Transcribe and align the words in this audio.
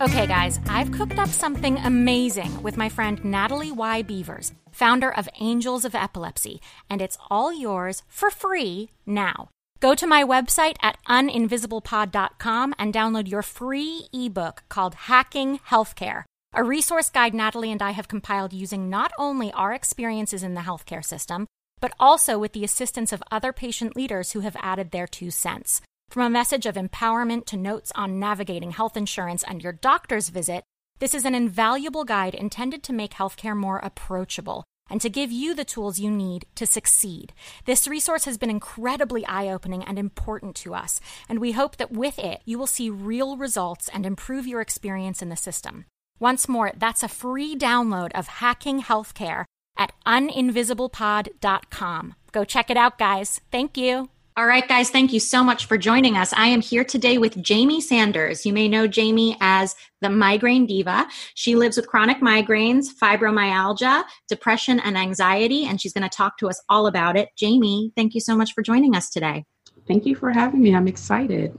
Okay, 0.00 0.26
guys, 0.26 0.58
I've 0.66 0.90
cooked 0.90 1.20
up 1.20 1.28
something 1.28 1.78
amazing 1.78 2.64
with 2.64 2.76
my 2.76 2.88
friend 2.88 3.24
Natalie 3.24 3.70
Y. 3.70 4.02
Beavers, 4.02 4.52
founder 4.72 5.08
of 5.08 5.28
Angels 5.38 5.84
of 5.84 5.94
Epilepsy, 5.94 6.60
and 6.90 7.00
it's 7.00 7.16
all 7.30 7.52
yours 7.52 8.02
for 8.08 8.28
free 8.28 8.90
now. 9.06 9.50
Go 9.78 9.94
to 9.94 10.08
my 10.08 10.24
website 10.24 10.74
at 10.82 10.98
uninvisiblepod.com 11.08 12.74
and 12.76 12.92
download 12.92 13.30
your 13.30 13.42
free 13.42 14.08
ebook 14.12 14.64
called 14.68 14.94
Hacking 14.94 15.60
Healthcare, 15.70 16.24
a 16.52 16.64
resource 16.64 17.08
guide 17.08 17.32
Natalie 17.32 17.70
and 17.70 17.80
I 17.80 17.92
have 17.92 18.08
compiled 18.08 18.52
using 18.52 18.90
not 18.90 19.12
only 19.16 19.52
our 19.52 19.72
experiences 19.72 20.42
in 20.42 20.54
the 20.54 20.62
healthcare 20.62 21.04
system, 21.04 21.46
but 21.80 21.94
also 22.00 22.36
with 22.36 22.52
the 22.52 22.64
assistance 22.64 23.12
of 23.12 23.22
other 23.30 23.52
patient 23.52 23.94
leaders 23.94 24.32
who 24.32 24.40
have 24.40 24.56
added 24.58 24.90
their 24.90 25.06
two 25.06 25.30
cents. 25.30 25.82
From 26.14 26.26
a 26.26 26.30
message 26.30 26.66
of 26.66 26.76
empowerment 26.76 27.44
to 27.46 27.56
notes 27.56 27.90
on 27.96 28.20
navigating 28.20 28.70
health 28.70 28.96
insurance 28.96 29.42
and 29.42 29.60
your 29.60 29.72
doctor's 29.72 30.28
visit, 30.28 30.62
this 31.00 31.12
is 31.12 31.24
an 31.24 31.34
invaluable 31.34 32.04
guide 32.04 32.36
intended 32.36 32.84
to 32.84 32.92
make 32.92 33.14
healthcare 33.14 33.56
more 33.56 33.78
approachable 33.78 34.62
and 34.88 35.00
to 35.00 35.08
give 35.08 35.32
you 35.32 35.56
the 35.56 35.64
tools 35.64 35.98
you 35.98 36.12
need 36.12 36.46
to 36.54 36.66
succeed. 36.66 37.32
This 37.64 37.88
resource 37.88 38.26
has 38.26 38.38
been 38.38 38.48
incredibly 38.48 39.26
eye 39.26 39.48
opening 39.48 39.82
and 39.82 39.98
important 39.98 40.54
to 40.58 40.72
us, 40.72 41.00
and 41.28 41.40
we 41.40 41.50
hope 41.50 41.78
that 41.78 41.90
with 41.90 42.20
it, 42.20 42.42
you 42.44 42.60
will 42.60 42.68
see 42.68 42.90
real 42.90 43.36
results 43.36 43.90
and 43.92 44.06
improve 44.06 44.46
your 44.46 44.60
experience 44.60 45.20
in 45.20 45.30
the 45.30 45.36
system. 45.36 45.84
Once 46.20 46.48
more, 46.48 46.70
that's 46.76 47.02
a 47.02 47.08
free 47.08 47.56
download 47.56 48.12
of 48.14 48.28
Hacking 48.28 48.82
Healthcare 48.82 49.46
at 49.76 49.92
uninvisiblepod.com. 50.06 52.14
Go 52.30 52.44
check 52.44 52.70
it 52.70 52.76
out, 52.76 52.98
guys. 52.98 53.40
Thank 53.50 53.76
you. 53.76 54.10
All 54.36 54.46
right, 54.46 54.66
guys, 54.66 54.90
thank 54.90 55.12
you 55.12 55.20
so 55.20 55.44
much 55.44 55.66
for 55.66 55.78
joining 55.78 56.16
us. 56.16 56.32
I 56.32 56.48
am 56.48 56.60
here 56.60 56.82
today 56.82 57.18
with 57.18 57.46
Jaime 57.46 57.80
Sanders. 57.80 58.44
You 58.44 58.52
may 58.52 58.66
know 58.66 58.88
Jaime 58.92 59.36
as 59.40 59.76
the 60.00 60.10
migraine 60.10 60.66
diva. 60.66 61.06
She 61.34 61.54
lives 61.54 61.76
with 61.76 61.86
chronic 61.86 62.18
migraines, 62.18 62.86
fibromyalgia, 63.00 64.02
depression, 64.26 64.80
and 64.80 64.98
anxiety, 64.98 65.66
and 65.66 65.80
she's 65.80 65.92
going 65.92 66.02
to 66.02 66.08
talk 66.08 66.36
to 66.38 66.48
us 66.48 66.60
all 66.68 66.88
about 66.88 67.16
it. 67.16 67.28
Jaime, 67.40 67.92
thank 67.94 68.12
you 68.12 68.20
so 68.20 68.36
much 68.36 68.54
for 68.54 68.62
joining 68.62 68.96
us 68.96 69.08
today. 69.08 69.44
Thank 69.86 70.04
you 70.04 70.16
for 70.16 70.32
having 70.32 70.62
me. 70.62 70.74
I'm 70.74 70.88
excited. 70.88 71.56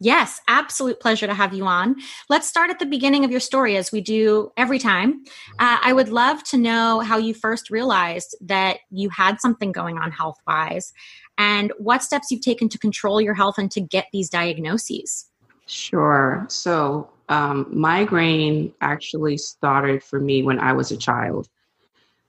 Yes, 0.00 0.40
absolute 0.48 1.00
pleasure 1.00 1.26
to 1.26 1.34
have 1.34 1.54
you 1.54 1.66
on. 1.66 1.96
Let's 2.28 2.48
start 2.48 2.70
at 2.70 2.78
the 2.78 2.86
beginning 2.86 3.24
of 3.24 3.30
your 3.30 3.40
story 3.40 3.76
as 3.76 3.92
we 3.92 4.00
do 4.00 4.50
every 4.56 4.78
time. 4.78 5.24
Uh, 5.58 5.78
I 5.82 5.92
would 5.92 6.08
love 6.08 6.42
to 6.44 6.56
know 6.56 7.00
how 7.00 7.16
you 7.16 7.32
first 7.32 7.70
realized 7.70 8.36
that 8.40 8.78
you 8.90 9.08
had 9.08 9.40
something 9.40 9.72
going 9.72 9.98
on 9.98 10.10
health 10.10 10.36
wise 10.46 10.92
and 11.38 11.72
what 11.78 12.02
steps 12.02 12.30
you've 12.30 12.40
taken 12.40 12.68
to 12.68 12.78
control 12.78 13.20
your 13.20 13.34
health 13.34 13.58
and 13.58 13.70
to 13.72 13.80
get 13.80 14.06
these 14.12 14.28
diagnoses. 14.28 15.26
Sure. 15.66 16.44
So, 16.48 17.10
um, 17.28 17.66
migraine 17.70 18.72
actually 18.80 19.38
started 19.38 20.02
for 20.02 20.20
me 20.20 20.42
when 20.42 20.58
I 20.58 20.72
was 20.72 20.90
a 20.90 20.96
child. 20.96 21.48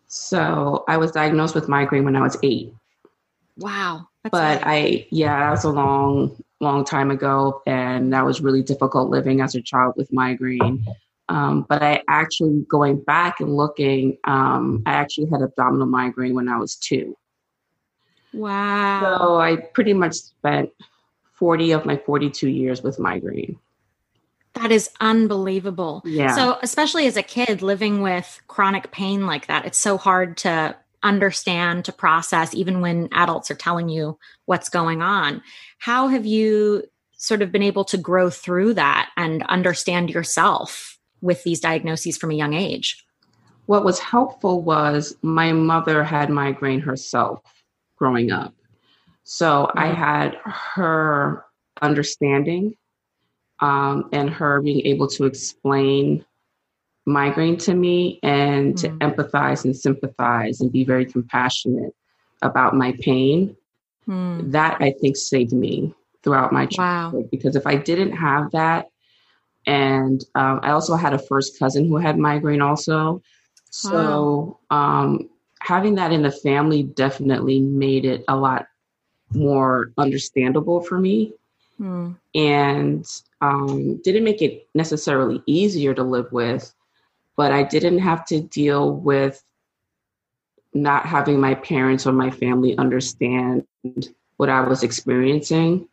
So, 0.08 0.86
I 0.88 0.98
was 0.98 1.12
diagnosed 1.12 1.56
with 1.56 1.68
migraine 1.68 2.06
when 2.06 2.16
I 2.16 2.22
was 2.22 2.38
eight. 2.44 2.74
Wow. 3.58 4.08
but 4.24 4.62
I, 4.66 5.08
yeah, 5.12 5.40
that 5.40 5.52
was 5.52 5.64
a 5.64 5.70
long, 5.70 6.36
long 6.60 6.84
time 6.84 7.12
ago. 7.12 7.62
And 7.66 8.12
that 8.14 8.26
was 8.26 8.42
really 8.42 8.64
difficult 8.64 9.10
living 9.10 9.42
as 9.42 9.56
a 9.56 9.62
child 9.62 9.94
with 9.98 10.12
migraine. 10.12 10.86
Um, 11.30 11.66
but 11.68 11.82
I 11.82 12.02
actually, 12.08 12.66
going 12.70 13.02
back 13.02 13.40
and 13.40 13.56
looking, 13.56 14.18
um, 14.26 14.84
I 14.86 14.92
actually 14.92 15.30
had 15.30 15.42
abdominal 15.42 15.88
migraine 15.88 16.36
when 16.36 16.48
I 16.48 16.58
was 16.58 16.76
two. 16.76 17.16
Wow. 18.36 19.18
So 19.18 19.38
I 19.38 19.56
pretty 19.56 19.94
much 19.94 20.14
spent 20.16 20.70
40 21.34 21.72
of 21.72 21.86
my 21.86 21.98
42 21.98 22.50
years 22.50 22.84
with 22.84 23.00
migraine. 23.00 23.58
That 24.54 24.72
is 24.72 24.90
unbelievable. 25.02 26.02
Yeah. 26.06 26.34
So, 26.34 26.58
especially 26.62 27.08
as 27.08 27.18
a 27.18 27.24
kid 27.24 27.62
living 27.62 28.02
with 28.02 28.42
chronic 28.48 28.92
pain 28.92 29.26
like 29.26 29.48
that, 29.48 29.66
it's 29.66 29.78
so 29.78 29.98
hard 29.98 30.38
to 30.38 30.76
understand, 31.04 31.86
to 31.86 31.92
process, 31.92 32.56
even 32.56 32.80
when 32.80 33.10
adults 33.12 33.52
are 33.52 33.56
telling 33.56 33.90
you 33.90 34.18
what's 34.46 34.70
going 34.70 35.02
on. 35.02 35.42
How 35.78 36.08
have 36.08 36.26
you 36.26 36.84
sort 37.18 37.42
of 37.42 37.52
been 37.52 37.64
able 37.64 37.84
to 37.86 37.98
grow 37.98 38.30
through 38.30 38.76
that 38.76 39.10
and 39.18 39.44
understand 39.44 40.10
yourself 40.10 40.98
with 41.22 41.44
these 41.44 41.60
diagnoses 41.60 42.18
from 42.18 42.32
a 42.32 42.36
young 42.36 42.54
age? 42.54 43.06
What 43.66 43.84
was 43.84 44.00
helpful 44.00 44.62
was 44.62 45.18
my 45.22 45.52
mother 45.52 46.04
had 46.04 46.30
migraine 46.30 46.80
herself 46.80 47.42
growing 47.98 48.32
up. 48.32 48.54
So 49.24 49.68
mm-hmm. 49.68 49.80
I 49.80 49.88
had 49.88 50.38
her 50.44 51.46
understanding 51.82 52.76
um, 53.60 54.10
and 54.12 54.30
her 54.30 54.62
being 54.62 54.86
able 54.86 55.08
to 55.10 55.26
explain 55.26 56.26
migraine 57.06 57.58
to 57.58 57.74
me 57.74 58.20
and 58.24 58.76
mm-hmm. 58.76 58.98
to 58.98 59.06
empathize 59.06 59.66
and 59.66 59.76
sympathize 59.76 60.62
and 60.62 60.72
be 60.72 60.84
very 60.84 61.06
compassionate 61.06 61.94
about 62.42 62.76
my 62.76 62.94
pain. 63.00 63.56
Mm. 64.08 64.52
That 64.52 64.78
I 64.82 64.94
think 65.02 65.18
saved 65.18 65.52
me 65.52 65.94
throughout 66.24 66.54
my 66.54 66.68
childhood 66.68 67.24
wow. 67.24 67.30
because 67.32 67.56
if 67.56 67.66
I 67.66 67.76
didn't 67.76 68.12
have 68.12 68.52
that, 68.52 68.90
and 69.66 70.24
um, 70.36 70.60
I 70.62 70.72
also 70.72 70.96
had 70.96 71.14
a 71.14 71.20
first 71.20 71.58
cousin 71.58 71.88
who 71.88 71.98
had 71.98 72.18
migraine 72.18 72.62
also. 72.62 73.24
So 73.72 74.60
wow. 74.70 74.78
um, 74.78 75.30
having 75.66 75.96
that 75.96 76.12
in 76.12 76.22
the 76.22 76.32
family 76.32 76.84
definitely 76.84 77.60
made 77.60 78.06
it 78.06 78.24
a 78.28 78.36
lot 78.36 78.68
more 79.34 79.92
understandable 79.98 80.82
for 80.82 81.00
me. 81.00 81.34
Hmm. 81.78 82.12
and 82.34 83.06
um, 83.42 83.98
didn't 83.98 84.24
make 84.24 84.42
it 84.42 84.66
necessarily 84.74 85.44
easier 85.46 85.94
to 85.94 86.04
live 86.04 86.32
with 86.32 86.74
but 87.36 87.52
i 87.52 87.64
didn't 87.64 88.00
have 88.00 88.26
to 88.28 88.40
deal 88.40 88.94
with 88.94 89.44
not 90.74 91.06
having 91.06 91.38
my 91.38 91.54
parents 91.56 92.08
or 92.08 92.14
my 92.14 92.32
family 92.32 92.78
understand 92.78 93.66
what 94.38 94.50
i 94.50 94.62
was 94.62 94.84
experiencing. 94.84 95.88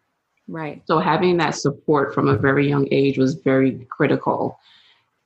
Right. 0.49 0.83
So 0.87 0.99
having 0.99 1.37
that 1.39 1.55
support 1.55 2.15
from 2.15 2.29
a 2.29 2.37
very 2.37 2.69
young 2.69 2.89
age 2.91 3.17
was 3.17 3.35
very 3.35 3.87
critical 3.89 4.59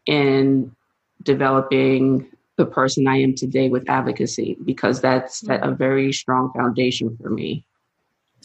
in 0.07 0.75
developing 1.23 2.31
the 2.57 2.67
person 2.67 3.07
I 3.07 3.17
am 3.19 3.35
today 3.35 3.69
with 3.69 3.89
advocacy 3.89 4.57
because 4.65 5.01
that's 5.01 5.43
mm-hmm. 5.43 5.63
a 5.63 5.75
very 5.75 6.13
strong 6.13 6.53
foundation 6.53 7.17
for 7.21 7.31
me. 7.31 7.65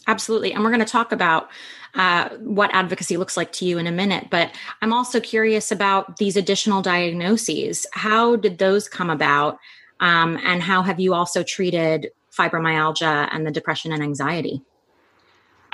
Absolutely. 0.06 0.52
And 0.52 0.64
we're 0.64 0.70
going 0.70 0.80
to 0.80 0.86
talk 0.86 1.12
about 1.12 1.48
uh, 1.94 2.30
what 2.40 2.74
advocacy 2.74 3.16
looks 3.16 3.36
like 3.36 3.52
to 3.52 3.64
you 3.64 3.78
in 3.78 3.86
a 3.86 3.92
minute. 3.92 4.28
But 4.30 4.50
I'm 4.80 4.92
also 4.92 5.20
curious 5.20 5.70
about 5.70 6.16
these 6.16 6.36
additional 6.36 6.82
diagnoses. 6.82 7.86
How 7.92 8.36
did 8.36 8.58
those 8.58 8.88
come 8.88 9.10
about? 9.10 9.58
Um, 10.00 10.38
and 10.44 10.62
how 10.62 10.82
have 10.82 10.98
you 10.98 11.14
also 11.14 11.42
treated 11.42 12.10
fibromyalgia 12.36 13.28
and 13.30 13.46
the 13.46 13.50
depression 13.50 13.92
and 13.92 14.02
anxiety? 14.02 14.62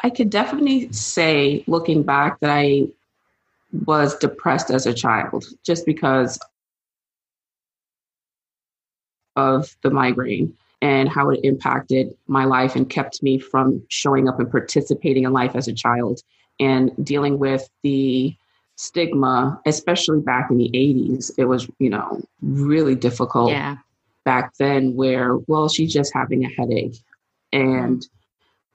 I 0.02 0.10
could 0.10 0.30
definitely 0.30 0.92
say, 0.92 1.64
looking 1.66 2.02
back, 2.02 2.38
that 2.40 2.50
I 2.50 2.88
was 3.86 4.16
depressed 4.18 4.70
as 4.70 4.86
a 4.86 4.94
child 4.94 5.46
just 5.64 5.86
because 5.86 6.38
of 9.38 9.74
the 9.82 9.90
migraine 9.90 10.54
and 10.82 11.08
how 11.08 11.30
it 11.30 11.40
impacted 11.42 12.14
my 12.26 12.44
life 12.44 12.76
and 12.76 12.90
kept 12.90 13.22
me 13.22 13.38
from 13.38 13.82
showing 13.88 14.28
up 14.28 14.38
and 14.38 14.50
participating 14.50 15.24
in 15.24 15.32
life 15.32 15.56
as 15.56 15.68
a 15.68 15.72
child 15.72 16.20
and 16.60 16.92
dealing 17.04 17.38
with 17.38 17.68
the 17.82 18.34
stigma, 18.76 19.60
especially 19.66 20.20
back 20.20 20.50
in 20.50 20.58
the 20.58 20.70
80s. 20.70 21.32
It 21.36 21.46
was, 21.46 21.68
you 21.78 21.90
know, 21.90 22.20
really 22.42 22.94
difficult 22.94 23.50
yeah. 23.50 23.76
back 24.24 24.52
then 24.58 24.94
where, 24.94 25.36
well, 25.46 25.68
she's 25.68 25.92
just 25.92 26.12
having 26.14 26.44
a 26.44 26.48
headache. 26.48 26.96
And, 27.52 28.06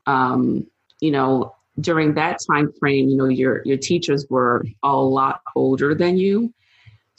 um, 0.06 0.68
you 1.00 1.12
know, 1.12 1.56
during 1.80 2.14
that 2.16 2.40
time 2.48 2.72
frame, 2.80 3.10
you 3.10 3.18
know, 3.18 3.28
your 3.28 3.62
your 3.66 3.78
teachers 3.78 4.28
were 4.30 4.64
a 4.84 4.96
lot 4.96 5.42
older 5.56 5.96
than 5.96 6.18
you. 6.18 6.54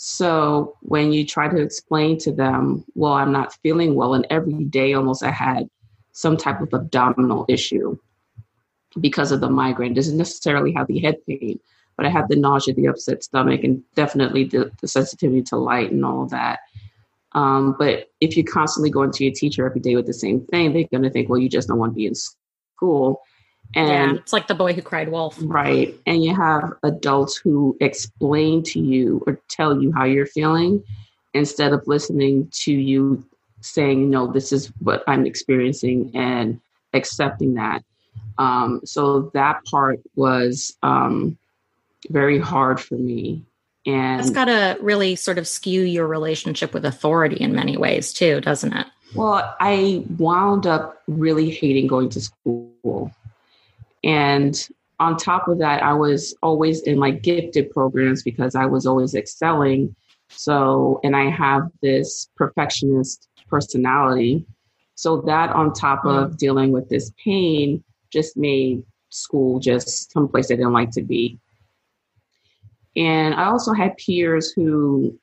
So 0.06 0.77
when 0.83 1.15
you 1.15 1.25
try 1.25 1.49
to 1.49 1.56
explain 1.56 2.19
to 2.19 2.31
them, 2.31 2.85
well, 2.95 3.15
I'm 3.15 3.33
not 3.33 3.55
feeling 3.62 3.95
well, 3.95 4.12
and 4.12 4.27
every 4.29 4.65
day 4.65 4.93
almost 4.93 5.23
I 5.23 5.31
had 5.31 5.67
some 6.12 6.37
type 6.37 6.61
of 6.61 6.75
abdominal 6.75 7.47
issue 7.49 7.97
because 9.01 9.33
of 9.33 9.41
the 9.41 9.49
migraine. 9.49 9.95
Doesn't 9.95 10.19
necessarily 10.19 10.73
have 10.73 10.89
the 10.89 10.99
head 10.99 11.17
pain, 11.27 11.59
but 11.97 12.05
I 12.05 12.11
had 12.11 12.29
the 12.29 12.37
nausea, 12.37 12.75
the 12.75 12.85
upset 12.85 13.25
stomach, 13.25 13.65
and 13.65 13.83
definitely 13.95 14.45
the, 14.45 14.71
the 14.83 14.89
sensitivity 14.89 15.41
to 15.45 15.56
light 15.56 15.91
and 15.91 16.05
all 16.05 16.27
that. 16.27 16.59
Um, 17.33 17.75
but 17.79 18.11
if 18.21 18.37
you 18.37 18.45
constantly 18.45 18.91
go 18.91 19.05
into 19.05 19.25
your 19.25 19.33
teacher 19.33 19.65
every 19.65 19.81
day 19.81 19.97
with 19.97 20.05
the 20.05 20.12
same 20.12 20.45
thing, 20.49 20.75
they're 20.75 20.85
going 20.85 21.05
to 21.05 21.11
think, 21.11 21.31
well, 21.31 21.41
you 21.41 21.49
just 21.49 21.69
don't 21.69 21.79
want 21.79 21.93
to 21.93 21.97
be 21.97 22.06
in 22.06 22.15
school. 22.15 23.23
And 23.75 24.13
yeah, 24.13 24.19
it's 24.21 24.33
like 24.33 24.47
the 24.47 24.55
boy 24.55 24.73
who 24.73 24.83
cried 24.83 25.11
wolf. 25.11 25.37
Right. 25.41 25.95
And 26.07 26.25
you 26.25 26.35
have 26.35 26.75
adults 26.83 27.37
who 27.37 27.77
explain 27.81 28.63
to 28.65 28.81
you 28.81 29.23
or 29.27 29.41
tell 29.49 29.83
you 29.83 29.93
how 29.93 30.05
you're 30.05 30.27
feeling 30.27 30.83
instead 31.33 31.73
of 31.73 31.87
listening 31.87 32.49
to 32.53 32.73
you 32.73 33.25
saying, 33.61 34.11
no, 34.11 34.27
this 34.27 34.53
is 34.53 34.69
what 34.79 35.03
I'm 35.07 35.27
experiencing 35.27 36.13
and 36.15 36.61
accepting 36.93 37.55
that. 37.55 37.83
Um, 38.39 38.81
so 38.85 39.31
that 39.35 39.65
part 39.65 40.01
was 40.15 40.77
um, 40.83 41.39
very 42.11 42.39
hard 42.39 42.81
for 42.81 42.95
me. 42.95 43.43
And 43.87 44.21
it's 44.21 44.31
got 44.31 44.47
to 44.47 44.79
really 44.81 45.17
sort 45.17 45.39
of 45.39 45.47
skew 45.47 45.83
your 45.83 46.07
relationship 46.07 46.73
with 46.73 46.85
authority 46.85 47.37
in 47.37 47.55
many 47.55 47.77
ways, 47.77 48.13
too, 48.13 48.41
doesn't 48.41 48.73
it? 48.73 48.87
Well, 49.15 49.55
I 49.61 50.05
wound 50.19 50.67
up 50.67 51.03
really 51.07 51.51
hating 51.51 51.87
going 51.87 52.09
to 52.11 52.21
school. 52.21 53.13
And 54.05 54.69
on 55.01 55.17
top 55.17 55.49
of 55.49 55.59
that, 55.59 55.83
I 55.83 55.95
was 55.95 56.37
always 56.43 56.83
in 56.83 56.99
like 56.99 57.23
gifted 57.23 57.71
programs 57.71 58.23
because 58.23 58.55
I 58.55 58.67
was 58.67 58.87
always 58.87 59.15
excelling. 59.15 59.97
So, 60.29 61.01
and 61.03 61.17
I 61.17 61.31
have 61.31 61.71
this 61.83 62.29
perfectionist 62.37 63.29
personality. 63.49 64.47
So, 64.95 65.23
that 65.23 65.51
on 65.51 65.73
top 65.73 66.05
of 66.05 66.37
dealing 66.37 66.71
with 66.71 66.89
this 66.89 67.12
pain 67.23 67.83
just 68.12 68.37
made 68.37 68.85
school 69.09 69.59
just 69.59 70.12
someplace 70.12 70.51
I 70.51 70.56
didn't 70.56 70.73
like 70.73 70.91
to 70.93 71.03
be. 71.03 71.39
And 72.97 73.35
I 73.35 73.47
also 73.47 73.73
had 73.73 73.97
peers 73.97 74.53
who 74.53 75.19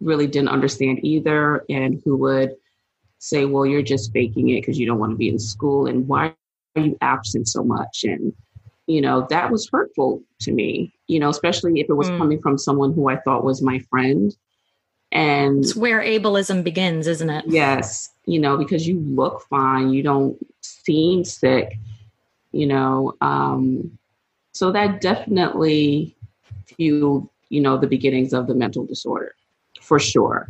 really 0.00 0.26
didn't 0.26 0.48
understand 0.48 1.00
either 1.02 1.64
and 1.68 2.00
who 2.04 2.16
would 2.18 2.54
say, 3.18 3.44
well, 3.44 3.66
you're 3.66 3.82
just 3.82 4.12
faking 4.12 4.50
it 4.50 4.60
because 4.60 4.78
you 4.78 4.86
don't 4.86 4.98
want 4.98 5.12
to 5.12 5.16
be 5.16 5.28
in 5.28 5.38
school. 5.38 5.86
And 5.86 6.06
why 6.06 6.34
you 6.80 6.96
absent 7.00 7.48
so 7.48 7.62
much? 7.62 8.04
And, 8.04 8.32
you 8.86 9.00
know, 9.00 9.26
that 9.30 9.50
was 9.50 9.68
hurtful 9.70 10.22
to 10.40 10.52
me, 10.52 10.92
you 11.06 11.18
know, 11.18 11.28
especially 11.28 11.80
if 11.80 11.88
it 11.88 11.94
was 11.94 12.08
mm. 12.08 12.18
coming 12.18 12.40
from 12.40 12.58
someone 12.58 12.92
who 12.92 13.08
I 13.08 13.16
thought 13.16 13.44
was 13.44 13.62
my 13.62 13.78
friend. 13.90 14.34
And 15.12 15.64
it's 15.64 15.76
where 15.76 16.00
ableism 16.00 16.64
begins, 16.64 17.06
isn't 17.06 17.30
it? 17.30 17.44
Yes. 17.46 18.10
You 18.26 18.40
know, 18.40 18.56
because 18.56 18.86
you 18.86 18.98
look 18.98 19.42
fine, 19.48 19.90
you 19.90 20.02
don't 20.02 20.36
seem 20.60 21.24
sick, 21.24 21.78
you 22.52 22.66
know. 22.66 23.14
Um, 23.20 23.98
so 24.52 24.72
that 24.72 25.00
definitely 25.00 26.16
fueled, 26.64 27.28
you 27.50 27.60
know, 27.60 27.76
the 27.76 27.86
beginnings 27.86 28.32
of 28.32 28.46
the 28.46 28.54
mental 28.54 28.84
disorder 28.84 29.34
for 29.80 29.98
sure. 29.98 30.48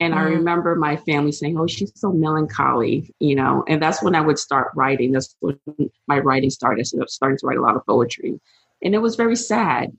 And 0.00 0.14
mm 0.14 0.16
I 0.16 0.20
mm-hmm. 0.22 0.34
remember 0.36 0.74
my 0.76 0.96
family 0.96 1.32
saying, 1.32 1.58
Oh, 1.58 1.66
she's 1.66 1.92
so 1.94 2.12
melancholy, 2.12 3.12
you 3.20 3.34
know, 3.34 3.64
and 3.68 3.82
that's 3.82 4.02
when 4.02 4.14
I 4.14 4.20
would 4.20 4.38
start 4.38 4.72
writing. 4.74 5.12
That's 5.12 5.36
when 5.40 5.58
my 6.06 6.18
writing 6.18 6.50
started. 6.50 6.86
So 6.86 7.00
I 7.02 7.06
started 7.06 7.38
to 7.40 7.46
write 7.46 7.58
a 7.58 7.62
lot 7.62 7.76
of 7.76 7.86
poetry. 7.86 8.40
And 8.82 8.94
it 8.94 8.98
was 8.98 9.16
very 9.16 9.36
sad 9.36 9.96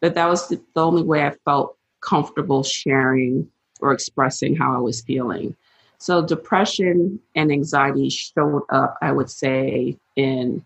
But 0.00 0.14
that 0.14 0.28
was 0.28 0.48
the, 0.48 0.60
the 0.74 0.84
only 0.84 1.02
way 1.02 1.24
I 1.26 1.32
felt 1.44 1.76
comfortable 2.00 2.62
sharing 2.62 3.50
or 3.80 3.92
expressing 3.92 4.56
how 4.56 4.74
I 4.76 4.80
was 4.80 5.02
feeling. 5.02 5.56
So 5.98 6.24
depression 6.24 7.20
and 7.34 7.52
anxiety 7.52 8.08
showed 8.08 8.62
up, 8.70 8.96
I 9.02 9.12
would 9.12 9.30
say, 9.30 9.98
in 10.16 10.64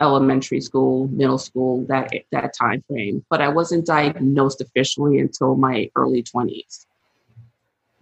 elementary 0.00 0.60
school, 0.60 1.08
middle 1.08 1.38
school, 1.38 1.84
that 1.86 2.12
that 2.32 2.54
time 2.54 2.82
frame. 2.88 3.24
But 3.30 3.40
I 3.40 3.48
wasn't 3.48 3.86
diagnosed 3.86 4.60
officially 4.60 5.20
until 5.20 5.56
my 5.56 5.90
early 5.96 6.22
20s. 6.22 6.86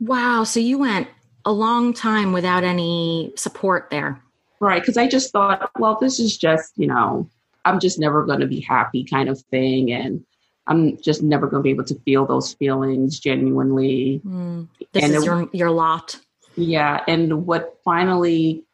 Wow. 0.04 0.44
So 0.44 0.60
you 0.60 0.78
went 0.78 1.08
a 1.44 1.52
long 1.52 1.94
time 1.94 2.32
without 2.32 2.62
any 2.62 3.32
support 3.36 3.88
there. 3.90 4.20
Right. 4.60 4.80
Because 4.80 4.96
I 4.96 5.08
just 5.08 5.32
thought, 5.32 5.70
well, 5.78 5.98
this 6.00 6.20
is 6.20 6.36
just, 6.36 6.72
you 6.76 6.86
know, 6.86 7.28
I'm 7.64 7.80
just 7.80 7.98
never 7.98 8.24
going 8.24 8.40
to 8.40 8.46
be 8.46 8.60
happy 8.60 9.04
kind 9.04 9.28
of 9.28 9.40
thing. 9.50 9.92
And 9.92 10.24
I'm 10.66 11.00
just 11.00 11.22
never 11.22 11.46
going 11.46 11.62
to 11.62 11.64
be 11.64 11.70
able 11.70 11.84
to 11.84 11.98
feel 12.00 12.26
those 12.26 12.52
feelings 12.52 13.18
genuinely. 13.18 14.20
Mm. 14.24 14.68
This 14.92 15.04
and 15.04 15.14
is 15.14 15.22
it, 15.22 15.26
your, 15.26 15.48
your 15.52 15.70
lot. 15.70 16.18
Yeah. 16.56 17.02
And 17.08 17.46
what 17.46 17.78
finally 17.84 18.64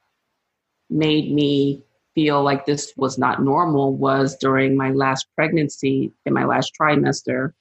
made 0.89 1.33
me 1.33 1.83
feel 2.15 2.43
like 2.43 2.67
this 2.67 2.93
was 2.97 3.19
not 3.19 3.43
normal 3.43 3.95
was 3.95 4.37
during 4.37 4.77
my 4.77 4.91
last 4.91 5.27
pregnancy 5.37 6.13
in 6.27 6.33
my 6.33 6.45
last 6.45 6.73
trimester. 6.81 7.53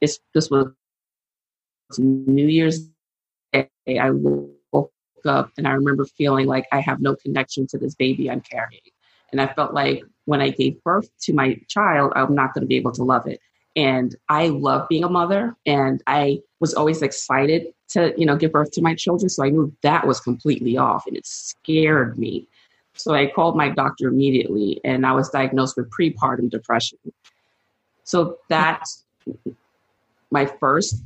This, 0.00 0.18
this 0.34 0.50
was 0.50 0.72
New 1.98 2.46
Year's 2.46 2.88
I 3.54 4.10
woke 4.10 4.92
up 5.26 5.50
and 5.56 5.66
I 5.66 5.72
remember 5.72 6.04
feeling 6.04 6.46
like 6.46 6.66
I 6.72 6.80
have 6.80 7.00
no 7.00 7.16
connection 7.16 7.66
to 7.68 7.78
this 7.78 7.94
baby 7.94 8.30
I'm 8.30 8.40
carrying. 8.40 8.80
And 9.30 9.40
I 9.40 9.46
felt 9.46 9.74
like 9.74 10.02
when 10.26 10.40
I 10.40 10.50
gave 10.50 10.82
birth 10.84 11.10
to 11.22 11.32
my 11.32 11.60
child, 11.68 12.12
I'm 12.14 12.34
not 12.34 12.54
going 12.54 12.62
to 12.62 12.68
be 12.68 12.76
able 12.76 12.92
to 12.92 13.04
love 13.04 13.26
it. 13.26 13.40
And 13.74 14.14
I 14.28 14.48
love 14.48 14.88
being 14.88 15.04
a 15.04 15.08
mother 15.08 15.56
and 15.64 16.02
I 16.06 16.40
was 16.60 16.74
always 16.74 17.00
excited 17.00 17.68
to, 17.90 18.12
you 18.18 18.26
know, 18.26 18.36
give 18.36 18.52
birth 18.52 18.70
to 18.72 18.82
my 18.82 18.94
children. 18.94 19.30
So 19.30 19.44
I 19.44 19.48
knew 19.48 19.74
that 19.82 20.06
was 20.06 20.20
completely 20.20 20.76
off 20.76 21.06
and 21.06 21.16
it 21.16 21.26
scared 21.26 22.18
me. 22.18 22.46
So 22.94 23.14
I 23.14 23.26
called 23.26 23.56
my 23.56 23.70
doctor 23.70 24.08
immediately 24.08 24.80
and 24.84 25.06
I 25.06 25.12
was 25.12 25.30
diagnosed 25.30 25.78
with 25.78 25.90
prepartum 25.90 26.50
depression. 26.50 26.98
So 28.04 28.38
that's 28.50 29.04
my 30.30 30.44
first 30.46 31.02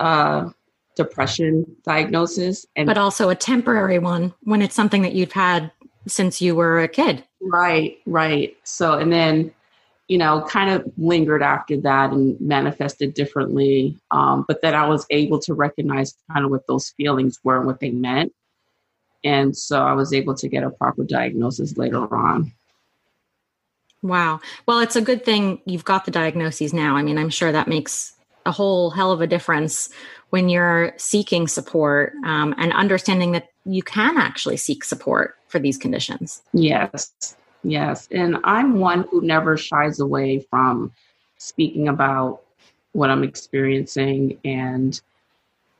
uh, 0.00 0.50
depression 0.96 1.64
diagnosis 1.84 2.66
and 2.76 2.86
but 2.86 2.98
also 2.98 3.28
a 3.28 3.34
temporary 3.34 3.98
one 3.98 4.34
when 4.42 4.60
it's 4.60 4.74
something 4.74 5.02
that 5.02 5.14
you've 5.14 5.32
had 5.32 5.70
since 6.06 6.40
you 6.40 6.54
were 6.54 6.80
a 6.80 6.88
kid. 6.88 7.24
Right 7.40 7.98
right. 8.06 8.56
So 8.64 8.98
and 8.98 9.12
then 9.12 9.52
you 10.08 10.18
know 10.18 10.44
kind 10.48 10.70
of 10.70 10.84
lingered 10.98 11.42
after 11.42 11.76
that 11.78 12.10
and 12.10 12.40
manifested 12.40 13.14
differently 13.14 13.96
um, 14.10 14.44
but 14.48 14.60
then 14.60 14.74
i 14.74 14.84
was 14.84 15.06
able 15.10 15.38
to 15.38 15.54
recognize 15.54 16.16
kind 16.32 16.44
of 16.44 16.50
what 16.50 16.66
those 16.66 16.90
feelings 16.96 17.38
were 17.44 17.58
and 17.58 17.66
what 17.66 17.80
they 17.80 17.90
meant. 17.90 18.32
And 19.22 19.56
so 19.56 19.82
i 19.82 19.92
was 19.92 20.12
able 20.12 20.34
to 20.34 20.48
get 20.48 20.64
a 20.64 20.70
proper 20.70 21.04
diagnosis 21.04 21.76
later 21.76 22.12
on. 22.14 22.52
Wow. 24.02 24.40
Well 24.66 24.80
it's 24.80 24.96
a 24.96 25.02
good 25.02 25.24
thing 25.24 25.60
you've 25.64 25.84
got 25.84 26.04
the 26.04 26.10
diagnoses 26.10 26.74
now. 26.74 26.96
I 26.96 27.02
mean 27.02 27.18
i'm 27.18 27.30
sure 27.30 27.52
that 27.52 27.68
makes 27.68 28.14
a 28.46 28.52
whole 28.52 28.90
hell 28.90 29.12
of 29.12 29.20
a 29.20 29.26
difference 29.26 29.90
when 30.30 30.48
you're 30.48 30.92
seeking 30.96 31.46
support 31.46 32.14
um, 32.24 32.54
and 32.56 32.72
understanding 32.72 33.32
that 33.32 33.48
you 33.64 33.82
can 33.82 34.16
actually 34.16 34.56
seek 34.56 34.84
support 34.84 35.36
for 35.48 35.58
these 35.58 35.76
conditions. 35.76 36.42
Yes, 36.52 37.36
yes. 37.62 38.08
And 38.10 38.38
I'm 38.44 38.78
one 38.78 39.06
who 39.10 39.20
never 39.20 39.56
shies 39.56 40.00
away 40.00 40.46
from 40.50 40.92
speaking 41.38 41.88
about 41.88 42.42
what 42.92 43.10
I'm 43.10 43.24
experiencing. 43.24 44.38
And 44.44 45.00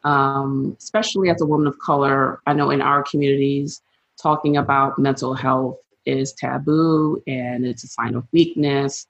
um, 0.04 0.76
especially 0.78 1.30
as 1.30 1.40
a 1.40 1.46
woman 1.46 1.66
of 1.66 1.78
color, 1.78 2.40
I 2.46 2.52
know 2.52 2.70
in 2.70 2.82
our 2.82 3.02
communities, 3.02 3.80
talking 4.20 4.56
about 4.56 4.98
mental 4.98 5.34
health 5.34 5.78
is 6.06 6.32
taboo 6.32 7.22
and 7.26 7.64
it's 7.64 7.84
a 7.84 7.88
sign 7.88 8.14
of 8.14 8.26
weakness. 8.32 9.06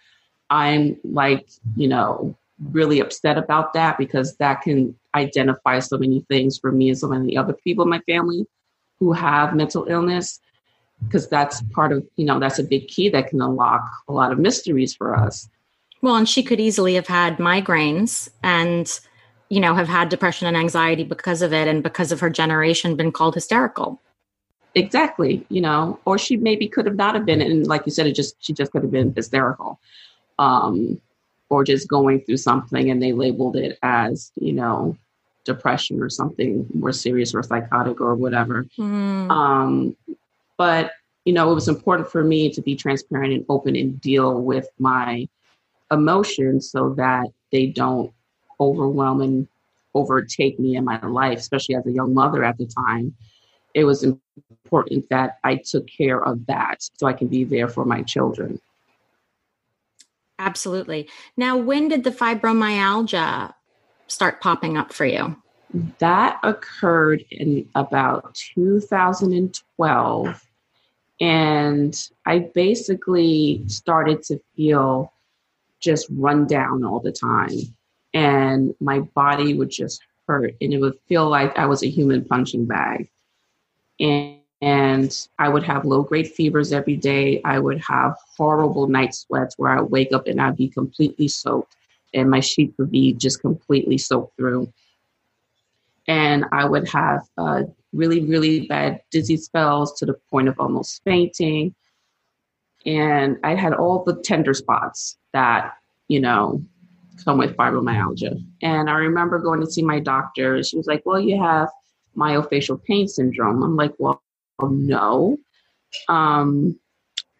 I'm 0.49 0.97
like, 1.03 1.47
you 1.75 1.87
know, 1.87 2.35
really 2.71 2.99
upset 2.99 3.37
about 3.37 3.73
that 3.73 3.97
because 3.97 4.35
that 4.37 4.61
can 4.61 4.95
identify 5.15 5.79
so 5.79 5.97
many 5.97 6.19
things 6.29 6.59
for 6.59 6.71
me 6.71 6.89
and 6.89 6.97
so 6.97 7.07
many 7.07 7.37
other 7.37 7.53
people 7.53 7.83
in 7.85 7.89
my 7.89 8.01
family 8.01 8.45
who 8.99 9.13
have 9.13 9.55
mental 9.55 9.85
illness. 9.89 10.39
because 11.05 11.27
that's 11.29 11.61
part 11.73 11.91
of 11.91 12.05
you 12.17 12.25
know 12.25 12.39
that's 12.39 12.59
a 12.59 12.63
big 12.63 12.87
key 12.87 13.09
that 13.09 13.27
can 13.29 13.41
unlock 13.41 13.83
a 14.09 14.13
lot 14.13 14.31
of 14.31 14.39
mysteries 14.39 14.93
for 14.95 15.15
us 15.15 15.49
well 16.01 16.15
and 16.15 16.27
she 16.27 16.43
could 16.43 16.59
easily 16.59 16.95
have 16.95 17.07
had 17.07 17.37
migraines 17.37 18.29
and 18.43 18.99
you 19.49 19.59
know 19.59 19.75
have 19.75 19.87
had 19.87 20.09
depression 20.09 20.47
and 20.47 20.57
anxiety 20.57 21.03
because 21.03 21.41
of 21.41 21.53
it 21.53 21.67
and 21.67 21.83
because 21.83 22.11
of 22.11 22.19
her 22.19 22.29
generation 22.29 22.95
been 22.95 23.11
called 23.11 23.35
hysterical 23.35 24.01
exactly 24.75 25.45
you 25.49 25.61
know 25.61 25.99
or 26.05 26.17
she 26.17 26.37
maybe 26.37 26.67
could 26.67 26.85
have 26.85 26.95
not 26.95 27.15
have 27.15 27.25
been 27.25 27.41
and 27.41 27.67
like 27.67 27.85
you 27.85 27.91
said 27.91 28.07
it 28.07 28.13
just 28.13 28.35
she 28.39 28.53
just 28.53 28.71
could 28.71 28.81
have 28.81 28.91
been 28.91 29.13
hysterical 29.13 29.79
um 30.39 30.99
or 31.49 31.65
just 31.65 31.89
going 31.89 32.21
through 32.21 32.37
something 32.37 32.89
and 32.89 33.03
they 33.03 33.11
labeled 33.11 33.57
it 33.57 33.77
as 33.83 34.31
you 34.35 34.53
know 34.53 34.97
depression 35.43 36.01
or 36.01 36.09
something 36.09 36.65
more 36.73 36.93
serious 36.93 37.33
or 37.33 37.43
psychotic 37.43 37.99
or 37.99 38.15
whatever 38.15 38.65
mm. 38.77 39.29
um 39.29 39.95
but 40.57 40.91
you 41.25 41.33
know 41.33 41.51
it 41.51 41.55
was 41.55 41.67
important 41.67 42.09
for 42.09 42.23
me 42.23 42.49
to 42.49 42.61
be 42.61 42.75
transparent 42.75 43.33
and 43.33 43.45
open 43.49 43.75
and 43.75 43.99
deal 43.99 44.41
with 44.41 44.69
my 44.79 45.27
emotions 45.91 46.71
so 46.71 46.93
that 46.95 47.27
they 47.51 47.67
don't 47.67 48.11
overwhelm 48.59 49.21
and 49.21 49.47
overtake 49.93 50.59
me 50.59 50.77
in 50.77 50.85
my 50.85 51.03
life 51.05 51.39
especially 51.39 51.75
as 51.75 51.85
a 51.85 51.91
young 51.91 52.13
mother 52.13 52.43
at 52.43 52.57
the 52.57 52.65
time 52.65 53.13
it 53.73 53.83
was 53.83 54.03
important 54.03 55.07
that 55.09 55.37
I 55.43 55.55
took 55.55 55.87
care 55.87 56.23
of 56.23 56.45
that 56.47 56.77
so 56.97 57.07
I 57.07 57.13
can 57.13 57.27
be 57.27 57.43
there 57.43 57.67
for 57.67 57.85
my 57.85 58.01
children. 58.03 58.59
Absolutely. 60.39 61.07
Now, 61.37 61.57
when 61.57 61.87
did 61.87 62.03
the 62.03 62.11
fibromyalgia 62.11 63.53
start 64.07 64.41
popping 64.41 64.77
up 64.77 64.91
for 64.91 65.05
you? 65.05 65.35
That 65.99 66.39
occurred 66.43 67.23
in 67.29 67.69
about 67.75 68.35
2012. 68.55 70.47
And 71.21 72.09
I 72.25 72.39
basically 72.39 73.63
started 73.67 74.23
to 74.23 74.41
feel 74.55 75.13
just 75.81 76.07
run 76.11 76.47
down 76.47 76.83
all 76.83 76.99
the 76.99 77.11
time. 77.11 77.49
And 78.13 78.73
my 78.79 78.99
body 78.99 79.53
would 79.53 79.69
just 79.69 80.01
hurt 80.27 80.55
and 80.61 80.73
it 80.73 80.79
would 80.79 80.97
feel 81.07 81.29
like 81.29 81.57
I 81.57 81.65
was 81.65 81.83
a 81.83 81.89
human 81.89 82.23
punching 82.25 82.65
bag 82.65 83.09
and, 83.99 84.37
and 84.61 85.27
I 85.39 85.49
would 85.49 85.63
have 85.63 85.85
low 85.85 86.03
grade 86.03 86.27
fevers 86.27 86.71
every 86.71 86.95
day. 86.95 87.41
I 87.43 87.59
would 87.59 87.81
have 87.81 88.15
horrible 88.37 88.87
night 88.87 89.15
sweats 89.15 89.55
where 89.57 89.71
I 89.71 89.81
would 89.81 89.91
wake 89.91 90.13
up 90.13 90.27
and 90.27 90.39
I'd 90.41 90.57
be 90.57 90.69
completely 90.69 91.27
soaked 91.27 91.75
and 92.13 92.29
my 92.29 92.41
sheets 92.41 92.77
would 92.77 92.91
be 92.91 93.13
just 93.13 93.41
completely 93.41 93.97
soaked 93.97 94.35
through. 94.37 94.71
And 96.07 96.45
I 96.51 96.65
would 96.65 96.87
have 96.89 97.21
uh, 97.37 97.63
really, 97.93 98.21
really 98.25 98.67
bad 98.67 99.01
dizzy 99.11 99.37
spells 99.37 99.93
to 99.99 100.05
the 100.05 100.15
point 100.29 100.49
of 100.49 100.59
almost 100.59 101.01
fainting. 101.03 101.73
And 102.85 103.37
I 103.43 103.55
had 103.55 103.73
all 103.73 104.03
the 104.03 104.15
tender 104.15 104.53
spots 104.53 105.17
that, 105.33 105.73
you 106.07 106.19
know, 106.19 106.63
come 107.23 107.37
with 107.37 107.55
fibromyalgia. 107.55 108.43
And 108.61 108.89
I 108.89 108.93
remember 108.93 109.39
going 109.39 109.61
to 109.61 109.71
see 109.71 109.83
my 109.83 109.99
doctor. 109.99 110.63
She 110.63 110.77
was 110.77 110.87
like, 110.87 111.03
Well, 111.05 111.19
you 111.19 111.41
have 111.41 111.69
myofascial 112.15 112.83
pain 112.83 113.07
syndrome. 113.07 113.63
I'm 113.63 113.75
like, 113.75 113.93
well, 113.97 114.21
no. 114.61 115.37
Um, 116.07 116.79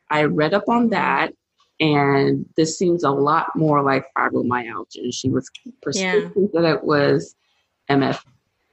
I 0.10 0.24
read 0.24 0.54
up 0.54 0.68
on 0.68 0.90
that, 0.90 1.34
and 1.80 2.46
this 2.58 2.78
seems 2.78 3.04
a 3.04 3.12
lot 3.12 3.56
more 3.56 3.82
like 3.82 4.06
fibromyalgia. 4.18 4.98
And 4.98 5.14
she 5.14 5.30
was 5.30 5.50
persistent 5.82 6.34
yeah. 6.36 6.62
that 6.62 6.76
it 6.76 6.84
was 6.84 7.36
MFS. 7.90 8.20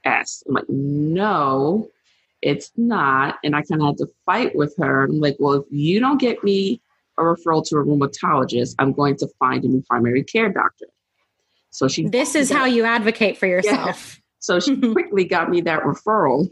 I'm 0.05 0.53
like, 0.53 0.69
no, 0.69 1.89
it's 2.41 2.71
not. 2.77 3.37
And 3.43 3.55
I 3.55 3.61
kind 3.63 3.81
of 3.81 3.87
had 3.87 3.97
to 3.97 4.07
fight 4.25 4.55
with 4.55 4.75
her. 4.77 5.03
I'm 5.03 5.19
like, 5.19 5.37
well, 5.39 5.53
if 5.53 5.65
you 5.69 5.99
don't 5.99 6.19
get 6.19 6.43
me 6.43 6.81
a 7.17 7.23
referral 7.23 7.65
to 7.67 7.77
a 7.77 7.83
rheumatologist, 7.83 8.75
I'm 8.79 8.93
going 8.93 9.17
to 9.17 9.27
find 9.39 9.63
a 9.63 9.67
new 9.67 9.83
primary 9.89 10.23
care 10.23 10.49
doctor. 10.49 10.87
So 11.69 11.87
she. 11.87 12.07
This 12.07 12.35
is 12.35 12.51
how 12.51 12.65
you 12.65 12.83
advocate 12.83 13.37
for 13.37 13.45
yourself. 13.45 14.19
So 14.39 14.59
she 14.59 14.77
quickly 14.91 15.25
got 15.25 15.49
me 15.49 15.61
that 15.61 15.83
referral, 15.83 16.49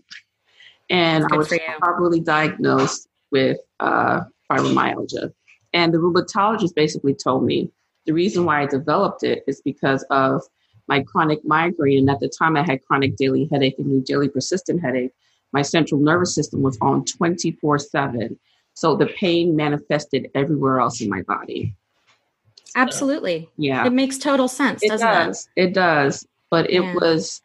and 0.90 1.26
I 1.32 1.38
was 1.38 1.52
properly 1.80 2.20
diagnosed 2.20 3.08
with 3.32 3.58
uh, 3.80 4.22
fibromyalgia. 4.50 5.34
And 5.74 5.94
the 5.94 5.98
rheumatologist 5.98 6.76
basically 6.76 7.14
told 7.14 7.44
me 7.44 7.72
the 8.06 8.14
reason 8.14 8.46
why 8.46 8.62
I 8.62 8.66
developed 8.66 9.24
it 9.24 9.44
is 9.48 9.62
because 9.62 10.04
of 10.10 10.42
my 10.88 11.04
chronic 11.04 11.44
migraine. 11.44 12.00
And 12.00 12.10
at 12.10 12.20
the 12.20 12.30
time, 12.30 12.56
I 12.56 12.64
had 12.64 12.84
chronic 12.86 13.16
daily 13.18 13.48
headache 13.52 13.76
and 13.78 13.88
new 13.88 14.02
daily 14.02 14.30
persistent 14.30 14.82
headache. 14.82 15.12
My 15.54 15.62
central 15.62 16.02
nervous 16.02 16.36
system 16.36 16.62
was 16.62 16.78
on 16.82 17.06
24 17.06 17.80
7. 17.80 18.40
So 18.74 18.96
the 18.96 19.08
pain 19.08 19.56
manifested 19.56 20.30
everywhere 20.36 20.80
else 20.80 21.02
in 21.02 21.10
my 21.10 21.24
body. 21.24 21.74
Absolutely. 22.76 23.50
Yeah. 23.58 23.86
It 23.86 23.94
makes 23.94 24.18
total 24.18 24.48
sense, 24.48 24.84
it 24.84 24.90
doesn't 24.90 25.08
does. 25.08 25.50
it? 25.56 25.64
It 25.64 25.74
does. 25.74 26.28
But 26.50 26.70
it 26.70 26.84
yeah. 26.84 26.94
was 26.94 27.42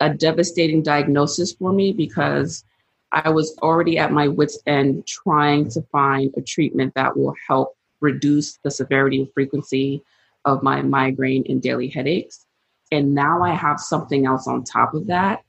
a 0.00 0.12
devastating 0.12 0.82
diagnosis 0.82 1.52
for 1.52 1.72
me 1.72 1.92
because 1.92 2.64
I 3.12 3.30
was 3.30 3.56
already 3.62 3.98
at 3.98 4.12
my 4.12 4.28
wits' 4.28 4.58
end 4.66 5.06
trying 5.06 5.70
to 5.70 5.82
find 5.92 6.32
a 6.36 6.42
treatment 6.42 6.94
that 6.94 7.16
will 7.16 7.34
help 7.48 7.76
reduce 8.00 8.58
the 8.58 8.70
severity 8.70 9.20
and 9.20 9.32
frequency 9.32 10.02
of 10.44 10.62
my 10.62 10.82
migraine 10.82 11.44
and 11.48 11.62
daily 11.62 11.88
headaches. 11.88 12.46
And 12.92 13.14
now 13.14 13.42
I 13.42 13.50
have 13.52 13.80
something 13.80 14.26
else 14.26 14.46
on 14.46 14.64
top 14.64 14.94
of 14.94 15.06
that. 15.06 15.42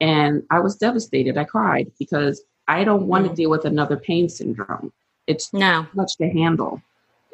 And 0.00 0.42
I 0.50 0.60
was 0.60 0.76
devastated. 0.76 1.36
I 1.36 1.44
cried 1.44 1.90
because 1.98 2.42
I 2.68 2.84
don't 2.84 3.06
want 3.06 3.24
to 3.26 3.30
mm. 3.30 3.36
deal 3.36 3.50
with 3.50 3.64
another 3.64 3.96
pain 3.96 4.28
syndrome. 4.28 4.92
It's 5.26 5.52
no. 5.52 5.82
too 5.82 5.88
much 5.96 6.16
to 6.16 6.28
handle. 6.28 6.80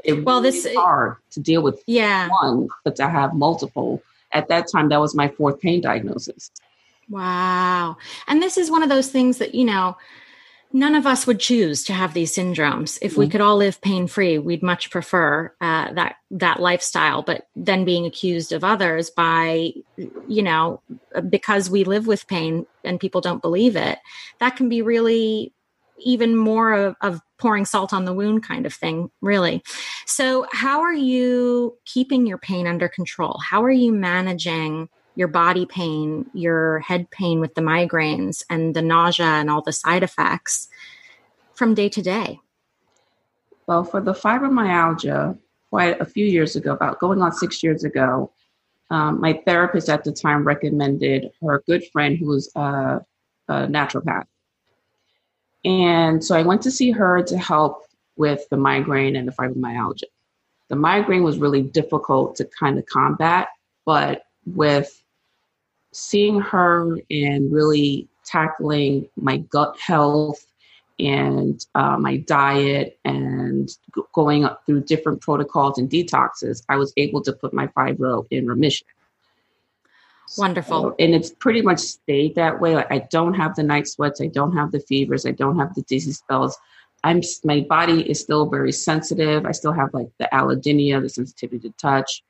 It 0.04 0.24
well, 0.24 0.40
really 0.40 0.50
this 0.50 0.66
is 0.66 0.76
hard 0.76 1.16
to 1.30 1.40
deal 1.40 1.62
with 1.62 1.82
yeah. 1.86 2.28
one, 2.28 2.68
but 2.84 2.96
to 2.96 3.08
have 3.08 3.34
multiple 3.34 4.02
at 4.32 4.48
that 4.48 4.70
time, 4.70 4.88
that 4.88 5.00
was 5.00 5.14
my 5.14 5.28
fourth 5.28 5.60
pain 5.60 5.80
diagnosis. 5.80 6.50
Wow. 7.08 7.96
And 8.26 8.42
this 8.42 8.58
is 8.58 8.70
one 8.70 8.82
of 8.82 8.88
those 8.88 9.08
things 9.08 9.38
that, 9.38 9.54
you 9.54 9.64
know, 9.64 9.96
none 10.76 10.94
of 10.94 11.06
us 11.06 11.26
would 11.26 11.40
choose 11.40 11.82
to 11.84 11.94
have 11.94 12.12
these 12.12 12.34
syndromes. 12.34 12.98
If 13.00 13.12
mm-hmm. 13.12 13.20
we 13.20 13.28
could 13.28 13.40
all 13.40 13.56
live 13.56 13.80
pain 13.80 14.06
free, 14.06 14.38
we'd 14.38 14.62
much 14.62 14.90
prefer 14.90 15.50
uh, 15.62 15.92
that 15.94 16.16
that 16.30 16.60
lifestyle. 16.60 17.22
But 17.22 17.48
then 17.56 17.86
being 17.86 18.04
accused 18.04 18.52
of 18.52 18.62
others 18.62 19.08
by, 19.08 19.72
you 20.28 20.42
know, 20.42 20.82
because 21.30 21.70
we 21.70 21.84
live 21.84 22.06
with 22.06 22.28
pain 22.28 22.66
and 22.84 23.00
people 23.00 23.22
don't 23.22 23.40
believe 23.40 23.74
it, 23.74 23.98
that 24.38 24.56
can 24.56 24.68
be 24.68 24.82
really 24.82 25.52
even 25.98 26.36
more 26.36 26.74
of, 26.74 26.96
of 27.00 27.22
pouring 27.38 27.64
salt 27.64 27.94
on 27.94 28.04
the 28.04 28.12
wound 28.12 28.42
kind 28.42 28.66
of 28.66 28.74
thing, 28.74 29.10
really. 29.22 29.62
So, 30.04 30.46
how 30.52 30.82
are 30.82 30.92
you 30.92 31.78
keeping 31.86 32.26
your 32.26 32.38
pain 32.38 32.66
under 32.66 32.88
control? 32.88 33.38
How 33.38 33.64
are 33.64 33.70
you 33.70 33.92
managing 33.92 34.90
your 35.16 35.28
body 35.28 35.66
pain, 35.66 36.30
your 36.32 36.80
head 36.80 37.10
pain 37.10 37.40
with 37.40 37.54
the 37.54 37.60
migraines 37.60 38.44
and 38.48 38.74
the 38.74 38.82
nausea 38.82 39.26
and 39.26 39.50
all 39.50 39.62
the 39.62 39.72
side 39.72 40.02
effects 40.02 40.68
from 41.54 41.74
day 41.74 41.88
to 41.88 42.02
day? 42.02 42.38
Well, 43.66 43.82
for 43.82 44.00
the 44.00 44.12
fibromyalgia, 44.12 45.36
quite 45.70 46.00
a 46.00 46.04
few 46.04 46.26
years 46.26 46.54
ago, 46.54 46.72
about 46.72 47.00
going 47.00 47.20
on 47.20 47.32
six 47.32 47.62
years 47.62 47.82
ago, 47.82 48.30
um, 48.90 49.20
my 49.20 49.40
therapist 49.44 49.88
at 49.88 50.04
the 50.04 50.12
time 50.12 50.44
recommended 50.44 51.32
her 51.42 51.64
good 51.66 51.84
friend 51.92 52.16
who 52.16 52.26
was 52.26 52.52
a, 52.54 53.00
a 53.48 53.66
naturopath 53.66 54.26
and 55.66 56.24
so 56.24 56.36
I 56.36 56.42
went 56.42 56.62
to 56.62 56.70
see 56.70 56.92
her 56.92 57.22
to 57.24 57.36
help 57.36 57.82
with 58.16 58.48
the 58.50 58.56
migraine 58.56 59.16
and 59.16 59.26
the 59.26 59.32
fibromyalgia. 59.32 60.04
The 60.68 60.76
migraine 60.76 61.24
was 61.24 61.38
really 61.38 61.60
difficult 61.60 62.36
to 62.36 62.48
kind 62.58 62.78
of 62.78 62.86
combat, 62.86 63.48
but 63.84 64.22
with 64.46 65.02
seeing 65.96 66.38
her 66.38 66.98
and 67.10 67.50
really 67.50 68.06
tackling 68.22 69.08
my 69.16 69.38
gut 69.38 69.78
health 69.80 70.46
and 70.98 71.64
uh, 71.74 71.96
my 71.96 72.18
diet 72.18 72.98
and 73.06 73.68
g- 73.68 74.02
going 74.12 74.44
up 74.44 74.64
through 74.66 74.82
different 74.82 75.22
protocols 75.22 75.78
and 75.78 75.88
detoxes, 75.88 76.62
I 76.68 76.76
was 76.76 76.92
able 76.98 77.22
to 77.22 77.32
put 77.32 77.54
my 77.54 77.68
fibro 77.68 78.26
in 78.30 78.46
remission. 78.46 78.86
Wonderful. 80.36 80.82
So, 80.82 80.96
and 80.98 81.14
it's 81.14 81.30
pretty 81.30 81.62
much 81.62 81.78
stayed 81.78 82.34
that 82.34 82.60
way. 82.60 82.74
Like 82.74 82.92
I 82.92 83.06
don't 83.10 83.32
have 83.32 83.54
the 83.56 83.62
night 83.62 83.88
sweats, 83.88 84.20
I 84.20 84.26
don't 84.26 84.54
have 84.54 84.72
the 84.72 84.80
fevers, 84.80 85.24
I 85.24 85.30
don't 85.30 85.58
have 85.58 85.74
the 85.74 85.82
dizzy 85.82 86.12
spells. 86.12 86.58
I'm 87.04 87.22
my 87.42 87.60
body 87.60 88.08
is 88.10 88.20
still 88.20 88.50
very 88.50 88.72
sensitive. 88.72 89.46
I 89.46 89.52
still 89.52 89.72
have 89.72 89.94
like 89.94 90.08
the 90.18 90.28
allodynia, 90.30 91.00
the 91.00 91.08
sensitivity 91.08 91.70
to 91.70 91.74
touch. 91.78 92.22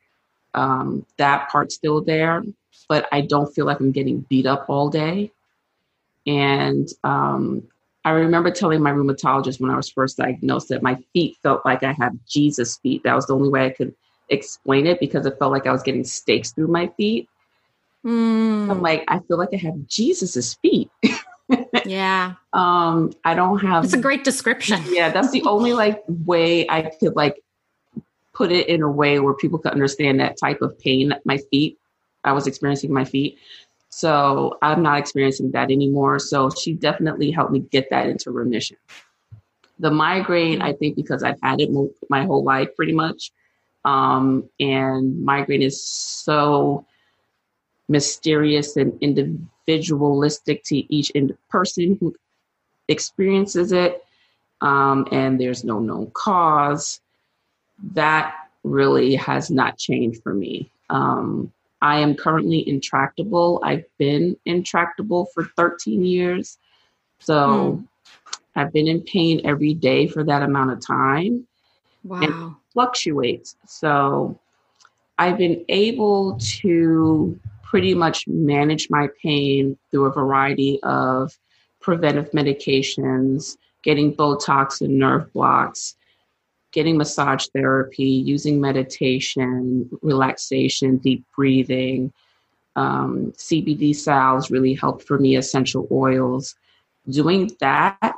Um, 0.54 1.04
that 1.18 1.49
part's 1.50 1.75
still 1.75 2.02
there, 2.02 2.42
but 2.88 3.09
I 3.12 3.21
don't 3.21 3.52
feel 3.54 3.66
like 3.66 3.80
I'm 3.80 3.92
getting 3.92 4.21
beat 4.28 4.47
up 4.47 4.66
all 4.68 4.88
day. 4.88 5.33
And 6.26 6.88
um, 7.04 7.62
I 8.04 8.11
remember 8.11 8.50
telling 8.50 8.83
my 8.83 8.92
rheumatologist 8.92 9.61
when 9.61 9.71
I 9.71 9.76
was 9.76 9.90
first 9.90 10.16
diagnosed 10.16 10.68
that 10.68 10.83
my 10.83 10.97
feet 11.12 11.37
felt 11.42 11.64
like 11.64 11.83
I 11.83 11.92
had 11.92 12.18
Jesus 12.28 12.78
feet. 12.78 13.02
That 13.04 13.14
was 13.14 13.26
the 13.26 13.35
only 13.35 13.49
way 13.49 13.66
I 13.66 13.71
could 13.71 13.95
explain 14.28 14.87
it 14.87 15.00
because 15.00 15.26
it 15.26 15.38
felt 15.38 15.52
like 15.52 15.66
I 15.66 15.73
was 15.73 15.83
getting 15.83 16.04
stakes 16.04 16.52
through 16.52 16.68
my 16.68 16.88
feet. 16.97 17.28
Mm. 18.04 18.71
I'm 18.71 18.83
like, 18.83 19.04
I 19.09 19.21
feel 19.21 19.38
like 19.38 19.50
I 19.52 19.56
have 19.56 19.87
Jesus's 19.87 20.54
feet. 20.54 20.90
Yeah. 21.85 22.35
um, 22.52 23.12
I 23.25 23.35
don't 23.35 23.59
have. 23.61 23.85
It's 23.85 23.92
a 23.92 24.00
great 24.00 24.25
description. 24.25 24.83
yeah, 24.88 25.11
that's 25.11 25.30
the 25.30 25.42
only 25.42 25.73
like 25.73 26.02
way 26.09 26.68
I 26.68 26.90
could 26.99 27.14
like 27.14 27.40
put 28.35 28.52
it 28.52 28.68
in 28.68 28.83
a 28.83 28.90
way 28.90 29.18
where 29.21 29.35
people 29.35 29.59
could 29.59 29.73
understand 29.73 30.21
that 30.21 30.37
type 30.38 30.61
of 30.62 30.78
pain 30.78 31.11
that 31.11 31.25
my 31.25 31.38
feet 31.50 31.78
I 32.26 32.33
was 32.33 32.47
experiencing 32.47 32.92
my 32.92 33.04
feet. 33.04 33.38
So 33.88 34.59
I'm 34.61 34.83
not 34.83 34.99
experiencing 34.99 35.52
that 35.52 35.71
anymore. 35.71 36.18
So 36.18 36.50
she 36.50 36.75
definitely 36.75 37.30
helped 37.30 37.52
me 37.52 37.61
get 37.61 37.88
that 37.90 38.09
into 38.09 38.30
remission. 38.30 38.76
The 39.78 39.90
migraine, 39.90 40.61
I 40.61 40.73
think, 40.73 40.97
because 40.97 41.23
I've 41.23 41.40
had 41.42 41.61
it 41.61 41.71
my 42.11 42.25
whole 42.25 42.45
life 42.45 42.68
pretty 42.76 42.92
much. 42.92 43.30
Um, 43.85 44.50
and 44.59 45.25
migraine 45.25 45.62
is 45.62 45.83
so 45.83 46.85
mysterious 47.88 48.76
and 48.76 48.99
individualistic 49.00 50.64
to 50.64 50.95
each 50.95 51.12
person 51.49 51.97
who 52.00 52.14
experiences 52.88 53.73
it. 53.73 54.04
Um, 54.61 55.06
and 55.12 55.40
there's 55.40 55.64
no 55.64 55.78
known 55.78 56.11
cause. 56.12 57.00
That 57.92 58.35
really 58.64 59.14
has 59.14 59.50
not 59.50 59.78
changed 59.78 60.23
for 60.23 60.35
me. 60.35 60.73
Um, 60.90 61.52
I 61.83 61.99
am 61.99 62.14
currently 62.14 62.68
intractable. 62.68 63.61
I've 63.62 63.85
been 63.99 64.37
intractable 64.47 65.26
for 65.26 65.45
13 65.56 66.04
years. 66.04 66.59
So 67.18 67.83
mm. 68.25 68.33
I've 68.54 68.73
been 68.73 68.88
in 68.88 69.02
pain 69.02 69.40
every 69.45 69.75
day 69.75 70.06
for 70.06 70.25
that 70.25 70.42
amount 70.42 70.73
of 70.73 70.85
time. 70.85 71.47
Wow. 72.04 72.21
And 72.21 72.54
fluctuates. 72.73 73.56
So 73.66 74.38
I've 75.18 75.38
been 75.38 75.64
able 75.68 76.38
to 76.61 77.38
pretty 77.62 77.95
much 77.95 78.28
manage 78.28 78.88
my 78.90 79.09
pain 79.23 79.76
through 79.90 80.04
a 80.04 80.12
variety 80.12 80.78
of 80.83 81.37
preventive 81.80 82.30
medications, 82.30 83.56
getting 83.83 84.14
Botox 84.14 84.80
and 84.80 84.99
nerve 84.99 85.33
blocks, 85.33 85.97
getting 86.76 86.99
massage 86.99 87.47
therapy, 87.54 88.04
using 88.04 88.61
meditation, 88.61 89.88
relaxation, 90.02 90.99
deep 90.99 91.25
breathing. 91.35 92.12
Um, 92.76 93.33
CBD 93.33 93.97
salves 93.97 94.50
really 94.50 94.75
help 94.75 95.02
for 95.02 95.18
me, 95.18 95.37
essential 95.37 95.88
oils. 95.90 96.54
Doing 97.09 97.50
that 97.61 98.14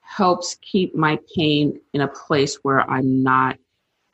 helps 0.00 0.56
keep 0.62 0.94
my 0.94 1.18
pain 1.36 1.78
in 1.92 2.00
a 2.00 2.08
place 2.08 2.56
where 2.62 2.80
I'm 2.90 3.22
not 3.22 3.58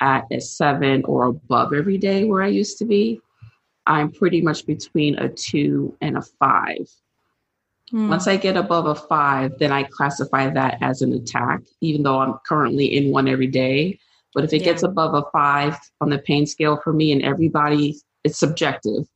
at 0.01 0.25
a 0.33 0.41
seven 0.41 1.05
or 1.05 1.27
above 1.27 1.73
every 1.73 1.97
day 1.97 2.25
where 2.25 2.43
I 2.43 2.49
used 2.49 2.79
to 2.79 2.85
be. 2.85 3.21
I'm 3.87 4.11
pretty 4.11 4.43
much 4.43 4.67
between 4.67 5.21
a 5.21 5.29
two 5.29 5.97
and 6.01 6.19
a 6.19 6.23
five. 6.23 6.91
Mm. 7.93 8.09
Once 8.09 8.27
I 8.27 8.37
get 8.37 8.57
above 8.57 8.87
a 8.87 8.95
five, 8.95 9.59
then 9.59 9.73
I 9.73 9.85
classify 9.85 10.49
that 10.51 10.79
as 10.81 11.03
an 11.03 11.13
attack, 11.13 11.61
even 11.81 12.03
though 12.03 12.19
I'm 12.19 12.39
currently 12.47 12.87
in 12.87 13.13
one 13.13 13.29
every 13.29 13.47
day. 13.47 13.99
But 14.35 14.45
if 14.45 14.53
it 14.53 14.59
yeah. 14.59 14.65
gets 14.65 14.83
above 14.83 15.15
a 15.15 15.23
five 15.31 15.79
on 16.01 16.11
the 16.11 16.19
pain 16.19 16.47
scale 16.47 16.81
for 16.83 16.93
me 16.93 17.13
and 17.13 17.23
everybody, 17.23 18.01
it's 18.25 18.39
subjective 18.39 19.07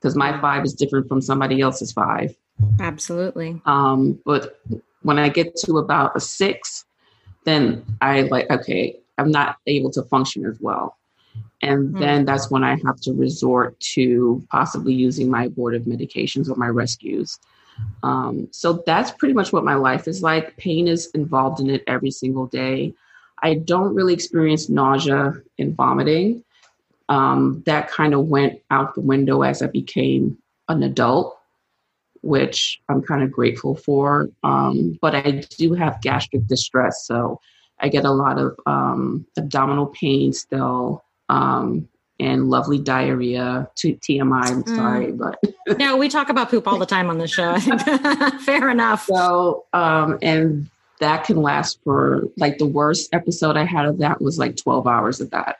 because 0.00 0.16
my 0.16 0.38
five 0.40 0.64
is 0.64 0.74
different 0.74 1.08
from 1.08 1.20
somebody 1.20 1.60
else's 1.60 1.92
five. 1.92 2.34
Absolutely. 2.78 3.60
Um, 3.64 4.20
but 4.24 4.60
when 5.02 5.18
I 5.18 5.28
get 5.28 5.56
to 5.56 5.78
about 5.78 6.16
a 6.16 6.20
six, 6.20 6.84
then 7.44 7.84
I 8.02 8.22
like, 8.22 8.50
okay, 8.50 8.98
I'm 9.18 9.30
not 9.30 9.56
able 9.66 9.90
to 9.92 10.02
function 10.02 10.44
as 10.44 10.58
well. 10.60 10.96
And 11.62 11.94
mm. 11.94 12.00
then 12.00 12.24
that's 12.24 12.50
when 12.50 12.64
I 12.64 12.78
have 12.84 13.00
to 13.02 13.12
resort 13.12 13.78
to 13.94 14.44
possibly 14.50 14.92
using 14.92 15.30
my 15.30 15.44
abortive 15.44 15.82
medications 15.82 16.50
or 16.50 16.56
my 16.56 16.68
rescues. 16.68 17.38
Um, 18.02 18.48
so 18.50 18.82
that's 18.86 19.10
pretty 19.10 19.34
much 19.34 19.52
what 19.52 19.64
my 19.64 19.74
life 19.74 20.08
is 20.08 20.22
like. 20.22 20.56
Pain 20.56 20.88
is 20.88 21.06
involved 21.14 21.60
in 21.60 21.70
it 21.70 21.84
every 21.86 22.10
single 22.10 22.46
day. 22.46 22.94
I 23.42 23.54
don't 23.54 23.94
really 23.94 24.14
experience 24.14 24.68
nausea 24.68 25.34
and 25.58 25.74
vomiting. 25.74 26.44
Um, 27.08 27.62
that 27.66 27.90
kind 27.90 28.14
of 28.14 28.26
went 28.26 28.60
out 28.70 28.94
the 28.94 29.00
window 29.00 29.42
as 29.42 29.62
I 29.62 29.66
became 29.66 30.38
an 30.68 30.82
adult, 30.82 31.36
which 32.22 32.80
I'm 32.88 33.02
kind 33.02 33.22
of 33.22 33.32
grateful 33.32 33.74
for. 33.74 34.30
Um, 34.42 34.98
but 35.00 35.14
I 35.14 35.42
do 35.58 35.74
have 35.74 36.00
gastric 36.02 36.46
distress, 36.46 37.06
so 37.06 37.40
I 37.80 37.88
get 37.88 38.04
a 38.04 38.10
lot 38.10 38.38
of 38.38 38.58
um, 38.66 39.26
abdominal 39.36 39.86
pain 39.86 40.32
still. 40.32 41.02
And 42.20 42.50
lovely 42.50 42.78
diarrhea. 42.78 43.68
To 43.76 43.94
TMI, 43.94 44.44
I'm 44.44 44.62
mm. 44.62 44.76
sorry, 44.76 45.12
but 45.12 45.42
no, 45.78 45.96
we 45.96 46.08
talk 46.08 46.28
about 46.28 46.50
poop 46.50 46.68
all 46.68 46.78
the 46.78 46.86
time 46.86 47.08
on 47.08 47.18
the 47.18 47.26
show. 47.26 47.58
Fair 48.44 48.68
enough. 48.68 49.06
So, 49.06 49.64
um, 49.72 50.18
and 50.20 50.68
that 51.00 51.24
can 51.24 51.38
last 51.38 51.80
for 51.82 52.24
like 52.36 52.58
the 52.58 52.66
worst 52.66 53.08
episode 53.14 53.56
I 53.56 53.64
had 53.64 53.86
of 53.86 53.98
that 53.98 54.20
was 54.20 54.38
like 54.38 54.56
12 54.56 54.86
hours 54.86 55.20
of 55.20 55.30
that. 55.30 55.56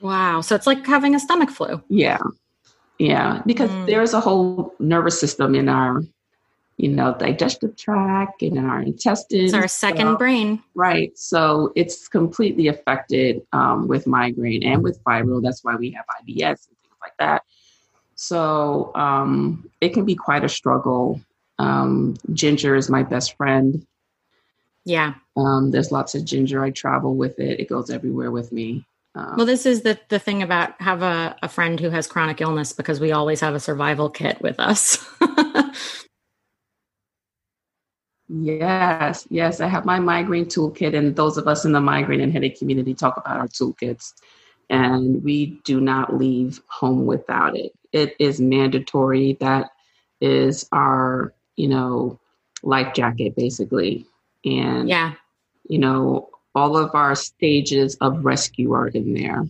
Wow. 0.00 0.40
So 0.40 0.54
it's 0.56 0.66
like 0.66 0.84
having 0.84 1.14
a 1.14 1.20
stomach 1.20 1.50
flu. 1.50 1.82
Yeah. 1.88 2.18
Yeah. 2.98 3.42
Because 3.46 3.70
mm. 3.70 3.86
there's 3.86 4.12
a 4.12 4.20
whole 4.20 4.74
nervous 4.80 5.18
system 5.18 5.54
in 5.54 5.68
our 5.68 6.02
you 6.76 6.88
know, 6.88 7.14
digestive 7.18 7.76
tract 7.76 8.42
and 8.42 8.56
in 8.56 8.64
our 8.64 8.82
intestines. 8.82 9.52
It's 9.52 9.54
our 9.54 9.68
second 9.68 10.06
so, 10.08 10.16
brain. 10.16 10.62
Right. 10.74 11.16
So 11.16 11.72
it's 11.76 12.08
completely 12.08 12.68
affected 12.68 13.42
um, 13.52 13.86
with 13.86 14.06
migraine 14.06 14.64
and 14.64 14.82
with 14.82 15.02
fibro. 15.04 15.42
That's 15.42 15.62
why 15.62 15.76
we 15.76 15.90
have 15.92 16.04
IBS 16.22 16.68
and 16.68 16.76
things 16.82 16.96
like 17.00 17.16
that. 17.18 17.42
So 18.16 18.92
um, 18.94 19.70
it 19.80 19.90
can 19.90 20.04
be 20.04 20.14
quite 20.14 20.44
a 20.44 20.48
struggle. 20.48 21.20
Um, 21.58 22.16
ginger 22.32 22.74
is 22.74 22.90
my 22.90 23.02
best 23.02 23.36
friend. 23.36 23.86
Yeah. 24.84 25.14
Um, 25.36 25.70
there's 25.70 25.92
lots 25.92 26.14
of 26.14 26.24
ginger. 26.24 26.62
I 26.62 26.70
travel 26.70 27.14
with 27.14 27.38
it. 27.38 27.60
It 27.60 27.68
goes 27.68 27.90
everywhere 27.90 28.30
with 28.30 28.52
me. 28.52 28.84
Um, 29.16 29.36
well, 29.36 29.46
this 29.46 29.64
is 29.64 29.82
the 29.82 29.98
the 30.08 30.18
thing 30.18 30.42
about 30.42 30.80
have 30.80 31.02
a, 31.02 31.36
a 31.42 31.48
friend 31.48 31.78
who 31.78 31.90
has 31.90 32.08
chronic 32.08 32.40
illness 32.40 32.72
because 32.72 32.98
we 32.98 33.12
always 33.12 33.40
have 33.40 33.54
a 33.54 33.60
survival 33.60 34.10
kit 34.10 34.42
with 34.42 34.58
us. 34.58 34.98
Yes, 38.42 39.26
yes. 39.30 39.60
I 39.60 39.68
have 39.68 39.84
my 39.84 40.00
migraine 40.00 40.46
toolkit, 40.46 40.96
and 40.96 41.14
those 41.14 41.36
of 41.36 41.46
us 41.46 41.64
in 41.64 41.72
the 41.72 41.80
migraine 41.80 42.20
and 42.20 42.32
headache 42.32 42.58
community 42.58 42.94
talk 42.94 43.16
about 43.16 43.38
our 43.38 43.46
toolkits. 43.46 44.12
And 44.70 45.22
we 45.22 45.60
do 45.64 45.80
not 45.80 46.16
leave 46.16 46.60
home 46.66 47.06
without 47.06 47.56
it. 47.56 47.72
It 47.92 48.16
is 48.18 48.40
mandatory. 48.40 49.36
That 49.40 49.70
is 50.20 50.66
our, 50.72 51.32
you 51.56 51.68
know, 51.68 52.18
life 52.62 52.94
jacket, 52.94 53.36
basically. 53.36 54.06
And, 54.44 54.88
yeah, 54.88 55.12
you 55.68 55.78
know, 55.78 56.30
all 56.54 56.76
of 56.76 56.94
our 56.94 57.14
stages 57.14 57.96
of 58.00 58.24
rescue 58.24 58.72
are 58.72 58.88
in 58.88 59.14
there. 59.14 59.44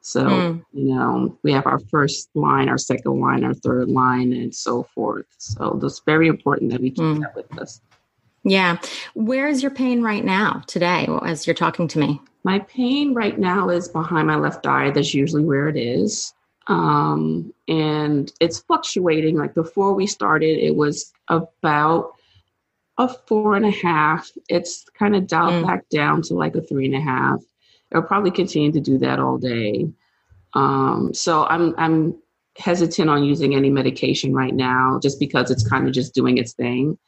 So, 0.00 0.24
mm. 0.24 0.64
you 0.72 0.94
know, 0.94 1.38
we 1.42 1.52
have 1.52 1.66
our 1.66 1.78
first 1.78 2.30
line, 2.34 2.68
our 2.68 2.78
second 2.78 3.20
line, 3.20 3.44
our 3.44 3.54
third 3.54 3.88
line, 3.88 4.32
and 4.32 4.54
so 4.54 4.82
forth. 4.94 5.26
So, 5.38 5.78
it's 5.82 6.02
very 6.04 6.28
important 6.28 6.72
that 6.72 6.80
we 6.80 6.90
keep 6.90 7.04
mm. 7.04 7.20
that 7.20 7.34
with 7.34 7.58
us. 7.58 7.80
Yeah. 8.44 8.78
Where 9.14 9.48
is 9.48 9.62
your 9.62 9.70
pain 9.70 10.02
right 10.02 10.24
now 10.24 10.62
today 10.66 11.08
as 11.24 11.46
you're 11.46 11.54
talking 11.54 11.88
to 11.88 11.98
me? 11.98 12.20
My 12.44 12.60
pain 12.60 13.14
right 13.14 13.38
now 13.38 13.68
is 13.68 13.88
behind 13.88 14.26
my 14.26 14.36
left 14.36 14.66
eye. 14.66 14.90
That's 14.90 15.12
usually 15.12 15.44
where 15.44 15.68
it 15.68 15.76
is. 15.76 16.32
Um, 16.68 17.52
and 17.66 18.32
it's 18.40 18.60
fluctuating. 18.60 19.36
Like 19.36 19.54
before 19.54 19.94
we 19.94 20.06
started, 20.06 20.58
it 20.58 20.76
was 20.76 21.12
about 21.28 22.12
a 22.98 23.08
four 23.08 23.54
and 23.54 23.64
a 23.64 23.70
half. 23.70 24.30
It's 24.48 24.84
kind 24.94 25.16
of 25.16 25.26
dialed 25.26 25.64
mm. 25.64 25.66
back 25.66 25.88
down 25.88 26.22
to 26.22 26.34
like 26.34 26.54
a 26.56 26.62
three 26.62 26.86
and 26.86 26.94
a 26.94 27.00
half. 27.00 27.40
It'll 27.90 28.02
probably 28.02 28.30
continue 28.30 28.72
to 28.72 28.80
do 28.80 28.98
that 28.98 29.18
all 29.18 29.38
day. 29.38 29.88
Um, 30.54 31.12
so 31.14 31.44
I'm 31.44 31.74
I'm 31.78 32.18
hesitant 32.56 33.08
on 33.08 33.24
using 33.24 33.54
any 33.54 33.70
medication 33.70 34.34
right 34.34 34.54
now, 34.54 34.98
just 35.02 35.20
because 35.20 35.50
it's 35.50 35.66
kind 35.66 35.86
of 35.86 35.94
just 35.94 36.14
doing 36.14 36.38
its 36.38 36.52
thing. 36.52 36.98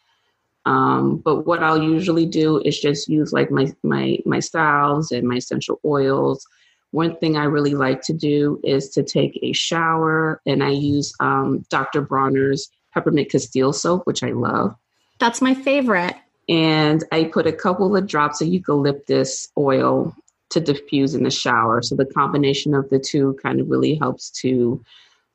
Um, 0.67 1.17
but 1.19 1.47
what 1.47 1.63
I'll 1.63 1.83
usually 1.83 2.27
do 2.27 2.61
is 2.65 2.79
just 2.79 3.09
use 3.09 3.33
like 3.33 3.51
my 3.51 3.73
my 3.83 4.19
my 4.27 4.41
styles 4.41 5.11
and 5.11 5.27
my 5.27 5.37
essential 5.37 5.81
oils. 5.85 6.47
One 6.93 7.17
thing 7.17 7.37
I 7.37 7.45
really 7.45 7.75
like 7.75 8.03
to 8.03 8.13
do 8.13 8.61
is 8.65 8.91
to 8.91 9.03
take 9.03 9.39
a 9.43 9.53
shower, 9.53 10.41
and 10.45 10.63
I 10.63 10.71
use 10.71 11.15
um, 11.21 11.65
Dr. 11.71 12.03
Bronner's 12.03 12.69
peppermint 12.93 13.31
castile 13.31 13.73
soap, 13.73 14.07
which 14.07 14.23
I 14.23 14.33
love. 14.33 14.75
That's 15.19 15.41
my 15.41 15.55
favorite. 15.55 16.17
And 16.49 17.05
I 17.13 17.25
put 17.25 17.47
a 17.47 17.53
couple 17.53 17.97
of 17.97 18.07
drops 18.07 18.41
of 18.41 18.49
eucalyptus 18.49 19.49
oil 19.57 20.15
to 20.51 20.61
diffuse 20.61 21.15
in 21.15 21.23
the 21.23 21.31
shower. 21.31 21.81
So 21.81 21.95
the 21.95 22.07
combination 22.07 22.75
of 22.75 22.91
the 22.91 22.99
two 22.99 23.39
kind 23.41 23.61
of 23.61 23.71
really 23.71 23.95
helps 23.95 24.31
to 24.43 24.83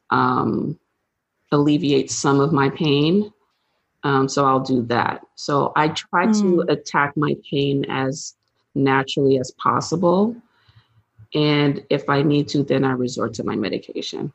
um, 0.10 0.78
alleviate 1.52 2.12
some 2.12 2.40
of 2.40 2.52
my 2.52 2.70
pain. 2.70 3.32
Um, 4.06 4.30
so 4.30 4.46
I'll 4.46 4.60
do 4.60 4.84
that. 4.84 5.26
So 5.34 5.74
I 5.76 5.88
try 5.90 6.28
mm. 6.28 6.40
to 6.40 6.72
attack 6.72 7.18
my 7.18 7.36
pain 7.50 7.86
as 7.90 8.36
naturally 8.76 9.40
as 9.40 9.50
possible. 9.52 10.36
And 11.34 11.84
if 11.90 12.08
I 12.08 12.22
need 12.22 12.48
to, 12.50 12.64
then 12.64 12.86
I 12.86 12.92
resort 12.92 13.34
to 13.36 13.44
my 13.44 13.56
medication. 13.56 14.32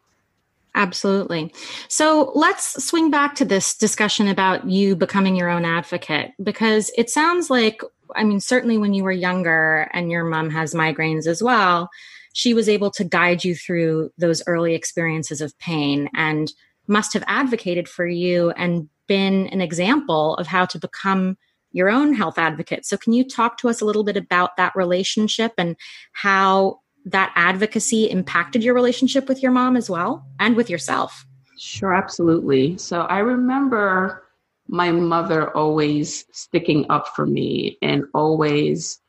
Absolutely. 0.74 1.52
So 1.86 2.32
let's 2.34 2.84
swing 2.84 3.10
back 3.10 3.36
to 3.36 3.44
this 3.44 3.76
discussion 3.76 4.26
about 4.26 4.68
you 4.68 4.96
becoming 4.96 5.36
your 5.36 5.48
own 5.48 5.64
advocate 5.64 6.32
because 6.42 6.90
it 6.96 7.08
sounds 7.08 7.48
like, 7.48 7.80
I 8.16 8.24
mean, 8.24 8.40
certainly 8.40 8.76
when 8.76 8.92
you 8.92 9.04
were 9.04 9.12
younger 9.12 9.88
and 9.92 10.10
your 10.10 10.24
mom 10.24 10.50
has 10.50 10.74
migraines 10.74 11.28
as 11.28 11.42
well, 11.42 11.90
she 12.32 12.54
was 12.54 12.68
able 12.68 12.90
to 12.92 13.04
guide 13.04 13.44
you 13.44 13.54
through 13.54 14.12
those 14.18 14.42
early 14.48 14.74
experiences 14.74 15.40
of 15.40 15.56
pain 15.58 16.08
and 16.14 16.52
must 16.86 17.12
have 17.14 17.24
advocated 17.26 17.88
for 17.88 18.06
you 18.06 18.50
and 18.50 18.88
been 19.06 19.48
an 19.48 19.60
example 19.60 20.36
of 20.36 20.46
how 20.46 20.64
to 20.64 20.78
become 20.78 21.36
your 21.72 21.88
own 21.88 22.14
health 22.14 22.38
advocate. 22.38 22.84
So, 22.84 22.96
can 22.96 23.12
you 23.12 23.26
talk 23.26 23.58
to 23.58 23.68
us 23.68 23.80
a 23.80 23.84
little 23.84 24.04
bit 24.04 24.16
about 24.16 24.56
that 24.56 24.72
relationship 24.74 25.52
and 25.58 25.76
how 26.12 26.80
that 27.04 27.32
advocacy 27.34 28.10
impacted 28.10 28.62
your 28.62 28.74
relationship 28.74 29.28
with 29.28 29.42
your 29.42 29.52
mom 29.52 29.76
as 29.76 29.88
well 29.88 30.26
and 30.38 30.56
with 30.56 30.68
yourself? 30.68 31.24
Sure, 31.58 31.94
absolutely. 31.94 32.76
So, 32.78 33.02
I 33.02 33.18
remember 33.18 34.24
my 34.68 34.92
mother 34.92 35.54
always 35.56 36.24
sticking 36.32 36.86
up 36.90 37.08
for 37.14 37.26
me 37.26 37.78
and 37.82 38.04
always 38.14 39.00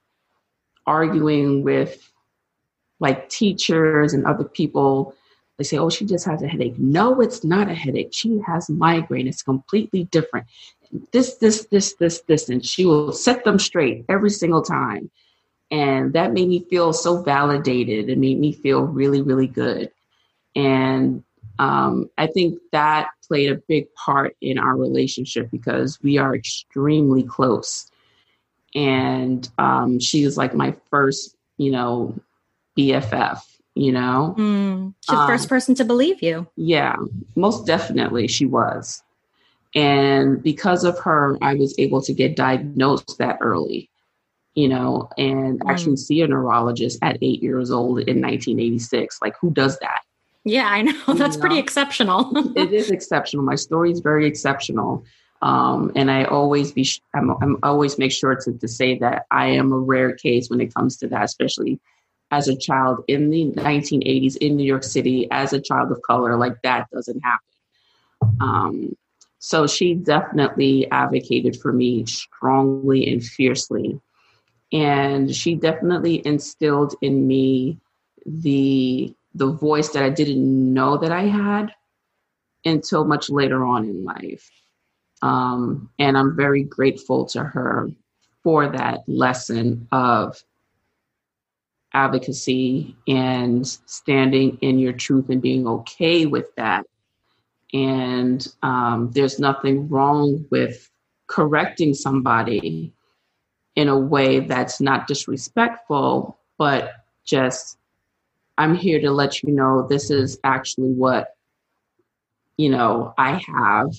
arguing 0.88 1.64
with 1.64 2.12
like 3.00 3.30
teachers 3.30 4.14
and 4.14 4.26
other 4.26 4.44
people 4.44 5.16
they 5.62 5.66
say, 5.66 5.78
oh, 5.78 5.92
she 5.92 6.06
just 6.06 6.26
has 6.26 6.42
a 6.42 6.48
headache. 6.48 6.80
No, 6.80 7.22
it's 7.22 7.44
not 7.44 7.70
a 7.70 7.76
headache. 7.76 8.10
She 8.12 8.42
has 8.48 8.68
migraine. 8.68 9.28
It's 9.28 9.44
completely 9.44 10.06
different. 10.06 10.48
This, 11.12 11.36
this, 11.36 11.68
this, 11.68 11.94
this, 11.94 12.22
this. 12.22 12.50
And 12.50 12.66
she 12.66 12.84
will 12.84 13.14
set 13.14 13.44
them 13.44 13.60
straight 13.60 14.04
every 14.10 14.32
single 14.32 14.64
time. 14.64 15.12
And 15.70 16.14
that 16.14 16.34
made 16.34 16.48
me 16.48 16.66
feel 16.68 16.94
so 16.94 17.22
validated. 17.22 18.10
It 18.10 18.18
made 18.18 18.40
me 18.40 18.54
feel 18.54 18.82
really, 18.82 19.22
really 19.22 19.46
good. 19.46 19.92
And 20.56 21.24
um, 21.60 22.10
I 22.18 22.26
think 22.26 22.60
that 22.72 23.12
played 23.28 23.52
a 23.52 23.62
big 23.68 23.94
part 23.94 24.36
in 24.42 24.58
our 24.58 24.76
relationship 24.76 25.52
because 25.52 26.00
we 26.02 26.18
are 26.18 26.36
extremely 26.36 27.22
close. 27.22 27.92
And 28.74 29.48
um, 29.60 30.00
she 30.00 30.26
was 30.26 30.38
like 30.38 30.56
my 30.56 30.76
first, 30.90 31.36
you 31.58 31.70
know, 31.70 32.16
BFF 32.76 33.42
you 33.76 33.92
know? 33.92 34.36
Mm, 34.38 34.94
she's 35.02 35.18
the 35.18 35.28
first 35.28 35.46
um, 35.46 35.50
person 35.50 35.76
to 35.76 35.86
believe 35.86 36.22
you. 36.22 36.48
Yeah 36.56 36.96
most 37.36 37.66
definitely 37.66 38.28
she 38.28 38.46
was. 38.46 39.04
And 39.74 40.42
because 40.44 40.84
of 40.84 41.00
her 41.00 41.38
i 41.42 41.54
was 41.54 41.74
able 41.78 42.02
to 42.02 42.14
get 42.14 42.36
diagnosed 42.36 43.18
that 43.20 43.38
early 43.42 43.90
you 44.54 44.68
know? 44.68 45.10
And 45.18 45.62
mm. 45.62 45.72
actually 45.72 45.96
see 45.96 46.22
a 46.22 46.28
neurologist 46.28 47.00
at 47.02 47.18
eight 47.22 47.42
years 47.42 47.72
old 47.72 48.00
in 48.00 48.22
1986 48.22 49.20
like 49.22 49.36
who 49.40 49.52
does 49.52 49.80
that? 49.80 50.02
Yeah 50.44 50.68
i 50.68 50.82
know. 50.82 50.94
That's 51.14 51.36
you 51.36 51.42
pretty 51.42 51.56
know? 51.56 51.62
exceptional. 51.62 52.54
It 52.58 52.74
is 52.74 52.92
exceptional. 52.92 53.44
My 53.44 53.56
story 53.56 53.92
is 53.92 54.00
very 54.02 54.28
exceptional. 54.28 55.06
Um, 55.42 55.92
and 55.96 56.12
I 56.12 56.26
always 56.26 56.72
be, 56.72 56.88
I'm, 57.16 57.32
I'm 57.42 57.58
always 57.64 57.98
make 57.98 58.12
sure 58.12 58.36
to, 58.36 58.52
to 58.54 58.68
say 58.68 59.00
that 59.00 59.26
I 59.32 59.48
am 59.48 59.72
a 59.72 59.80
rare 59.80 60.14
case 60.14 60.52
when 60.52 60.62
it 60.62 60.72
comes 60.72 60.98
to 60.98 61.08
that, 61.08 61.24
especially 61.24 61.80
as 62.32 62.48
a 62.48 62.56
child 62.56 63.04
in 63.08 63.30
the 63.30 63.52
1980s 63.52 64.38
in 64.38 64.56
New 64.56 64.64
York 64.64 64.84
City 64.84 65.28
as 65.32 65.54
a 65.54 65.62
child 65.62 65.92
of 65.92 66.02
color. 66.02 66.38
Like 66.38 66.62
that 66.64 66.88
doesn't 66.92 67.22
happen. 67.22 67.48
Um, 68.40 68.96
so 69.40 69.68
she 69.68 69.96
definitely 69.96 70.90
advocated 70.92 71.60
for 71.60 71.74
me 71.74 72.06
strongly 72.06 73.12
and 73.12 73.24
fiercely. 73.24 74.00
And 74.72 75.34
she 75.34 75.56
definitely 75.56 76.26
instilled 76.26 76.96
in 77.02 77.28
me 77.28 77.80
the 78.26 79.14
the 79.34 79.52
voice 79.52 79.90
that 79.90 80.04
I 80.04 80.10
didn't 80.10 80.74
know 80.74 80.98
that 80.98 81.12
I 81.12 81.24
had 81.24 81.74
until 82.66 83.06
much 83.06 83.30
later 83.30 83.66
on 83.66 83.86
in 83.86 84.04
life. 84.04 84.50
Um, 85.22 85.90
and 85.98 86.18
I'm 86.18 86.36
very 86.36 86.64
grateful 86.64 87.26
to 87.28 87.44
her 87.44 87.90
for 88.44 88.68
that 88.70 89.04
lesson 89.08 89.88
of 89.92 90.44
advocacy 91.94 92.96
and 93.08 93.68
standing 93.68 94.58
in 94.62 94.80
your 94.80 94.94
truth 94.94 95.30
and 95.30 95.42
being 95.42 95.68
okay 95.68 96.26
with 96.26 96.54
that. 96.56 96.86
And 97.74 98.46
um, 98.64 99.12
there's 99.12 99.40
nothing 99.40 99.90
wrong 99.90 100.46
with 100.50 100.90
correcting 101.28 101.94
somebody 101.94 102.94
in 103.76 103.88
a 103.88 103.98
way 103.98 104.42
that's 104.42 104.82
not 104.82 105.08
disrespectful, 105.08 106.38
but 106.58 106.92
just, 107.24 107.78
I'm 108.58 108.76
here 108.76 109.00
to 109.00 109.12
let 109.12 109.42
you 109.42 109.52
know 109.52 109.88
this 109.88 110.12
is 110.12 110.38
actually 110.44 110.92
what, 110.92 111.36
you 112.58 112.70
know, 112.70 113.14
I 113.18 113.42
have. 113.48 113.96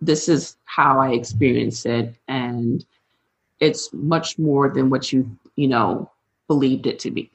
This 0.00 0.28
is 0.28 0.56
how 0.64 0.98
I 1.00 1.12
experience 1.12 1.86
it. 1.86 2.16
And 2.26 2.84
it's 3.60 3.92
much 3.92 4.38
more 4.38 4.68
than 4.68 4.90
what 4.90 5.12
you, 5.12 5.38
you 5.54 5.68
know, 5.68 6.10
believed 6.48 6.86
it 6.86 6.98
to 7.00 7.10
be. 7.10 7.30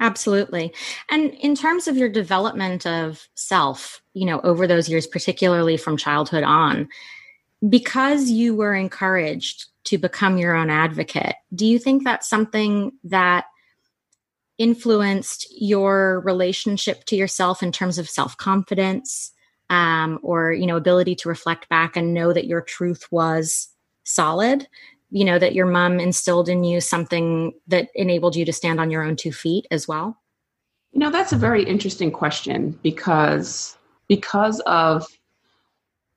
Absolutely. 0.00 0.74
And 1.10 1.32
in 1.34 1.54
terms 1.54 1.86
of 1.86 1.96
your 1.96 2.08
development 2.08 2.86
of 2.86 3.28
self, 3.36 4.02
you 4.14 4.26
know, 4.26 4.40
over 4.40 4.66
those 4.66 4.88
years, 4.88 5.06
particularly 5.06 5.76
from 5.76 5.96
childhood 5.96 6.42
on, 6.42 6.88
because 7.68 8.28
you 8.28 8.56
were 8.56 8.74
encouraged 8.74 9.66
to 9.84 9.98
become 9.98 10.38
your 10.38 10.56
own 10.56 10.70
advocate, 10.70 11.36
do 11.54 11.64
you 11.64 11.78
think 11.78 12.02
that's 12.02 12.28
something 12.28 12.90
that 13.04 13.44
influenced 14.58 15.46
your 15.56 16.20
relationship 16.20 17.04
to 17.04 17.16
yourself 17.16 17.62
in 17.62 17.70
terms 17.70 17.98
of 17.98 18.08
self 18.08 18.36
confidence 18.36 19.32
um, 19.70 20.18
or, 20.22 20.52
you 20.52 20.66
know, 20.66 20.76
ability 20.76 21.14
to 21.14 21.28
reflect 21.28 21.68
back 21.68 21.96
and 21.96 22.12
know 22.12 22.32
that 22.32 22.46
your 22.46 22.60
truth 22.60 23.06
was 23.12 23.68
solid? 24.02 24.66
You 25.12 25.24
know 25.24 25.38
that 25.38 25.54
your 25.54 25.66
mom 25.66 26.00
instilled 26.00 26.48
in 26.48 26.64
you 26.64 26.80
something 26.80 27.52
that 27.68 27.88
enabled 27.94 28.34
you 28.34 28.44
to 28.44 28.52
stand 28.52 28.80
on 28.80 28.90
your 28.90 29.02
own 29.02 29.16
two 29.16 29.32
feet 29.32 29.66
as 29.70 29.86
well? 29.86 30.18
You 30.92 31.00
know 31.00 31.10
that's 31.10 31.32
a 31.32 31.36
very 31.36 31.62
interesting 31.64 32.10
question 32.10 32.78
because 32.82 33.76
because 34.08 34.60
of 34.60 35.06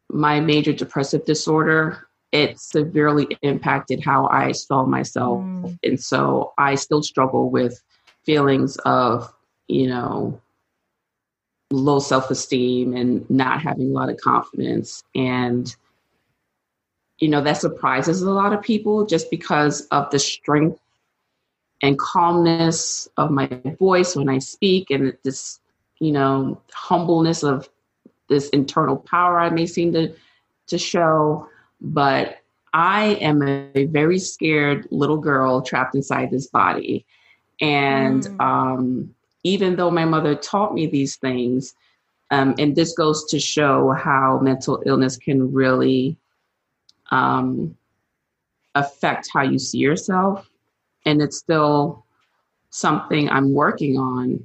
my 0.10 0.40
major 0.40 0.74
depressive 0.74 1.26
disorder 1.26 2.08
it 2.32 2.60
severely 2.60 3.28
impacted 3.42 4.04
how 4.04 4.28
i 4.28 4.52
saw 4.52 4.86
myself. 4.86 5.42
Mm. 5.42 5.80
and 5.84 6.00
so 6.00 6.54
i 6.58 6.76
still 6.76 7.02
struggle 7.02 7.50
with 7.50 7.82
feelings 8.24 8.78
of 8.86 9.34
you 9.68 9.88
know 9.88 10.40
low 11.72 12.00
self-esteem 12.00 12.96
and 12.96 13.30
not 13.30 13.62
having 13.62 13.90
a 13.90 13.94
lot 13.94 14.10
of 14.10 14.18
confidence. 14.18 15.04
And 15.14 15.76
you 17.20 17.30
know, 17.30 17.42
that 17.42 17.58
surprises 17.58 18.22
a 18.22 18.32
lot 18.32 18.54
of 18.54 18.62
people 18.62 19.06
just 19.06 19.32
because 19.32 19.82
of 19.88 20.10
the 20.12 20.20
strength 20.20 20.80
and 21.82 21.98
calmness 21.98 23.08
of 23.18 23.32
my 23.32 23.48
voice 23.80 24.16
when 24.16 24.30
I 24.30 24.40
speak 24.40 24.90
and 24.90 25.16
this, 25.24 25.60
you 26.00 26.12
know, 26.12 26.62
humbleness 26.74 27.44
of 27.44 27.70
this 28.28 28.50
internal 28.50 28.98
power 28.98 29.40
I 29.40 29.50
may 29.50 29.66
seem 29.66 29.94
to 29.94 30.14
to 30.68 30.78
show. 30.78 31.48
But 31.80 32.40
I 32.74 33.18
am 33.22 33.42
a 33.44 33.86
very 33.86 34.20
scared 34.20 34.88
little 34.92 35.18
girl 35.18 35.62
trapped 35.62 35.96
inside 35.96 36.32
this 36.32 36.48
body. 36.48 37.06
And 37.62 38.24
mm. 38.24 38.42
um, 38.42 39.16
even 39.44 39.76
though 39.76 39.92
my 39.92 40.06
mother 40.06 40.36
taught 40.36 40.74
me 40.74 40.88
these 40.88 41.16
things, 41.16 41.74
um, 42.32 42.56
and 42.58 42.76
this 42.76 42.94
goes 42.94 43.26
to 43.26 43.40
show 43.40 43.92
how 43.92 44.40
mental 44.42 44.82
illness 44.86 45.16
can 45.16 45.54
really 45.54 46.18
um, 47.16 47.76
affect 48.76 49.30
how 49.34 49.42
you 49.42 49.58
see 49.58 49.80
yourself. 49.80 50.50
And 51.06 51.22
it's 51.22 51.38
still 51.38 52.06
something 52.70 53.30
I'm 53.30 53.54
working 53.54 53.98
on. 53.98 54.44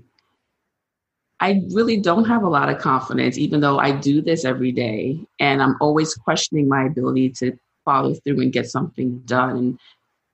I 1.41 1.63
really 1.73 1.99
don't 1.99 2.27
have 2.27 2.43
a 2.43 2.49
lot 2.49 2.69
of 2.69 2.79
confidence, 2.79 3.39
even 3.39 3.61
though 3.61 3.79
I 3.79 3.93
do 3.93 4.21
this 4.21 4.45
every 4.45 4.73
day. 4.73 5.19
And 5.41 5.63
I'm 5.63 5.77
always 5.81 6.15
questioning 6.15 6.69
my 6.69 6.85
ability 6.85 7.31
to 7.41 7.57
follow 7.85 8.15
through 8.15 8.41
and 8.41 8.53
get 8.53 8.67
something 8.67 9.21
done. 9.21 9.79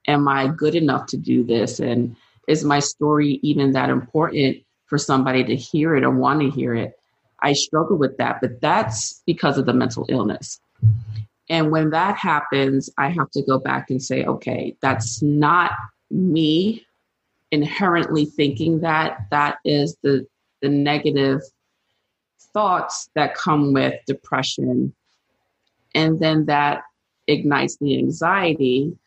Am 0.07 0.27
I 0.27 0.47
good 0.47 0.75
enough 0.75 1.07
to 1.07 1.17
do 1.17 1.43
this? 1.43 1.79
And 1.79 2.15
is 2.47 2.63
my 2.63 2.79
story 2.79 3.39
even 3.41 3.71
that 3.71 3.89
important 3.89 4.57
for 4.85 4.97
somebody 4.97 5.43
to 5.45 5.55
hear 5.55 5.95
it 5.95 6.03
or 6.03 6.11
want 6.11 6.41
to 6.41 6.49
hear 6.49 6.75
it? 6.75 6.93
I 7.39 7.53
struggle 7.53 7.97
with 7.97 8.17
that, 8.17 8.41
but 8.41 8.61
that's 8.61 9.21
because 9.25 9.57
of 9.57 9.65
the 9.65 9.73
mental 9.73 10.05
illness. 10.09 10.59
And 11.49 11.71
when 11.71 11.91
that 11.91 12.17
happens, 12.17 12.89
I 12.97 13.09
have 13.09 13.31
to 13.31 13.41
go 13.41 13.57
back 13.57 13.89
and 13.89 14.01
say, 14.01 14.25
okay, 14.25 14.75
that's 14.81 15.21
not 15.21 15.71
me 16.11 16.85
inherently 17.51 18.25
thinking 18.25 18.81
that. 18.81 19.27
That 19.31 19.59
is 19.63 19.97
the, 20.03 20.27
the 20.61 20.69
negative 20.69 21.41
thoughts 22.53 23.09
that 23.15 23.35
come 23.35 23.73
with 23.73 23.93
depression. 24.05 24.93
And 25.95 26.19
then 26.19 26.45
that 26.45 26.83
ignites 27.27 27.77
the 27.77 27.97
anxiety, 27.97 28.97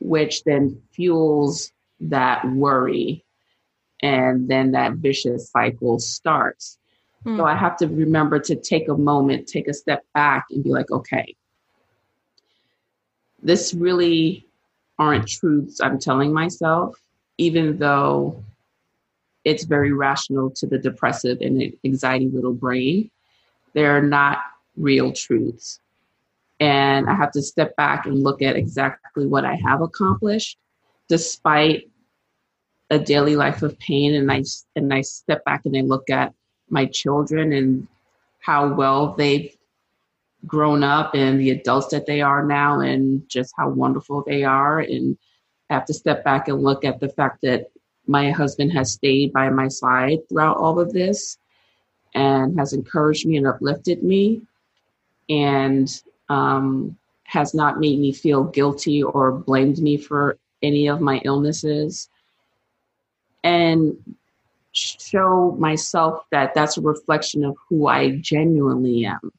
which 0.00 0.44
then 0.44 0.80
fuels 0.92 1.70
that 2.00 2.46
worry. 2.50 3.24
And 4.02 4.48
then 4.48 4.72
that 4.72 4.94
vicious 4.94 5.50
cycle 5.50 5.98
starts. 5.98 6.78
Mm. 7.24 7.36
So 7.36 7.44
I 7.44 7.56
have 7.56 7.76
to 7.78 7.88
remember 7.88 8.38
to 8.40 8.56
take 8.56 8.88
a 8.88 8.96
moment, 8.96 9.48
take 9.48 9.68
a 9.68 9.74
step 9.74 10.04
back, 10.14 10.46
and 10.50 10.64
be 10.64 10.70
like, 10.70 10.90
okay, 10.90 11.34
this 13.44 13.74
really 13.74 14.46
aren't 14.98 15.28
truths 15.28 15.80
I'm 15.80 15.98
telling 15.98 16.32
myself, 16.32 16.98
even 17.38 17.78
though 17.78 18.42
it's 19.44 19.64
very 19.64 19.92
rational 19.92 20.50
to 20.50 20.66
the 20.66 20.78
depressive 20.78 21.40
and 21.42 21.72
anxiety 21.84 22.28
little 22.28 22.54
brain. 22.54 23.10
They're 23.74 24.02
not 24.02 24.38
real 24.76 25.12
truths. 25.12 25.80
And 26.60 27.08
I 27.08 27.14
have 27.14 27.32
to 27.32 27.42
step 27.42 27.76
back 27.76 28.06
and 28.06 28.22
look 28.22 28.40
at 28.40 28.56
exactly 28.56 29.26
what 29.26 29.44
I 29.44 29.56
have 29.56 29.82
accomplished 29.82 30.56
despite 31.08 31.90
a 32.88 32.98
daily 32.98 33.36
life 33.36 33.62
of 33.62 33.78
pain. 33.78 34.14
And 34.14 34.32
I, 34.32 34.44
and 34.76 34.94
I 34.94 35.02
step 35.02 35.44
back 35.44 35.66
and 35.66 35.76
I 35.76 35.80
look 35.80 36.08
at 36.08 36.32
my 36.70 36.86
children 36.86 37.52
and 37.52 37.86
how 38.40 38.72
well 38.72 39.14
they've 39.14 39.54
grown 40.46 40.82
up 40.82 41.14
and 41.14 41.40
the 41.40 41.50
adults 41.50 41.88
that 41.88 42.06
they 42.06 42.20
are 42.20 42.44
now 42.44 42.80
and 42.80 43.28
just 43.28 43.54
how 43.56 43.68
wonderful 43.68 44.22
they 44.26 44.44
are. 44.44 44.80
And 44.80 45.16
I 45.70 45.74
have 45.74 45.84
to 45.86 45.94
step 45.94 46.24
back 46.24 46.48
and 46.48 46.62
look 46.62 46.84
at 46.84 47.00
the 47.00 47.08
fact 47.08 47.40
that 47.42 47.70
my 48.06 48.30
husband 48.30 48.72
has 48.72 48.92
stayed 48.92 49.32
by 49.32 49.48
my 49.50 49.68
side 49.68 50.18
throughout 50.28 50.58
all 50.58 50.78
of 50.78 50.92
this 50.92 51.38
and 52.14 52.58
has 52.58 52.72
encouraged 52.72 53.26
me 53.26 53.36
and 53.36 53.46
uplifted 53.46 54.02
me 54.02 54.42
and 55.28 56.02
um, 56.28 56.96
has 57.24 57.54
not 57.54 57.80
made 57.80 57.98
me 57.98 58.12
feel 58.12 58.44
guilty 58.44 59.02
or 59.02 59.32
blamed 59.32 59.78
me 59.78 59.96
for 59.96 60.38
any 60.62 60.88
of 60.88 61.00
my 61.00 61.20
illnesses 61.24 62.08
and 63.42 63.96
show 64.72 65.54
myself 65.58 66.24
that 66.30 66.54
that's 66.54 66.76
a 66.76 66.80
reflection 66.80 67.44
of 67.44 67.56
who 67.68 67.86
I 67.86 68.16
genuinely 68.16 69.04
am. 69.04 69.32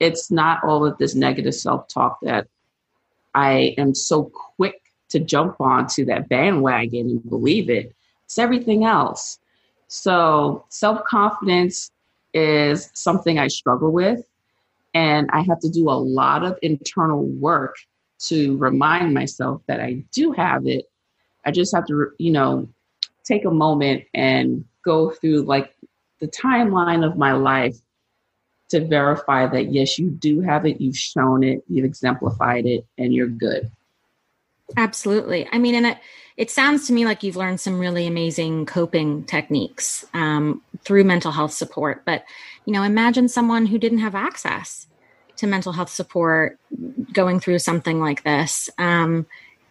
It's 0.00 0.30
not 0.30 0.64
all 0.64 0.84
of 0.84 0.98
this 0.98 1.14
negative 1.14 1.54
self 1.54 1.86
talk 1.88 2.18
that 2.22 2.48
I 3.34 3.74
am 3.78 3.94
so 3.94 4.24
quick 4.24 4.80
to 5.10 5.20
jump 5.20 5.60
onto 5.60 6.04
that 6.06 6.28
bandwagon 6.28 7.10
and 7.10 7.28
believe 7.28 7.68
it. 7.68 7.94
It's 8.24 8.38
everything 8.38 8.84
else. 8.84 9.38
So, 9.88 10.64
self 10.68 11.04
confidence 11.04 11.90
is 12.32 12.90
something 12.94 13.38
I 13.38 13.48
struggle 13.48 13.92
with. 13.92 14.24
And 14.94 15.28
I 15.32 15.42
have 15.42 15.60
to 15.60 15.68
do 15.68 15.88
a 15.90 15.92
lot 15.92 16.44
of 16.44 16.58
internal 16.62 17.24
work 17.24 17.76
to 18.20 18.56
remind 18.58 19.14
myself 19.14 19.62
that 19.66 19.80
I 19.80 20.04
do 20.12 20.32
have 20.32 20.66
it. 20.66 20.90
I 21.44 21.50
just 21.50 21.74
have 21.74 21.86
to, 21.86 22.10
you 22.18 22.32
know, 22.32 22.68
take 23.24 23.44
a 23.44 23.50
moment 23.50 24.04
and 24.14 24.64
go 24.84 25.10
through 25.10 25.42
like 25.42 25.74
the 26.20 26.28
timeline 26.28 27.06
of 27.06 27.16
my 27.16 27.32
life 27.32 27.76
to 28.70 28.86
verify 28.86 29.46
that 29.46 29.72
yes, 29.72 29.98
you 29.98 30.10
do 30.10 30.40
have 30.40 30.66
it, 30.66 30.80
you've 30.80 30.96
shown 30.96 31.42
it, 31.44 31.62
you've 31.68 31.84
exemplified 31.84 32.66
it, 32.66 32.86
and 32.98 33.12
you're 33.12 33.28
good. 33.28 33.70
Absolutely. 34.76 35.48
I 35.52 35.58
mean, 35.58 35.74
and 35.74 35.86
it, 35.86 35.98
it 36.36 36.50
sounds 36.50 36.86
to 36.86 36.92
me 36.92 37.04
like 37.04 37.22
you've 37.22 37.36
learned 37.36 37.60
some 37.60 37.78
really 37.78 38.06
amazing 38.06 38.66
coping 38.66 39.24
techniques 39.24 40.04
um, 40.14 40.62
through 40.84 41.04
mental 41.04 41.32
health 41.32 41.52
support. 41.52 42.02
But, 42.04 42.24
you 42.64 42.72
know, 42.72 42.82
imagine 42.82 43.28
someone 43.28 43.66
who 43.66 43.78
didn't 43.78 43.98
have 43.98 44.14
access 44.14 44.86
to 45.36 45.46
mental 45.46 45.72
health 45.72 45.90
support 45.90 46.58
going 47.12 47.40
through 47.40 47.58
something 47.58 48.00
like 48.00 48.22
this. 48.22 48.70
Um, 48.78 49.26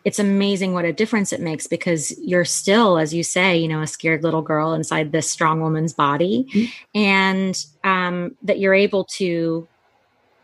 it's 0.09 0.17
amazing 0.17 0.73
what 0.73 0.85
a 0.85 0.91
difference 0.91 1.31
it 1.31 1.39
makes 1.39 1.67
because 1.67 2.17
you're 2.19 2.43
still, 2.43 2.97
as 2.97 3.13
you 3.13 3.21
say, 3.21 3.55
you 3.55 3.67
know, 3.67 3.83
a 3.83 3.85
scared 3.85 4.23
little 4.23 4.41
girl 4.41 4.73
inside 4.73 5.11
this 5.11 5.29
strong 5.29 5.61
woman's 5.61 5.93
body, 5.93 6.47
mm-hmm. 6.51 6.97
and 6.97 7.65
um, 7.83 8.35
that 8.41 8.57
you're 8.57 8.73
able 8.73 9.05
to 9.05 9.67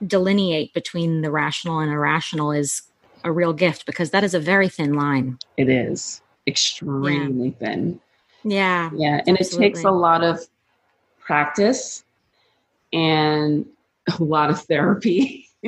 delineate 0.05 0.71
between 0.75 1.21
the 1.21 1.31
rational 1.31 1.79
and 1.79 1.91
irrational 1.91 2.51
is 2.51 2.83
a 3.23 3.31
real 3.31 3.53
gift 3.53 3.87
because 3.87 4.11
that 4.11 4.23
is 4.23 4.35
a 4.35 4.39
very 4.39 4.69
thin 4.69 4.93
line. 4.93 5.39
It 5.57 5.67
is 5.67 6.21
extremely 6.45 7.47
yeah. 7.59 7.67
thin. 7.67 7.99
Yeah. 8.43 8.91
Yeah. 8.93 9.21
And 9.25 9.35
absolutely. 9.35 9.65
it 9.65 9.69
takes 9.69 9.83
a 9.83 9.89
lot 9.89 10.23
of 10.23 10.41
practice 11.19 12.03
and 12.93 13.65
a 14.15 14.23
lot 14.23 14.51
of 14.51 14.61
therapy. 14.61 15.49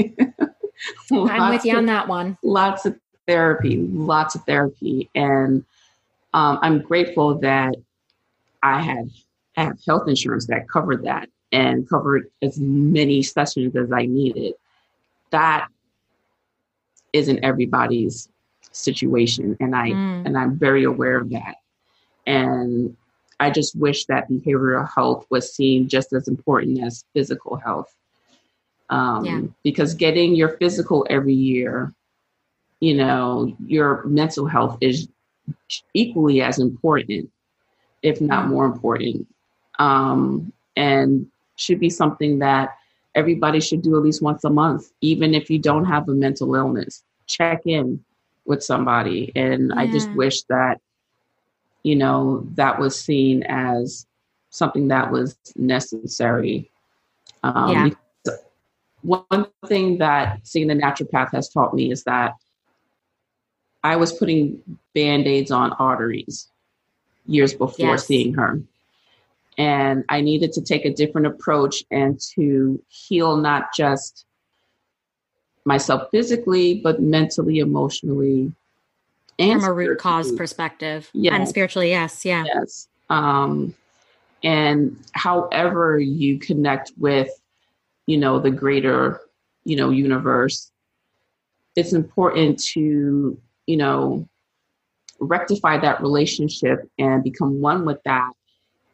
I'm 1.12 1.50
with 1.50 1.66
you 1.66 1.76
on 1.76 1.88
that 1.88 2.08
one. 2.08 2.38
Lots 2.44 2.86
of 2.86 2.96
therapy, 3.28 3.78
lots 3.78 4.36
of 4.36 4.44
therapy. 4.46 5.10
And 5.14 5.66
um, 6.34 6.60
I'm 6.62 6.82
grateful 6.82 7.40
that 7.40 7.76
I 8.64 8.82
had 8.82 9.10
have 9.56 9.80
health 9.86 10.08
insurance 10.08 10.46
that 10.48 10.70
covered 10.70 11.04
that 11.04 11.30
and 11.52 11.90
covered 11.90 12.30
as 12.42 12.60
many 12.60 13.24
sessions 13.24 13.76
as 13.76 13.92
I 13.92 14.06
needed. 14.06 14.54
That 15.32 15.68
isn't 17.14 17.44
everybody's 17.44 18.30
situation 18.72 19.58
and 19.60 19.76
I 19.76 19.90
mm. 19.90 20.26
and 20.26 20.38
I'm 20.38 20.58
very 20.58 20.84
aware 20.84 21.18
of 21.18 21.30
that. 21.32 21.56
And 22.26 22.96
I 23.40 23.50
just 23.50 23.76
wish 23.76 24.06
that 24.06 24.30
behavioral 24.30 24.88
health 24.94 25.26
was 25.30 25.54
seen 25.54 25.88
just 25.88 26.14
as 26.14 26.28
important 26.28 26.84
as 26.84 27.06
physical 27.14 27.56
health. 27.56 27.94
Um, 28.90 29.26
yeah. 29.26 29.42
Because 29.64 29.94
getting 29.94 30.36
your 30.36 30.58
physical 30.58 31.06
every 31.10 31.34
year, 31.34 31.94
you 32.80 32.96
know, 32.96 33.56
your 33.66 34.04
mental 34.06 34.46
health 34.46 34.78
is 34.82 35.08
equally 35.94 36.42
as 36.42 36.60
important, 36.60 37.30
if 38.04 38.22
not 38.22 38.48
more 38.48 38.66
important, 38.66 39.28
um, 39.80 40.52
and 40.76 41.28
should 41.56 41.80
be 41.80 41.90
something 41.90 42.40
that 42.40 42.76
everybody 43.16 43.60
should 43.60 43.82
do 43.82 43.96
at 43.98 44.04
least 44.04 44.22
once 44.22 44.44
a 44.44 44.50
month, 44.50 44.92
even 45.02 45.34
if 45.34 45.50
you 45.50 45.58
don't 45.58 45.86
have 45.86 46.08
a 46.08 46.14
mental 46.14 46.54
illness. 46.54 47.04
Check 47.26 47.64
in 47.66 48.04
with 48.46 48.64
somebody. 48.64 49.32
And 49.36 49.72
yeah. 49.74 49.82
I 49.82 49.88
just 49.88 50.12
wish 50.14 50.44
that, 50.44 50.80
you 51.84 51.96
know, 51.96 52.48
that 52.56 52.80
was 52.80 53.00
seen 53.00 53.44
as 53.44 54.06
something 54.52 54.88
that 54.90 55.12
was 55.12 55.38
necessary. 55.56 56.70
Um, 57.44 57.72
yeah. 58.26 58.34
One 59.02 59.48
thing 59.68 59.98
that 60.00 60.46
seeing 60.46 60.68
the 60.68 60.74
naturopath 60.74 61.32
has 61.32 61.50
taught 61.50 61.74
me 61.74 61.92
is 61.92 62.04
that 62.04 62.34
I 63.84 63.96
was 63.96 64.14
putting 64.14 64.62
band 64.94 65.28
aids 65.28 65.52
on 65.52 65.72
arteries 65.74 66.50
years 67.26 67.54
before 67.54 67.92
yes. 67.92 68.06
seeing 68.06 68.34
her 68.34 68.62
and 69.58 70.06
I 70.10 70.22
needed 70.22 70.54
to 70.54 70.62
take 70.62 70.86
a 70.86 70.94
different 70.94 71.28
approach 71.28 71.84
and 71.90 72.20
to 72.36 72.82
heal 72.90 73.38
not 73.38 73.74
just 73.76 74.26
myself 75.66 76.10
physically, 76.12 76.80
but 76.84 77.02
mentally, 77.02 77.60
emotionally, 77.60 78.54
and 79.40 79.62
from 79.62 79.70
a 79.70 79.74
root 79.74 80.00
cause 80.00 80.32
perspective, 80.32 81.10
yes. 81.14 81.34
and 81.34 81.48
spiritually, 81.48 81.90
yes, 81.90 82.24
yeah, 82.24 82.44
yes. 82.46 82.88
Um, 83.10 83.74
and 84.44 84.98
however 85.14 86.00
you 86.00 86.40
connect 86.40 86.92
with, 86.98 87.30
you 88.06 88.18
know, 88.18 88.40
the 88.40 88.52
greater, 88.52 89.20
you 89.64 89.76
know, 89.76 89.90
universe, 89.90 90.72
it's 91.76 91.94
important 91.94 92.60
to, 92.60 93.40
you 93.68 93.78
know, 93.78 94.28
rectify 95.20 95.78
that 95.78 96.02
relationship 96.02 96.90
and 96.98 97.24
become 97.24 97.62
one 97.62 97.86
with 97.86 98.02
that 98.04 98.32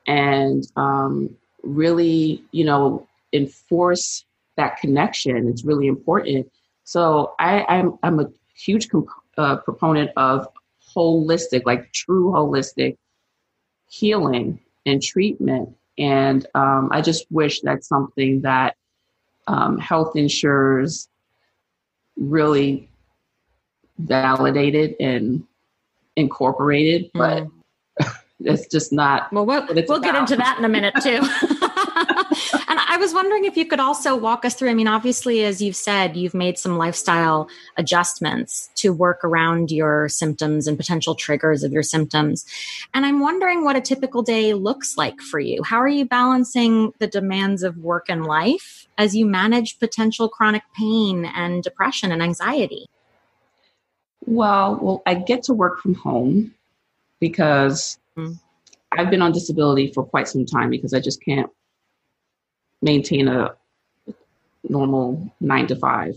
and 0.08 0.68
um, 0.76 1.36
really, 1.64 2.44
you 2.52 2.66
know, 2.66 3.08
enforce 3.32 4.26
that 4.58 4.78
connection. 4.78 5.48
It's 5.48 5.64
really 5.64 5.88
important. 5.88 6.52
So 6.84 7.34
I, 7.40 7.64
I'm 7.70 7.98
I'm 8.04 8.20
a 8.20 8.28
huge 8.56 8.90
comp- 8.90 9.10
uh, 9.38 9.58
proponent 9.58 10.12
of 10.18 10.48
holistic, 10.96 11.64
like 11.66 11.92
true 11.94 12.32
holistic 12.32 12.98
healing 13.90 14.60
and 14.86 15.02
treatment. 15.02 15.76
And 15.98 16.46
um, 16.56 16.90
I 16.92 17.02
just 17.02 17.26
wish 17.32 17.62
that's 17.62 17.88
something 17.88 18.42
that 18.42 18.76
um, 19.48 19.78
health 19.78 20.16
insurers 20.16 21.08
really 22.18 22.90
validated 24.04 24.96
and 25.00 25.44
incorporated, 26.16 27.10
but 27.14 27.44
mm 27.44 27.52
it's 28.40 28.68
just 28.68 28.92
not. 28.92 29.32
Well, 29.32 29.46
we'll, 29.46 29.66
we'll 29.88 30.00
get 30.00 30.16
into 30.16 30.36
that 30.36 30.58
in 30.58 30.66
a 30.66 30.70
minute 30.70 30.96
too. 31.02 31.22
and 32.68 32.80
I 32.80 32.98
was 33.00 33.14
wondering 33.14 33.46
if 33.46 33.58
you 33.58 33.66
could 33.66 33.80
also 33.80 34.16
walk 34.16 34.46
us 34.46 34.56
through. 34.56 34.70
I 34.70 34.74
mean, 34.74 34.88
obviously, 34.88 35.44
as 35.44 35.62
you've 35.62 35.76
said, 35.76 36.16
you've 36.16 36.34
made 36.34 36.58
some 36.58 36.78
lifestyle 36.78 37.48
adjustments 37.78 38.70
to 38.76 38.92
work 38.92 39.24
around 39.24 39.72
your 39.72 40.10
symptoms 40.10 40.68
and 40.68 40.78
potential 40.78 41.16
triggers 41.16 41.64
of 41.64 41.72
your 41.72 41.84
symptoms. 41.84 42.46
And 42.94 43.06
I'm 43.06 43.20
wondering 43.20 43.64
what 43.64 43.76
a 43.76 43.82
typical 43.82 44.24
day 44.24 44.54
looks 44.54 44.98
like 44.98 45.22
for 45.22 45.40
you. 45.40 45.64
How 45.64 45.78
are 45.78 45.88
you 45.88 46.06
balancing 46.06 46.94
the 47.00 47.08
demands 47.08 47.64
of 47.64 47.78
work 47.78 48.06
and 48.10 48.26
life 48.26 48.88
as 48.98 49.16
you 49.16 49.26
manage 49.26 49.80
potential 49.80 50.30
chronic 50.30 50.64
pain 50.76 51.26
and 51.26 51.64
depression 51.64 52.12
and 52.12 52.22
anxiety? 52.22 52.90
Well, 54.26 54.80
well, 54.82 55.02
I 55.06 55.16
get 55.16 55.44
to 55.44 55.54
work 55.54 55.80
from 55.80 55.96
home 55.96 56.54
because 57.20 57.98
mm-hmm. 58.18 58.34
I've 58.92 59.10
been 59.10 59.22
on 59.22 59.32
disability 59.32 59.92
for 59.92 60.04
quite 60.04 60.28
some 60.28 60.46
time 60.46 60.70
because 60.70 60.94
I 60.94 61.00
just 61.00 61.24
can't 61.24 61.50
maintain 62.82 63.28
a 63.28 63.56
normal 64.70 65.32
nine 65.40 65.68
to 65.68 65.76
five. 65.76 66.16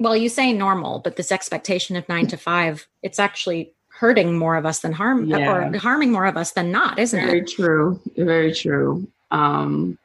Well, 0.00 0.16
you 0.16 0.28
say 0.28 0.52
normal, 0.52 1.00
but 1.00 1.16
this 1.16 1.30
expectation 1.30 1.96
of 1.96 2.08
nine 2.08 2.26
to 2.28 2.36
five, 2.36 2.86
it's 3.02 3.18
actually 3.18 3.72
hurting 3.88 4.36
more 4.36 4.56
of 4.56 4.66
us 4.66 4.80
than 4.80 4.92
harm 4.92 5.26
yeah. 5.26 5.50
or 5.50 5.78
harming 5.78 6.10
more 6.10 6.26
of 6.26 6.36
us 6.36 6.52
than 6.52 6.72
not, 6.72 6.98
isn't 6.98 7.18
Very 7.18 7.38
it? 7.38 7.52
Very 7.56 7.68
true. 7.68 8.00
Very 8.16 8.54
true. 8.54 9.06
Um, 9.30 9.98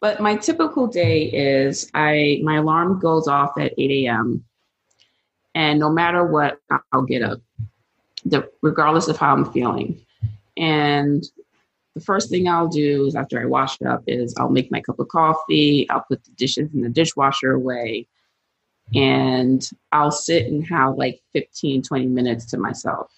but 0.00 0.20
my 0.20 0.36
typical 0.36 0.86
day 0.86 1.24
is 1.24 1.90
I 1.94 2.40
my 2.44 2.56
alarm 2.56 3.00
goes 3.00 3.26
off 3.26 3.58
at 3.58 3.72
8 3.76 4.06
a.m. 4.06 4.44
And 5.56 5.80
no 5.80 5.90
matter 5.90 6.26
what, 6.26 6.58
I'll 6.92 7.02
get 7.02 7.22
up, 7.22 7.40
the, 8.26 8.46
regardless 8.60 9.08
of 9.08 9.16
how 9.16 9.32
I'm 9.32 9.50
feeling. 9.52 9.98
And 10.58 11.24
the 11.94 12.02
first 12.02 12.28
thing 12.28 12.46
I'll 12.46 12.68
do 12.68 13.06
is 13.06 13.16
after 13.16 13.40
I 13.40 13.46
wash 13.46 13.80
up 13.80 14.04
is 14.06 14.34
I'll 14.36 14.50
make 14.50 14.70
my 14.70 14.82
cup 14.82 14.98
of 14.98 15.08
coffee, 15.08 15.88
I'll 15.88 16.04
put 16.06 16.22
the 16.24 16.30
dishes 16.32 16.68
in 16.74 16.82
the 16.82 16.90
dishwasher 16.90 17.52
away, 17.52 18.06
and 18.94 19.66
I'll 19.92 20.10
sit 20.10 20.46
and 20.46 20.64
have 20.66 20.96
like 20.96 21.22
15, 21.32 21.82
20 21.82 22.06
minutes 22.06 22.44
to 22.50 22.58
myself. 22.58 23.10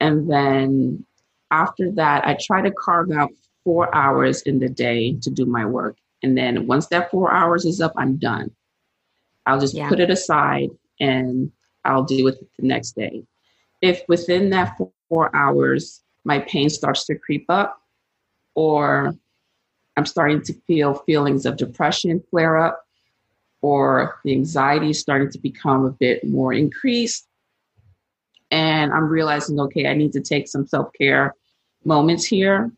And 0.00 0.30
then 0.32 1.04
after 1.50 1.90
that, 1.92 2.26
I 2.26 2.38
try 2.40 2.62
to 2.62 2.70
carve 2.70 3.10
out 3.10 3.28
four 3.64 3.94
hours 3.94 4.40
in 4.42 4.60
the 4.60 4.70
day 4.70 5.18
to 5.20 5.30
do 5.30 5.44
my 5.44 5.66
work. 5.66 5.98
And 6.22 6.38
then 6.38 6.66
once 6.66 6.86
that 6.86 7.10
four 7.10 7.30
hours 7.30 7.66
is 7.66 7.82
up, 7.82 7.92
I'm 7.98 8.16
done. 8.16 8.50
I'll 9.44 9.60
just 9.60 9.74
yeah. 9.74 9.90
put 9.90 10.00
it 10.00 10.08
aside 10.08 10.70
and 11.00 11.50
I'll 11.84 12.04
deal 12.04 12.24
with 12.24 12.40
it 12.40 12.48
the 12.58 12.66
next 12.66 12.92
day. 12.92 13.24
If 13.80 14.02
within 14.08 14.50
that 14.50 14.78
four 15.08 15.34
hours 15.34 16.02
my 16.24 16.38
pain 16.40 16.70
starts 16.70 17.04
to 17.06 17.16
creep 17.16 17.46
up 17.48 17.80
or 18.54 19.14
I'm 19.96 20.06
starting 20.06 20.42
to 20.42 20.54
feel 20.66 20.94
feelings 20.94 21.46
of 21.46 21.56
depression 21.56 22.22
flare 22.30 22.58
up 22.58 22.84
or 23.60 24.18
the 24.24 24.32
anxiety 24.32 24.90
is 24.90 25.00
starting 25.00 25.30
to 25.30 25.38
become 25.38 25.84
a 25.84 25.90
bit 25.90 26.24
more 26.24 26.52
increased. 26.52 27.26
And 28.50 28.92
I'm 28.92 29.08
realizing, 29.08 29.58
okay, 29.60 29.86
I 29.86 29.94
need 29.94 30.12
to 30.12 30.20
take 30.20 30.48
some 30.48 30.66
self 30.66 30.92
care 30.92 31.34
moments 31.84 32.24
here, 32.24 32.70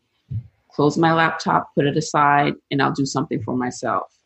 close 0.71 0.97
my 0.97 1.13
laptop, 1.13 1.73
put 1.75 1.85
it 1.85 1.97
aside, 1.97 2.53
and 2.71 2.81
I'll 2.81 2.93
do 2.93 3.05
something 3.05 3.41
for 3.43 3.55
myself. 3.55 4.17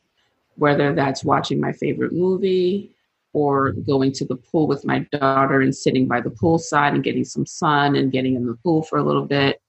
Whether 0.56 0.94
that's 0.94 1.24
watching 1.24 1.60
my 1.60 1.72
favorite 1.74 2.14
movie, 2.14 2.96
or 3.34 3.72
going 3.72 4.12
to 4.12 4.26
the 4.26 4.36
pool 4.36 4.68
with 4.68 4.86
my 4.86 5.00
daughter 5.12 5.62
and 5.62 5.76
sitting 5.76 6.08
by 6.08 6.20
the 6.20 6.30
poolside 6.30 6.94
and 6.94 7.04
getting 7.04 7.24
some 7.24 7.46
sun 7.46 7.96
and 7.96 8.12
getting 8.12 8.36
in 8.36 8.46
the 8.46 8.56
pool 8.64 8.82
for 8.82 8.98
a 8.98 9.04
little 9.04 9.26
bit. 9.26 9.62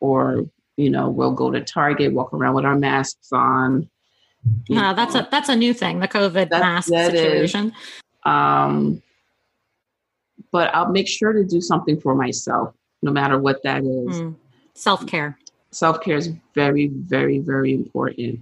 Or, 0.00 0.44
you 0.76 0.90
know, 0.90 1.08
we'll 1.08 1.32
go 1.32 1.50
to 1.50 1.60
Target, 1.60 2.12
walk 2.12 2.32
around 2.32 2.54
with 2.54 2.64
our 2.64 2.76
masks 2.76 3.28
on. 3.32 3.88
No, 4.68 4.94
that's 4.94 5.14
a 5.14 5.26
that's 5.30 5.48
a 5.48 5.56
new 5.56 5.72
thing, 5.72 6.00
the 6.00 6.08
COVID 6.08 6.50
mask 6.50 6.88
situation. 6.88 7.72
Um, 8.24 9.02
but 10.50 10.74
I'll 10.74 10.90
make 10.90 11.08
sure 11.08 11.32
to 11.32 11.44
do 11.44 11.60
something 11.60 11.98
for 12.00 12.14
myself, 12.14 12.74
no 13.02 13.10
matter 13.10 13.38
what 13.38 13.62
that 13.64 13.82
is. 13.82 14.20
Mm. 14.20 14.36
Self 14.74 15.06
care. 15.06 15.38
Self 15.70 16.00
care 16.02 16.16
is 16.16 16.30
very, 16.54 16.88
very, 16.88 17.38
very 17.38 17.72
important. 17.72 18.40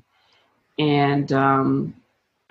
And 0.79 1.33
um, 1.33 1.95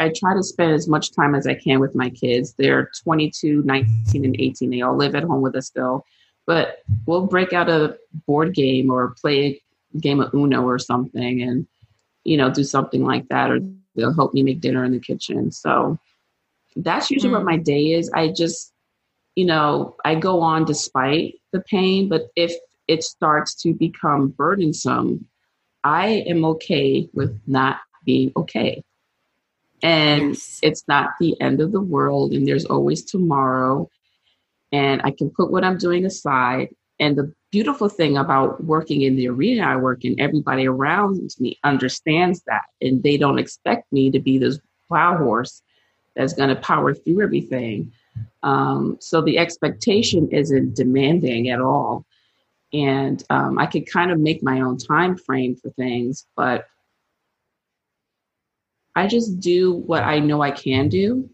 I 0.02 0.12
try 0.16 0.34
to 0.34 0.42
spend 0.42 0.74
as 0.74 0.88
much 0.88 1.14
time 1.14 1.36
as 1.36 1.46
I 1.46 1.54
can 1.54 1.80
with 1.80 1.94
my 1.94 2.10
kids. 2.10 2.56
They're 2.58 2.90
22, 3.04 3.62
19, 3.64 4.26
and 4.26 4.36
18. 4.40 4.72
They 4.72 4.82
all 4.82 4.96
live 4.96 5.14
at 5.14 5.24
home 5.24 5.42
with 5.42 5.56
us 5.56 5.68
still. 5.68 6.06
But 6.48 6.80
we'll 7.06 7.28
break 7.28 7.54
out 7.54 7.70
a 7.70 7.98
board 8.26 8.56
game 8.56 8.90
or 8.90 9.16
play 9.22 9.62
a 9.94 9.98
game 10.00 10.20
of 10.20 10.34
Uno 10.34 10.64
or 10.64 10.80
something 10.80 11.44
and, 11.44 11.68
you 12.24 12.36
know, 12.36 12.50
do 12.50 12.64
something 12.64 13.06
like 13.06 13.28
that. 13.30 13.52
Or 13.52 13.60
they'll 13.96 14.16
help 14.16 14.34
me 14.34 14.42
make 14.42 14.60
dinner 14.60 14.84
in 14.84 14.92
the 14.92 15.00
kitchen. 15.00 15.52
So 15.52 16.00
that's 16.76 17.12
usually 17.12 17.30
mm. 17.30 17.38
what 17.38 17.46
my 17.46 17.58
day 17.58 17.92
is. 17.92 18.10
I 18.12 18.30
just, 18.30 18.74
you 19.36 19.46
know, 19.46 19.96
I 20.04 20.16
go 20.16 20.42
on 20.42 20.66
despite 20.66 21.36
the 21.52 21.62
pain. 21.62 22.10
But 22.10 22.24
if 22.36 22.54
it 22.88 23.04
starts 23.04 23.54
to 23.62 23.74
become 23.76 24.30
burdensome, 24.30 25.28
I 25.84 26.24
am 26.28 26.44
okay 26.46 27.08
with 27.14 27.40
not 27.46 27.78
being 28.04 28.32
okay. 28.36 28.84
And 29.84 30.30
yes. 30.30 30.60
it's 30.62 30.88
not 30.88 31.12
the 31.20 31.40
end 31.42 31.62
of 31.62 31.72
the 31.72 31.82
world, 31.82 32.34
and 32.34 32.48
there's 32.48 32.66
always 32.66 33.04
tomorrow. 33.04 33.90
And 34.72 35.02
I 35.04 35.12
can 35.12 35.30
put 35.30 35.52
what 35.52 35.64
I'm 35.64 35.78
doing 35.78 36.06
aside. 36.06 36.70
And 37.00 37.18
the 37.18 37.34
beautiful 37.52 37.90
thing 37.90 38.16
about 38.16 38.64
working 38.64 39.02
in 39.02 39.16
the 39.16 39.28
arena 39.28 39.64
I 39.64 39.76
work 39.76 40.06
in, 40.06 40.20
everybody 40.20 40.68
around 40.68 41.36
me 41.40 41.58
understands 41.64 42.44
that. 42.44 42.64
And 42.80 43.02
they 43.04 43.18
don't 43.18 43.40
expect 43.40 43.92
me 43.92 44.12
to 44.12 44.20
be 44.20 44.38
this 44.38 44.60
plow 44.88 45.18
horse 45.18 45.62
that's 46.16 46.34
going 46.34 46.50
to 46.50 46.56
power 46.62 46.94
through 46.94 47.22
everything. 47.22 47.92
Um, 48.44 48.98
so 49.00 49.22
the 49.22 49.38
expectation 49.38 50.30
isn't 50.32 50.76
demanding 50.76 51.50
at 51.50 51.60
all. 51.60 52.06
And 52.74 53.24
um, 53.30 53.58
I 53.58 53.66
could 53.66 53.90
kind 53.90 54.12
of 54.12 54.20
make 54.20 54.44
my 54.44 54.62
own 54.62 54.78
time 54.78 55.18
frame 55.18 55.56
for 55.56 55.70
things, 55.72 56.26
but 56.36 56.68
I 58.96 59.08
just 59.08 59.40
do 59.40 59.74
what 59.74 60.04
I 60.04 60.20
know 60.20 60.42
I 60.42 60.52
can 60.52 60.90
do. 60.90 61.30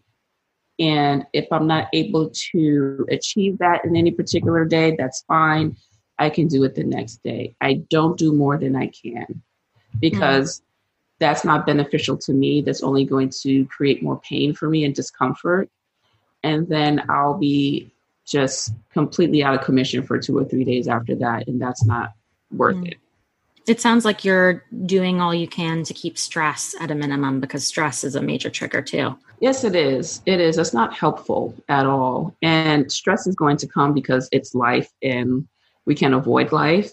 And 0.80 1.26
if 1.34 1.48
I'm 1.52 1.66
not 1.66 1.88
able 1.94 2.32
to 2.52 3.06
achieve 3.10 3.58
that 3.60 3.84
in 3.84 3.96
any 3.96 4.12
particular 4.12 4.64
day, 4.66 4.96
that's 4.98 5.24
fine. 5.28 5.76
I 6.20 6.30
can 6.30 6.48
do 6.48 6.64
it 6.64 6.76
the 6.76 6.84
next 6.84 7.24
day. 7.24 7.56
I 7.62 7.86
don't 7.90 8.18
do 8.18 8.32
more 8.32 8.58
than 8.58 8.76
I 8.76 8.88
can 8.88 9.42
because 10.00 10.60
mm. 10.60 10.64
that's 11.20 11.44
not 11.44 11.66
beneficial 11.66 12.18
to 12.18 12.34
me. 12.34 12.62
That's 12.62 12.84
only 12.84 13.06
going 13.06 13.30
to 13.42 13.66
create 13.66 14.04
more 14.04 14.20
pain 14.22 14.54
for 14.54 14.70
me 14.70 14.84
and 14.86 14.94
discomfort. 14.94 15.70
And 16.44 16.68
then 16.68 17.04
I'll 17.10 17.38
be 17.38 17.92
just 18.26 18.74
completely 18.92 19.44
out 19.44 19.56
of 19.56 19.62
commission 19.66 20.04
for 20.04 20.20
two 20.20 20.38
or 20.38 20.46
three 20.46 20.64
days 20.64 20.88
after 20.88 21.16
that. 21.16 21.48
And 21.48 21.60
that's 21.60 21.86
not 21.86 22.14
worth 22.52 22.78
mm. 22.78 22.92
it 22.92 22.98
it 23.68 23.82
sounds 23.82 24.06
like 24.06 24.24
you're 24.24 24.64
doing 24.86 25.20
all 25.20 25.34
you 25.34 25.48
can 25.48 25.84
to 25.84 25.94
keep 25.94 26.18
stress 26.18 26.74
at 26.80 26.90
a 26.90 26.96
minimum 26.96 27.40
because 27.42 27.68
stress 27.68 28.04
is 28.04 28.16
a 28.16 28.22
major 28.22 28.50
trigger 28.50 28.82
too. 28.82 29.18
Yes, 29.40 29.64
it 29.64 29.76
is. 29.76 30.22
It 30.26 30.40
is. 30.40 30.58
It's 30.58 30.74
not 30.74 30.96
helpful 30.96 31.54
at 31.68 31.86
all. 31.86 32.36
And 32.42 32.92
stress 32.92 33.28
is 33.28 33.36
going 33.36 33.58
to 33.58 33.68
come 33.68 33.94
because 33.94 34.30
it's 34.32 34.56
life 34.56 34.90
and 35.04 35.48
we 35.86 35.96
can't 35.96 36.14
avoid 36.14 36.52
life 36.52 36.92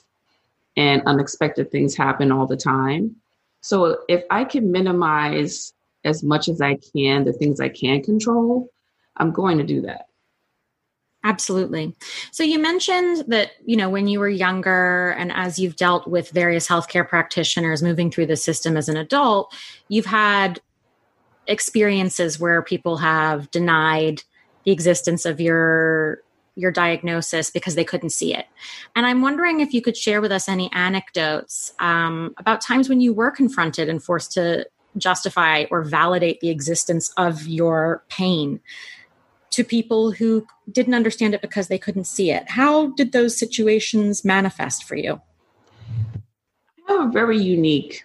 and 0.76 1.02
unexpected 1.06 1.70
things 1.70 1.96
happen 1.96 2.32
all 2.32 2.46
the 2.46 2.56
time. 2.56 3.16
So 3.60 3.98
if 4.08 4.24
I 4.30 4.44
can 4.44 4.70
minimize 4.70 5.72
as 6.04 6.22
much 6.22 6.48
as 6.48 6.60
I 6.60 6.78
can 6.94 7.24
the 7.24 7.32
things 7.32 7.60
I 7.60 7.68
can 7.68 8.02
control, 8.02 8.68
I'm 9.16 9.30
going 9.30 9.58
to 9.58 9.64
do 9.64 9.80
that. 9.82 10.06
Absolutely. 11.24 11.96
So 12.32 12.42
you 12.42 12.58
mentioned 12.58 13.24
that, 13.28 13.52
you 13.64 13.76
know, 13.76 13.88
when 13.88 14.06
you 14.06 14.20
were 14.20 14.28
younger 14.28 15.12
and 15.18 15.32
as 15.32 15.58
you've 15.58 15.76
dealt 15.76 16.06
with 16.06 16.28
various 16.30 16.68
healthcare 16.68 17.08
practitioners 17.08 17.82
moving 17.82 18.10
through 18.10 18.26
the 18.26 18.37
system 18.37 18.76
as 18.76 18.90
an 18.90 18.98
adult, 18.98 19.52
you've 19.88 20.04
had 20.04 20.60
experiences 21.46 22.38
where 22.38 22.60
people 22.62 22.98
have 22.98 23.50
denied 23.50 24.22
the 24.64 24.70
existence 24.70 25.24
of 25.24 25.40
your 25.40 26.22
your 26.56 26.70
diagnosis 26.70 27.50
because 27.50 27.74
they 27.74 27.84
couldn't 27.84 28.10
see 28.10 28.32
it. 28.32 28.46
And 28.94 29.04
I'm 29.06 29.22
wondering 29.22 29.58
if 29.58 29.74
you 29.74 29.82
could 29.82 29.96
share 29.96 30.20
with 30.20 30.30
us 30.30 30.48
any 30.48 30.70
anecdotes 30.72 31.72
um, 31.80 32.32
about 32.38 32.60
times 32.60 32.88
when 32.88 33.00
you 33.00 33.12
were 33.12 33.32
confronted 33.32 33.88
and 33.88 34.00
forced 34.00 34.30
to 34.32 34.64
justify 34.96 35.64
or 35.72 35.82
validate 35.82 36.38
the 36.38 36.50
existence 36.50 37.12
of 37.16 37.48
your 37.48 38.04
pain 38.08 38.60
to 39.54 39.64
people 39.64 40.10
who 40.10 40.46
didn't 40.70 40.94
understand 40.94 41.34
it 41.34 41.40
because 41.40 41.68
they 41.68 41.78
couldn't 41.78 42.04
see 42.04 42.30
it. 42.30 42.50
How 42.50 42.88
did 42.88 43.12
those 43.12 43.38
situations 43.38 44.24
manifest 44.24 44.84
for 44.84 44.96
you? 44.96 45.20
I 46.88 46.92
have 46.92 47.08
a 47.08 47.12
very 47.12 47.38
unique 47.38 48.04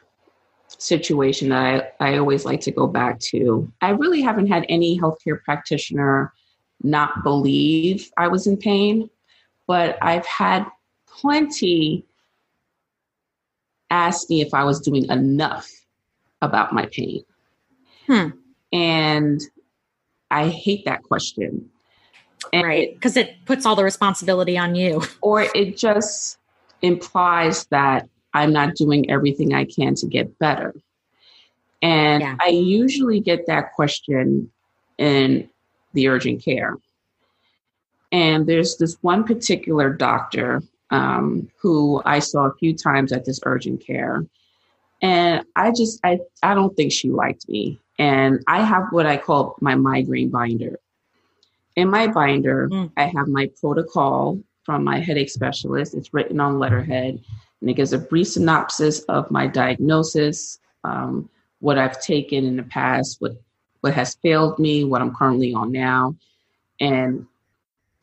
situation 0.67 1.49
that 1.49 1.95
I, 1.99 2.13
I 2.13 2.17
always 2.17 2.45
like 2.45 2.61
to 2.61 2.71
go 2.71 2.87
back 2.87 3.19
to. 3.31 3.71
I 3.81 3.89
really 3.89 4.21
haven't 4.21 4.47
had 4.47 4.65
any 4.69 4.99
healthcare 4.99 5.41
practitioner 5.43 6.33
not 6.81 7.23
believe 7.23 8.09
I 8.17 8.27
was 8.27 8.47
in 8.47 8.55
pain, 8.55 9.09
but 9.67 9.97
I've 10.01 10.25
had 10.25 10.65
plenty 11.07 12.05
ask 13.89 14.29
me 14.29 14.41
if 14.41 14.53
I 14.53 14.63
was 14.63 14.79
doing 14.79 15.05
enough 15.09 15.69
about 16.41 16.73
my 16.73 16.85
pain. 16.91 17.23
Hmm. 18.07 18.29
And 18.71 19.41
I 20.31 20.49
hate 20.49 20.85
that 20.85 21.03
question. 21.03 21.69
And 22.53 22.63
right. 22.63 22.93
Because 22.93 23.17
it 23.17 23.35
puts 23.45 23.65
all 23.65 23.75
the 23.75 23.83
responsibility 23.83 24.57
on 24.57 24.75
you. 24.75 25.01
Or 25.21 25.41
it 25.41 25.77
just 25.77 26.37
implies 26.81 27.65
that 27.67 28.07
I'm 28.33 28.53
not 28.53 28.75
doing 28.75 29.09
everything 29.09 29.53
I 29.53 29.65
can 29.65 29.95
to 29.95 30.07
get 30.07 30.37
better. 30.39 30.73
And 31.81 32.21
yeah. 32.21 32.35
I 32.41 32.49
usually 32.49 33.19
get 33.19 33.47
that 33.47 33.73
question 33.73 34.51
in 34.97 35.49
the 35.93 36.07
urgent 36.07 36.43
care. 36.43 36.77
And 38.11 38.47
there's 38.47 38.77
this 38.77 38.97
one 39.01 39.23
particular 39.23 39.93
doctor 39.93 40.61
um, 40.91 41.49
who 41.61 42.01
I 42.05 42.19
saw 42.19 42.45
a 42.45 42.55
few 42.55 42.75
times 42.75 43.11
at 43.11 43.25
this 43.25 43.39
urgent 43.45 43.85
care. 43.85 44.25
And 45.01 45.45
I 45.55 45.71
just, 45.71 45.99
I, 46.03 46.19
I 46.43 46.53
don't 46.53 46.75
think 46.75 46.91
she 46.91 47.09
liked 47.09 47.47
me. 47.47 47.79
And 47.99 48.43
I 48.47 48.61
have 48.61 48.87
what 48.91 49.05
I 49.05 49.17
call 49.17 49.57
my 49.61 49.75
migraine 49.75 50.29
binder. 50.29 50.79
In 51.75 51.89
my 51.89 52.07
binder, 52.07 52.69
mm. 52.69 52.91
I 52.97 53.03
have 53.03 53.27
my 53.27 53.51
protocol 53.59 54.41
from 54.63 54.83
my 54.83 54.99
headache 54.99 55.29
specialist. 55.29 55.93
It's 55.93 56.13
written 56.13 56.39
on 56.39 56.59
letterhead 56.59 57.19
and 57.61 57.69
it 57.69 57.73
gives 57.73 57.93
a 57.93 57.97
brief 57.97 58.29
synopsis 58.29 59.01
of 59.03 59.29
my 59.31 59.47
diagnosis, 59.47 60.59
um, 60.83 61.29
what 61.59 61.77
I've 61.77 62.01
taken 62.01 62.45
in 62.45 62.55
the 62.55 62.63
past, 62.63 63.19
what 63.19 63.33
what 63.81 63.93
has 63.93 64.15
failed 64.15 64.59
me, 64.59 64.83
what 64.83 65.01
I'm 65.01 65.15
currently 65.15 65.53
on 65.53 65.71
now, 65.71 66.15
and 66.81 67.25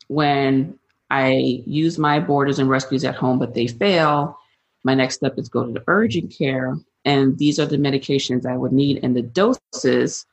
when 0.07 0.77
I 1.11 1.63
use 1.65 1.99
my 1.99 2.19
boarders 2.19 2.57
and 2.57 2.67
rescues 2.67 3.05
at 3.05 3.15
home, 3.15 3.37
but 3.37 3.53
they 3.53 3.67
fail, 3.67 4.39
my 4.83 4.95
next 4.95 5.15
step 5.15 5.37
is 5.37 5.49
go 5.49 5.65
to 5.65 5.71
the 5.71 5.83
urgent 5.85 6.35
care, 6.35 6.75
and 7.07 7.37
these 7.37 7.57
are 7.57 7.65
the 7.65 7.77
medications 7.77 8.45
I 8.45 8.57
would 8.57 8.73
need 8.73 8.99
and 9.01 9.15
the 9.15 9.21
doses 9.21 10.25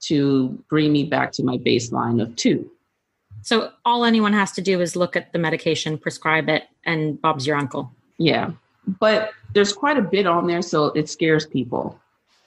to 0.00 0.48
bring 0.68 0.92
me 0.92 1.04
back 1.04 1.30
to 1.32 1.44
my 1.44 1.58
baseline 1.58 2.20
of 2.20 2.34
two. 2.34 2.68
So 3.42 3.70
all 3.84 4.04
anyone 4.04 4.32
has 4.32 4.50
to 4.52 4.60
do 4.60 4.80
is 4.80 4.96
look 4.96 5.14
at 5.14 5.32
the 5.32 5.38
medication, 5.38 5.96
prescribe 5.96 6.48
it, 6.48 6.64
and 6.84 7.22
Bob's 7.22 7.46
your 7.46 7.56
uncle. 7.56 7.92
Yeah. 8.18 8.50
But 8.98 9.30
there's 9.54 9.72
quite 9.72 9.96
a 9.96 10.02
bit 10.02 10.26
on 10.26 10.48
there, 10.48 10.60
so 10.60 10.86
it 10.86 11.08
scares 11.08 11.46
people. 11.46 12.00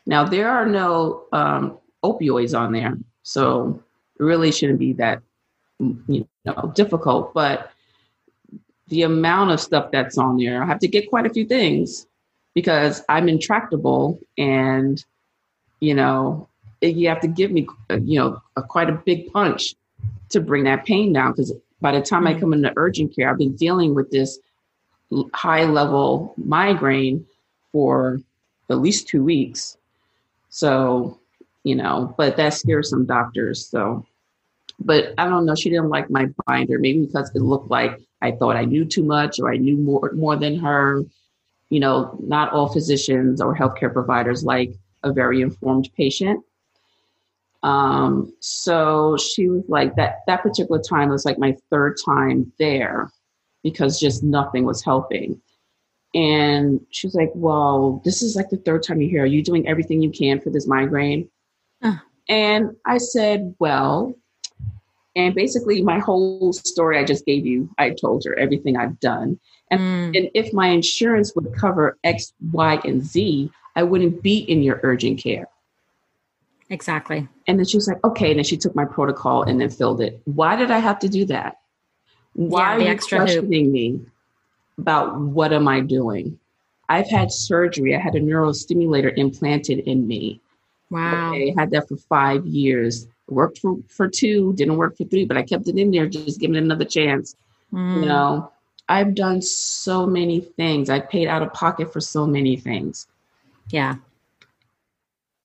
Now, 0.06 0.26
there 0.26 0.50
are 0.50 0.66
no 0.66 1.24
um, 1.32 1.78
opioids 2.04 2.58
on 2.58 2.74
there, 2.74 2.98
so 3.24 3.82
it 4.20 4.24
really 4.24 4.52
shouldn't 4.52 4.80
be 4.80 4.92
that 4.94 5.22
you 5.80 6.28
know 6.44 6.72
difficult. 6.76 7.34
But 7.34 7.72
the 8.90 9.04
amount 9.04 9.52
of 9.52 9.62
stuff 9.62 9.92
that's 9.92 10.18
on 10.18 10.38
there, 10.38 10.62
I 10.62 10.66
have 10.66 10.80
to 10.80 10.88
get 10.88 11.10
quite 11.10 11.26
a 11.26 11.30
few 11.30 11.46
things 11.46 12.08
because 12.54 13.02
I'm 13.10 13.30
intractable, 13.30 14.20
and 14.38 15.04
you 15.80 15.94
know 15.94 16.48
you 16.82 17.10
have 17.10 17.22
to 17.22 17.28
give 17.28 17.52
me 17.52 17.68
you 17.90 18.20
know 18.20 18.42
a, 18.56 18.64
quite 18.64 18.90
a 18.90 18.94
big 18.94 19.32
punch 19.32 19.76
to 20.30 20.40
bring 20.40 20.64
that 20.64 20.86
pain 20.86 21.14
down 21.14 21.32
because 21.32 21.54
by 21.82 21.92
the 21.92 22.02
time 22.02 22.28
I 22.28 22.40
come 22.40 22.54
into 22.54 22.72
urgent 22.76 23.16
care, 23.16 23.30
I've 23.30 23.38
been 23.38 23.56
dealing 23.56 23.96
with 23.96 24.12
this 24.12 24.40
high 25.34 25.66
level 25.66 26.34
migraine 26.38 27.26
for 27.72 28.20
at 28.70 28.80
least 28.80 29.08
two 29.08 29.24
weeks. 29.24 29.78
So, 30.50 31.20
you 31.64 31.76
know, 31.76 32.14
but 32.18 32.38
that 32.38 32.54
scares 32.54 32.90
some 32.90 33.06
doctors. 33.06 33.66
So, 33.66 34.06
but 34.80 35.14
I 35.18 35.28
don't 35.28 35.46
know. 35.46 35.56
She 35.56 35.70
didn't 35.70 35.90
like 35.90 36.10
my 36.10 36.28
binder, 36.46 36.80
maybe 36.80 37.06
because 37.06 37.32
it 37.36 37.42
looked 37.42 37.70
like 37.70 38.00
I 38.22 38.32
thought 38.32 38.56
I 38.56 38.66
knew 38.66 38.86
too 38.86 39.04
much 39.04 39.40
or 39.40 39.52
I 39.52 39.58
knew 39.58 39.78
more 39.78 40.12
more 40.14 40.36
than 40.36 40.58
her. 40.60 41.04
You 41.72 41.80
know, 41.80 42.16
not 42.22 42.54
all 42.54 42.72
physicians 42.72 43.42
or 43.42 43.56
healthcare 43.56 43.92
providers 43.92 44.44
like 44.44 44.76
a 45.04 45.12
very 45.12 45.42
informed 45.42 45.90
patient. 45.98 46.44
Um, 47.64 48.34
so 48.40 49.18
she 49.18 49.48
was 49.50 49.64
like 49.68 49.96
that 49.96 50.20
that 50.28 50.44
particular 50.44 50.82
time 50.82 51.10
was 51.10 51.26
like 51.26 51.40
my 51.40 51.56
third 51.70 51.96
time 52.04 52.52
there 52.60 53.10
because 53.64 54.00
just 54.00 54.24
nothing 54.24 54.66
was 54.66 54.84
helping. 54.84 55.42
And 56.14 56.82
she 56.90 57.08
was 57.08 57.16
like, 57.16 57.32
Well, 57.34 58.02
this 58.04 58.22
is 58.22 58.36
like 58.36 58.50
the 58.50 58.58
third 58.58 58.84
time 58.84 59.02
you're 59.02 59.10
here. 59.10 59.24
Are 59.24 59.28
you 59.28 59.44
doing 59.44 59.68
everything 59.68 60.02
you 60.02 60.12
can 60.12 60.42
for 60.42 60.50
this 60.50 60.68
migraine? 60.68 61.30
And 62.28 62.76
I 62.86 62.98
said, 62.98 63.56
Well, 63.60 64.16
and 65.16 65.36
basically 65.36 65.82
my 65.82 66.00
whole 66.00 66.54
story 66.54 66.98
I 66.98 67.04
just 67.04 67.26
gave 67.26 67.46
you, 67.46 67.70
I 67.78 67.92
told 67.92 68.24
her 68.26 68.38
everything 68.38 68.78
I've 68.78 69.00
done. 69.00 69.40
And, 69.70 69.82
mm. 69.82 70.18
and 70.18 70.30
if 70.34 70.54
my 70.54 70.68
insurance 70.68 71.34
would 71.36 71.54
cover 71.56 71.98
X, 72.04 72.34
Y, 72.52 72.82
and 72.84 73.04
Z, 73.04 73.52
I 73.76 73.84
wouldn't 73.84 74.22
be 74.22 74.40
in 74.40 74.64
your 74.64 74.80
urgent 74.84 75.20
care. 75.20 75.48
Exactly. 76.70 77.28
And 77.48 77.60
then 77.60 77.66
she 77.66 77.78
was 77.78 77.88
like, 77.88 78.04
okay. 78.04 78.32
And 78.32 78.40
then 78.40 78.46
she 78.46 78.58
took 78.58 78.76
my 78.76 78.86
protocol 78.86 79.44
and 79.44 79.60
then 79.60 79.70
filled 79.70 80.02
it. 80.02 80.22
Why 80.26 80.56
did 80.56 80.72
I 80.72 80.80
have 80.80 81.00
to 81.00 81.10
do 81.10 81.26
that? 81.26 81.58
Why 82.34 82.78
yeah, 82.78 82.86
are 82.86 82.92
you 82.94 82.98
questioning 82.98 83.66
hoop. 83.66 83.74
me 83.74 84.00
about 84.78 85.20
what 85.20 85.52
am 85.52 85.68
I 85.68 85.82
doing? 85.82 86.40
I've 86.88 87.10
had 87.10 87.32
surgery. 87.32 87.96
I 87.96 88.00
had 88.00 88.16
a 88.16 88.22
neurostimulator 88.22 89.14
implanted 89.18 89.80
in 89.80 90.08
me. 90.08 90.42
Wow. 90.90 91.32
Okay, 91.32 91.54
I 91.58 91.60
had 91.62 91.72
that 91.72 91.88
for 91.88 91.98
five 91.98 92.46
years. 92.46 93.08
Worked 93.32 93.60
for, 93.60 93.78
for 93.88 94.10
two, 94.10 94.54
didn't 94.54 94.76
work 94.78 94.98
for 94.98 95.06
three, 95.06 95.26
but 95.26 95.38
I 95.38 95.44
kept 95.44 95.68
it 95.68 95.78
in 95.78 95.92
there, 95.92 96.08
just 96.08 96.40
giving 96.40 96.58
it 96.58 96.64
another 96.64 96.86
chance. 96.86 97.36
Mm. 97.72 98.02
You 98.02 98.06
know, 98.06 98.52
I've 98.90 99.16
done 99.16 99.42
so 99.42 100.06
many 100.06 100.42
things. 100.42 100.90
I 100.90 101.00
paid 101.00 101.28
out 101.28 101.42
of 101.42 101.54
pocket 101.54 101.94
for 101.94 102.02
so 102.02 102.28
many 102.28 102.58
things. 102.58 103.08
Yeah. 103.70 103.96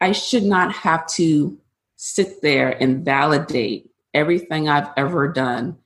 I 0.00 0.12
should 0.12 0.42
not 0.42 0.72
have 0.72 1.06
to 1.12 1.56
sit 1.94 2.42
there 2.42 2.70
and 2.70 3.04
validate 3.04 3.88
everything 4.12 4.68
I've 4.68 4.88
ever 4.96 5.28
done 5.28 5.78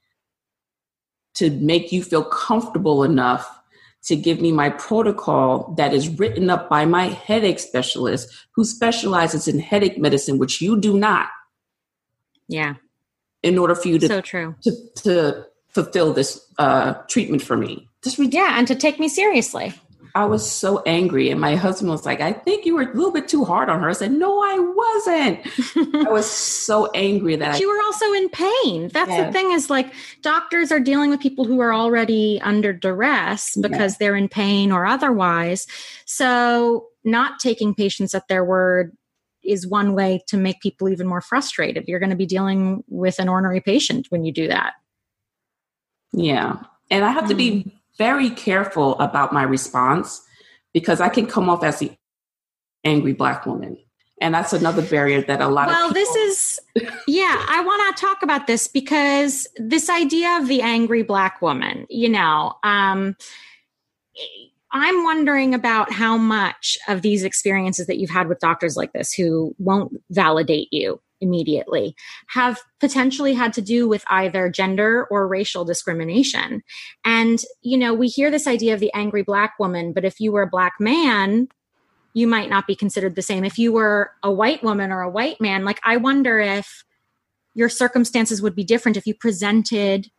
to 1.35 1.51
make 1.51 1.93
you 1.93 2.03
feel 2.03 2.25
comfortable 2.25 3.05
enough 3.05 3.61
to 4.05 4.17
give 4.17 4.41
me 4.41 4.53
my 4.53 4.71
protocol 4.71 5.75
that 5.77 5.93
is 5.93 6.09
written 6.19 6.49
up 6.49 6.69
by 6.69 6.87
my 6.87 7.09
headache 7.09 7.59
specialist 7.59 8.31
who 8.53 8.65
specializes 8.65 9.47
in 9.47 9.59
headache 9.59 9.99
medicine, 9.99 10.39
which 10.39 10.63
you 10.63 10.81
do 10.81 10.99
not. 10.99 11.29
Yeah. 12.51 12.75
In 13.43 13.59
order 13.59 13.75
for 13.75 13.89
you 13.89 13.99
to 13.99 14.07
so 14.07 14.21
true 14.21 14.55
to, 14.63 14.73
to 14.97 15.47
fulfill 15.69 16.13
this 16.13 16.45
uh, 16.59 16.95
treatment 17.09 17.43
for 17.43 17.57
me. 17.57 17.89
Just 18.03 18.19
yeah, 18.19 18.59
and 18.59 18.67
to 18.69 18.75
take 18.75 18.99
me 18.99 19.09
seriously. 19.09 19.75
I 20.15 20.25
was 20.25 20.49
so 20.51 20.83
angry. 20.87 21.31
And 21.31 21.41
my 21.41 21.55
husband 21.55 21.91
was 21.91 22.05
like, 22.05 22.21
I 22.21 22.33
think 22.33 22.67
you 22.67 22.75
were 22.75 22.83
a 22.83 22.93
little 22.95 23.13
bit 23.13 23.29
too 23.29 23.45
hard 23.45 23.69
on 23.69 23.81
her. 23.81 23.91
I 23.91 23.93
said, 23.93 24.13
No, 24.13 24.43
I 24.43 24.59
wasn't. 24.59 26.07
I 26.07 26.11
was 26.11 26.29
so 26.29 26.91
angry 26.95 27.37
that 27.37 27.53
but 27.53 27.61
you 27.61 27.69
were 27.69 27.83
also 27.83 28.13
in 28.15 28.29
pain. 28.29 28.89
That's 28.89 29.17
the 29.17 29.33
thing 29.33 29.53
is 29.53 29.71
like 29.71 29.93
doctors 30.23 30.73
are 30.73 30.81
dealing 30.81 31.11
with 31.11 31.21
people 31.21 31.45
who 31.45 31.61
are 31.61 31.73
already 31.73 32.41
under 32.43 32.73
duress 32.73 33.57
because 33.57 33.99
they're 33.99 34.17
in 34.17 34.29
pain 34.29 34.73
or 34.73 34.85
otherwise. 34.87 35.67
So 36.07 36.89
not 37.05 37.39
taking 37.39 37.75
patients 37.75 38.15
at 38.15 38.27
their 38.29 38.45
word 38.45 38.97
is 39.45 39.67
one 39.67 39.95
way 39.95 40.23
to 40.29 40.37
make 40.37 40.61
people 40.61 40.89
even 40.89 41.07
more 41.07 41.21
frustrated. 41.21 41.85
You're 41.87 41.99
going 41.99 42.11
to 42.11 42.17
be 42.17 42.27
dealing 42.27 42.85
with 42.89 43.19
an 43.19 43.29
ornery 43.29 43.61
patient 43.61 44.07
when 44.11 44.25
you 44.25 44.33
do 44.33 44.49
that. 44.49 44.75
Yeah. 46.13 46.57
And 46.91 47.05
I 47.05 47.11
have 47.11 47.29
to 47.29 47.35
be 47.35 47.65
mm 47.65 47.73
very 48.01 48.31
careful 48.31 48.99
about 48.99 49.31
my 49.31 49.43
response 49.43 50.23
because 50.73 51.03
I 51.03 51.11
can 51.11 51.27
come 51.27 51.51
off 51.51 51.63
as 51.63 51.81
the 51.81 51.93
angry 52.83 53.13
black 53.13 53.45
woman. 53.45 53.77
And 54.23 54.33
that's 54.35 54.55
another 54.55 54.81
barrier 54.81 55.21
that 55.21 55.43
a 55.43 55.49
lot 55.49 55.67
well, 55.67 55.91
of 55.91 55.93
Well, 55.93 55.93
this 55.93 56.17
is 56.17 56.61
yeah, 57.07 57.45
I 57.47 57.63
want 57.63 57.95
to 57.95 58.01
talk 58.01 58.23
about 58.23 58.47
this 58.47 58.69
because 58.69 59.47
this 59.57 59.91
idea 59.91 60.39
of 60.39 60.49
the 60.49 60.63
angry 60.63 61.03
black 61.03 61.43
woman, 61.43 61.87
you 61.91 62.09
know, 62.09 62.55
um 62.63 63.17
I'm 64.73 65.03
wondering 65.05 65.55
about 65.55 65.93
how 65.93 66.17
much 66.17 66.79
of 66.89 67.03
these 67.03 67.25
experiences 67.25 67.87
that 67.87 67.99
you've 67.99 68.11
had 68.11 68.29
with 68.29 68.39
doctors 68.39 68.77
like 68.77 68.93
this 68.93 69.13
who 69.13 69.55
won't 69.59 69.93
validate 70.11 70.69
you 70.71 71.01
immediately 71.21 71.95
have 72.29 72.61
potentially 72.79 73.35
had 73.35 73.53
to 73.53 73.61
do 73.61 73.89
with 73.89 74.05
either 74.09 74.49
gender 74.49 75.07
or 75.11 75.29
racial 75.29 75.65
discrimination. 75.65 76.63
And, 77.05 77.43
you 77.63 77.77
know, 77.77 77.93
we 77.93 78.09
hear 78.09 78.31
this 78.31 78.47
idea 78.47 78.73
of 78.75 78.81
the 78.81 78.93
angry 78.95 79.23
black 79.23 79.59
woman, 79.59 79.93
but 79.93 80.05
if 80.05 80.21
you 80.21 80.33
were 80.33 80.43
a 80.43 80.49
black 80.49 80.75
man, 80.81 81.49
you 82.15 82.27
might 82.27 82.49
not 82.49 82.67
be 82.67 82.75
considered 82.75 83.17
the 83.17 83.23
same. 83.23 83.45
If 83.45 83.59
you 83.59 83.73
were 83.73 84.13
a 84.23 84.33
white 84.33 84.63
woman 84.63 84.91
or 84.91 85.03
a 85.03 85.11
white 85.11 85.41
man, 85.41 85.65
like 85.65 85.81
I 85.85 85.97
wonder 85.97 86.39
if 86.39 86.85
your 87.55 87.69
circumstances 87.69 88.41
would 88.41 88.55
be 88.55 88.65
different 88.65 88.97
if 88.97 89.07
you 89.07 89.15
presented 89.15 90.11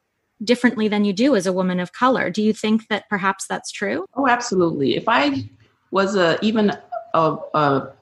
differently 0.44 0.88
than 0.88 1.06
you 1.06 1.14
do 1.14 1.36
as 1.36 1.46
a 1.46 1.54
woman 1.54 1.80
of 1.80 1.94
color. 1.94 2.30
Do 2.30 2.42
you 2.42 2.54
think 2.54 2.88
that 2.90 3.08
perhaps 3.10 3.46
that's 3.48 3.72
true? 3.72 4.06
Oh, 4.16 4.28
absolutely. 4.28 4.96
If 4.96 5.08
I 5.08 5.50
was 5.92 6.16
a 6.16 6.38
even 6.42 6.72
a, 7.14 7.38
a, 7.54 7.94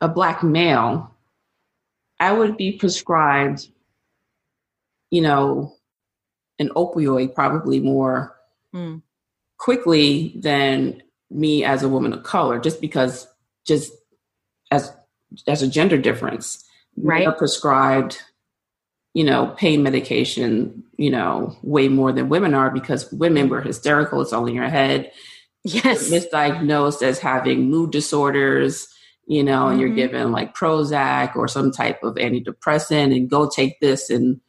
a 0.00 0.08
black 0.08 0.42
male, 0.42 1.14
I 2.20 2.32
would 2.32 2.56
be 2.56 2.72
prescribed, 2.72 3.68
you 5.10 5.22
know, 5.22 5.76
an 6.58 6.68
opioid 6.70 7.34
probably 7.34 7.80
more 7.80 8.36
mm. 8.74 9.02
quickly 9.58 10.34
than 10.36 11.02
me 11.30 11.64
as 11.64 11.82
a 11.82 11.88
woman 11.88 12.12
of 12.12 12.22
color, 12.22 12.60
just 12.60 12.80
because 12.80 13.26
just 13.66 13.92
as 14.70 14.94
as 15.48 15.62
a 15.62 15.68
gender 15.68 15.98
difference. 15.98 16.64
Right. 16.94 17.26
are 17.26 17.32
prescribed, 17.32 18.20
you 19.14 19.24
know, 19.24 19.48
pain 19.58 19.82
medication, 19.82 20.82
you 20.96 21.10
know, 21.10 21.56
way 21.62 21.88
more 21.88 22.12
than 22.12 22.28
women 22.28 22.54
are 22.54 22.70
because 22.70 23.12
women 23.12 23.48
were 23.48 23.60
hysterical, 23.60 24.20
it's 24.20 24.32
all 24.32 24.46
in 24.46 24.54
your 24.54 24.68
head. 24.68 25.12
Yes. 25.64 26.10
Misdiagnosed 26.10 27.02
as 27.02 27.18
having 27.18 27.70
mood 27.70 27.92
disorders, 27.92 28.88
you 29.26 29.44
know, 29.44 29.64
mm-hmm. 29.64 29.72
and 29.72 29.80
you're 29.80 29.90
mm-hmm. 29.90 29.96
given 29.96 30.32
like 30.32 30.56
Prozac 30.56 31.36
or 31.36 31.46
some 31.46 31.70
type 31.70 32.02
of 32.02 32.14
antidepressant 32.14 33.14
and 33.14 33.30
go 33.30 33.48
take 33.48 33.78
this 33.80 34.10
and 34.10 34.40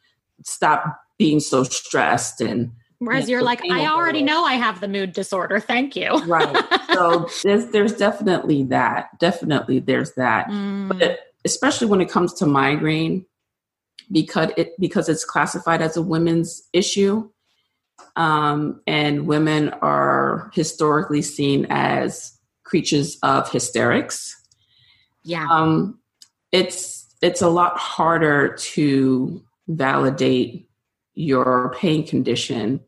stop 0.42 0.98
being 1.18 1.40
so 1.40 1.62
stressed 1.62 2.40
and 2.40 2.72
Whereas 2.98 3.28
you're 3.28 3.42
like, 3.42 3.60
I 3.70 3.86
already 3.86 4.22
know 4.22 4.44
I 4.44 4.54
have 4.54 4.80
the 4.80 4.88
mood 4.88 5.12
disorder. 5.12 5.60
Thank 5.60 5.94
you. 5.94 6.24
right. 6.24 6.56
So 6.92 7.28
there's 7.42 7.66
there's 7.66 7.92
definitely 7.94 8.62
that. 8.64 9.18
Definitely 9.18 9.80
there's 9.80 10.14
that. 10.14 10.48
Mm. 10.48 10.98
But 10.98 11.20
especially 11.44 11.88
when 11.88 12.00
it 12.00 12.08
comes 12.08 12.32
to 12.34 12.46
migraine, 12.46 13.26
because 14.10 14.50
it 14.56 14.78
because 14.78 15.08
it's 15.08 15.24
classified 15.24 15.82
as 15.82 15.96
a 15.96 16.02
women's 16.02 16.68
issue, 16.72 17.28
um, 18.16 18.80
and 18.86 19.26
women 19.26 19.70
are 19.82 20.50
historically 20.54 21.22
seen 21.22 21.66
as 21.70 22.38
creatures 22.64 23.18
of 23.22 23.50
hysterics. 23.50 24.34
Yeah. 25.22 25.46
Um, 25.50 25.98
it's 26.52 27.06
it's 27.22 27.42
a 27.42 27.48
lot 27.48 27.78
harder 27.78 28.54
to 28.54 29.42
validate 29.68 30.68
your 31.14 31.74
pain 31.78 32.06
condition 32.06 32.80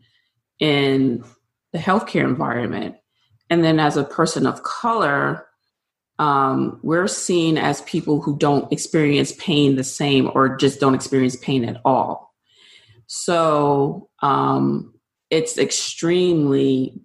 in 0.59 1.25
the 1.73 1.79
healthcare 1.79 2.25
environment. 2.25 2.97
And 3.49 3.63
then 3.63 3.79
as 3.79 3.97
a 3.97 4.05
person 4.05 4.47
of 4.47 4.63
color, 4.63 5.47
um, 6.19 6.81
we're 6.83 7.09
seen 7.09 7.59
as 7.59 7.83
people 7.83 8.21
who 8.21 8.37
don't 8.37 8.73
experience 8.73 9.33
pain 9.33 9.77
the 9.77 9.85
same 9.85 10.31
or 10.35 10.57
just 10.57 10.81
don't 10.81 10.95
experience 10.95 11.37
pain 11.37 11.65
at 11.65 11.81
all. 11.85 12.35
So 13.07 14.09
um, 14.23 14.95
it's 15.31 15.59
extremely 15.59 17.01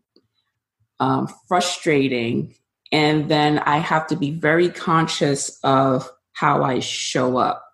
um, 0.99 1.27
frustrating. 1.47 2.55
And 2.91 3.29
then 3.29 3.59
I 3.59 3.77
have 3.77 4.07
to 4.07 4.15
be 4.15 4.31
very 4.31 4.69
conscious 4.69 5.59
of 5.63 6.09
how 6.33 6.63
I 6.63 6.79
show 6.79 7.37
up. 7.37 7.65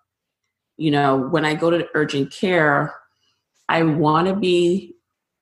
You 0.76 0.90
know, 0.90 1.16
when 1.16 1.44
I 1.44 1.54
go 1.54 1.70
to 1.70 1.88
urgent 1.94 2.32
care, 2.32 2.94
I 3.68 3.82
want 3.82 4.28
to 4.28 4.34
be, 4.34 4.94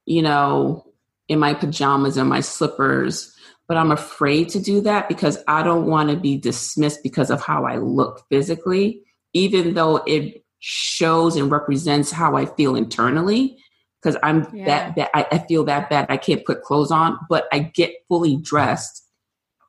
you 0.04 0.22
know, 0.22 0.86
in 1.28 1.38
my 1.38 1.54
pajamas 1.54 2.16
and 2.16 2.28
my 2.28 2.40
slippers, 2.40 3.35
but 3.68 3.76
I'm 3.76 3.90
afraid 3.90 4.48
to 4.50 4.60
do 4.60 4.80
that 4.82 5.08
because 5.08 5.42
I 5.48 5.62
don't 5.62 5.86
want 5.86 6.10
to 6.10 6.16
be 6.16 6.36
dismissed 6.36 7.02
because 7.02 7.30
of 7.30 7.40
how 7.42 7.64
I 7.64 7.76
look 7.76 8.24
physically, 8.30 9.02
even 9.32 9.74
though 9.74 9.96
it 10.06 10.44
shows 10.60 11.36
and 11.36 11.50
represents 11.50 12.10
how 12.10 12.36
I 12.36 12.46
feel 12.46 12.76
internally. 12.76 13.58
Because 14.02 14.18
I'm 14.22 14.46
yeah. 14.54 14.66
that 14.66 14.96
bad, 14.96 15.10
I, 15.14 15.26
I 15.32 15.38
feel 15.38 15.64
that 15.64 15.90
bad. 15.90 16.06
I 16.08 16.16
can't 16.16 16.44
put 16.44 16.62
clothes 16.62 16.92
on, 16.92 17.18
but 17.28 17.48
I 17.50 17.58
get 17.58 17.92
fully 18.08 18.36
dressed 18.36 19.02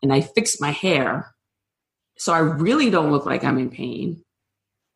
and 0.03 0.13
I 0.13 0.21
fix 0.21 0.61
my 0.61 0.71
hair. 0.71 1.33
So 2.19 2.33
I 2.33 2.39
really 2.39 2.89
don't 2.91 3.11
look 3.11 3.25
like 3.25 3.43
I'm 3.43 3.57
in 3.57 3.69
pain 3.69 4.23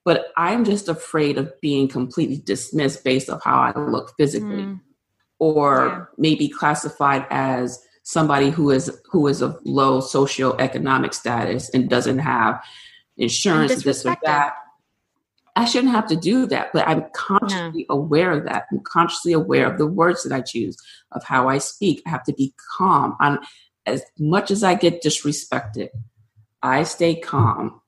but 0.03 0.27
I'm 0.37 0.65
just 0.65 0.89
afraid 0.89 1.37
of 1.37 1.53
being 1.61 1.87
completely 1.87 2.37
dismissed 2.37 3.03
based 3.03 3.29
on 3.29 3.39
how 3.43 3.59
I 3.59 3.77
look 3.77 4.13
physically, 4.17 4.63
mm. 4.63 4.79
or 5.39 5.87
yeah. 5.87 6.05
maybe 6.17 6.49
classified 6.49 7.25
as 7.29 7.79
somebody 8.03 8.49
who 8.49 8.71
is 8.71 8.91
who 9.11 9.27
is 9.27 9.41
of 9.41 9.57
low 9.63 10.01
socioeconomic 10.01 11.13
status 11.13 11.69
and 11.69 11.89
doesn't 11.89 12.19
have 12.19 12.61
insurance, 13.17 13.83
this 13.83 14.05
or 14.05 14.17
that. 14.23 14.53
I 15.55 15.65
shouldn't 15.65 15.91
have 15.91 16.07
to 16.07 16.15
do 16.15 16.45
that, 16.47 16.69
but 16.73 16.87
I'm 16.87 17.05
consciously 17.13 17.85
no. 17.89 17.95
aware 17.95 18.31
of 18.31 18.45
that. 18.45 18.67
I'm 18.71 18.79
consciously 18.79 19.33
aware 19.33 19.69
of 19.69 19.77
the 19.77 19.85
words 19.85 20.23
that 20.23 20.33
I 20.33 20.41
choose, 20.41 20.77
of 21.11 21.23
how 21.25 21.49
I 21.49 21.57
speak. 21.57 22.01
I 22.05 22.09
have 22.09 22.23
to 22.23 22.33
be 22.33 22.53
calm. 22.77 23.17
I'm 23.19 23.39
as 23.85 24.03
much 24.17 24.51
as 24.51 24.63
I 24.63 24.75
get 24.75 25.03
disrespected, 25.03 25.89
I 26.61 26.83
stay 26.83 27.15
calm 27.15 27.81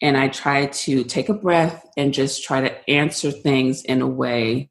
and 0.00 0.16
I 0.16 0.28
try 0.28 0.66
to 0.66 1.04
take 1.04 1.28
a 1.28 1.34
breath 1.34 1.84
and 1.96 2.14
just 2.14 2.44
try 2.44 2.60
to 2.60 2.90
answer 2.90 3.30
things 3.30 3.82
in 3.84 4.00
a 4.00 4.06
way 4.06 4.70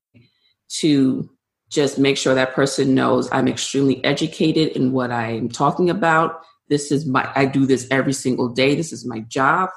to 0.80 1.30
just 1.70 2.00
make 2.00 2.18
sure 2.18 2.34
that 2.34 2.54
person 2.54 2.96
knows 2.96 3.30
I'm 3.32 3.48
extremely 3.48 4.04
educated 4.04 4.70
in 4.70 4.92
what 4.92 5.12
I'm 5.12 5.50
talking 5.50 5.90
about. 5.90 6.42
This 6.70 6.92
is 6.92 7.06
my, 7.06 7.30
I 7.36 7.46
do 7.46 7.66
this 7.66 7.88
every 7.92 8.14
single 8.14 8.50
day. 8.50 8.76
This 8.76 8.94
is 8.94 9.06
my 9.06 9.20
job. 9.22 9.70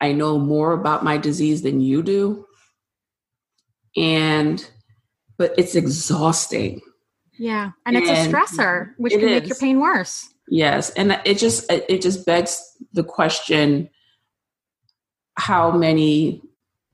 I 0.00 0.12
know 0.12 0.38
more 0.38 0.72
about 0.72 1.04
my 1.04 1.18
disease 1.18 1.62
than 1.62 1.80
you 1.80 2.02
do. 2.02 2.46
And, 3.96 4.66
but 5.36 5.54
it's 5.58 5.74
exhausting. 5.74 6.80
Yeah. 7.38 7.72
And, 7.84 7.96
and 7.96 8.06
it's 8.06 8.10
a 8.10 8.30
stressor, 8.30 8.92
which 8.96 9.12
can 9.12 9.22
is. 9.22 9.40
make 9.42 9.46
your 9.48 9.56
pain 9.56 9.80
worse. 9.80 10.28
Yes. 10.48 10.90
And 10.90 11.20
it 11.24 11.38
just, 11.38 11.70
it 11.70 12.00
just 12.02 12.24
begs 12.24 12.62
the 12.92 13.04
question 13.04 13.90
how 15.36 15.70
many 15.70 16.42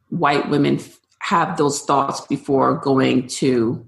white 0.08 0.48
women 0.48 0.78
have 1.20 1.56
those 1.56 1.82
thoughts 1.82 2.20
before 2.22 2.76
going 2.76 3.26
to 3.26 3.86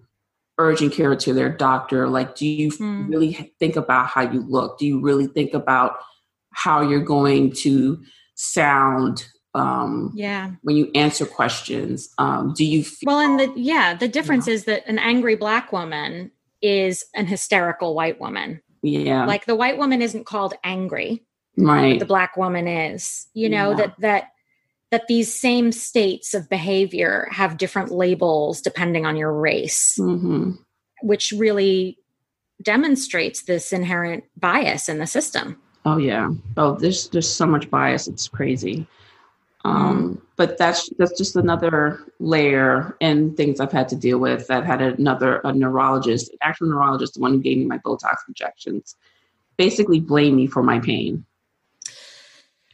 urgent 0.58 0.92
care 0.92 1.14
to 1.16 1.32
their 1.32 1.48
doctor? 1.48 2.08
Like 2.08 2.34
do 2.34 2.46
you 2.46 2.70
mm. 2.70 3.08
really 3.08 3.54
think 3.58 3.76
about 3.76 4.06
how 4.08 4.22
you 4.22 4.44
look? 4.48 4.78
Do 4.78 4.86
you 4.86 5.00
really 5.00 5.26
think 5.26 5.54
about 5.54 5.96
how 6.52 6.80
you're 6.80 7.00
going 7.00 7.52
to 7.52 8.02
sound 8.34 9.26
um 9.54 10.12
yeah. 10.14 10.52
when 10.62 10.76
you 10.76 10.90
answer 10.94 11.24
questions? 11.24 12.08
Um 12.18 12.54
do 12.54 12.64
you 12.64 12.84
feel, 12.84 13.06
well 13.06 13.20
and 13.20 13.38
the 13.38 13.52
yeah 13.56 13.94
the 13.94 14.08
difference 14.08 14.48
is 14.48 14.64
that 14.64 14.86
an 14.86 14.98
angry 14.98 15.36
black 15.36 15.72
woman 15.72 16.30
is 16.60 17.04
an 17.14 17.26
hysterical 17.26 17.94
white 17.94 18.20
woman. 18.20 18.60
Yeah. 18.82 19.26
Like 19.26 19.46
the 19.46 19.56
white 19.56 19.78
woman 19.78 20.02
isn't 20.02 20.26
called 20.26 20.54
angry. 20.64 21.24
Right. 21.56 21.98
The 21.98 22.06
black 22.06 22.36
woman 22.36 22.68
is. 22.68 23.26
You 23.34 23.48
know 23.48 23.70
yeah. 23.70 23.76
that 23.76 24.00
that 24.00 24.24
that 24.90 25.06
these 25.06 25.34
same 25.34 25.72
states 25.72 26.34
of 26.34 26.48
behavior 26.48 27.28
have 27.30 27.58
different 27.58 27.90
labels 27.90 28.60
depending 28.60 29.04
on 29.04 29.16
your 29.16 29.32
race, 29.32 29.98
mm-hmm. 30.00 30.52
which 31.02 31.32
really 31.36 31.98
demonstrates 32.62 33.42
this 33.42 33.72
inherent 33.72 34.24
bias 34.36 34.88
in 34.88 34.98
the 34.98 35.06
system. 35.06 35.60
Oh 35.84 35.98
yeah. 35.98 36.30
Oh, 36.56 36.74
there's 36.74 37.08
there's 37.08 37.30
so 37.30 37.46
much 37.46 37.70
bias. 37.70 38.08
It's 38.08 38.28
crazy. 38.28 38.86
Um, 39.64 40.14
mm. 40.16 40.22
But 40.36 40.56
that's 40.58 40.88
that's 40.98 41.16
just 41.16 41.36
another 41.36 42.00
layer 42.18 42.96
and 43.00 43.36
things 43.36 43.60
I've 43.60 43.72
had 43.72 43.88
to 43.90 43.96
deal 43.96 44.18
with. 44.18 44.50
I've 44.50 44.64
had 44.64 44.80
another 44.80 45.40
a 45.44 45.52
neurologist, 45.52 46.34
actual 46.42 46.68
neurologist, 46.68 47.14
the 47.14 47.20
one 47.20 47.32
who 47.32 47.40
gave 47.40 47.58
me 47.58 47.64
my 47.64 47.78
Botox 47.78 48.16
injections, 48.26 48.96
basically 49.56 50.00
blame 50.00 50.36
me 50.36 50.46
for 50.46 50.62
my 50.62 50.78
pain 50.78 51.24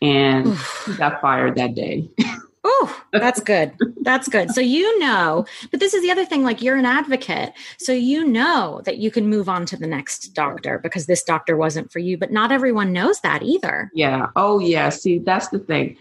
and 0.04 0.56
he 0.86 0.94
got 0.96 1.20
fired 1.20 1.56
that 1.56 1.74
day. 1.74 2.08
Oh, 2.66 3.02
that's 3.12 3.40
good. 3.40 3.74
That's 4.00 4.26
good. 4.26 4.50
So 4.52 4.62
you 4.62 4.98
know, 4.98 5.44
but 5.70 5.80
this 5.80 5.92
is 5.92 6.00
the 6.00 6.10
other 6.10 6.24
thing 6.24 6.44
like 6.44 6.62
you're 6.62 6.78
an 6.78 6.86
advocate. 6.86 7.52
So 7.76 7.92
you 7.92 8.24
know 8.24 8.80
that 8.86 8.96
you 8.96 9.10
can 9.10 9.28
move 9.28 9.50
on 9.50 9.66
to 9.66 9.76
the 9.76 9.86
next 9.86 10.28
doctor 10.28 10.78
because 10.78 11.04
this 11.04 11.22
doctor 11.22 11.58
wasn't 11.58 11.92
for 11.92 11.98
you, 11.98 12.16
but 12.16 12.32
not 12.32 12.50
everyone 12.50 12.90
knows 12.90 13.20
that 13.20 13.42
either. 13.42 13.90
Yeah. 13.92 14.28
Oh, 14.34 14.60
yeah. 14.60 14.88
See, 14.88 15.18
that's 15.18 15.48
the 15.48 15.58
thing. 15.58 15.98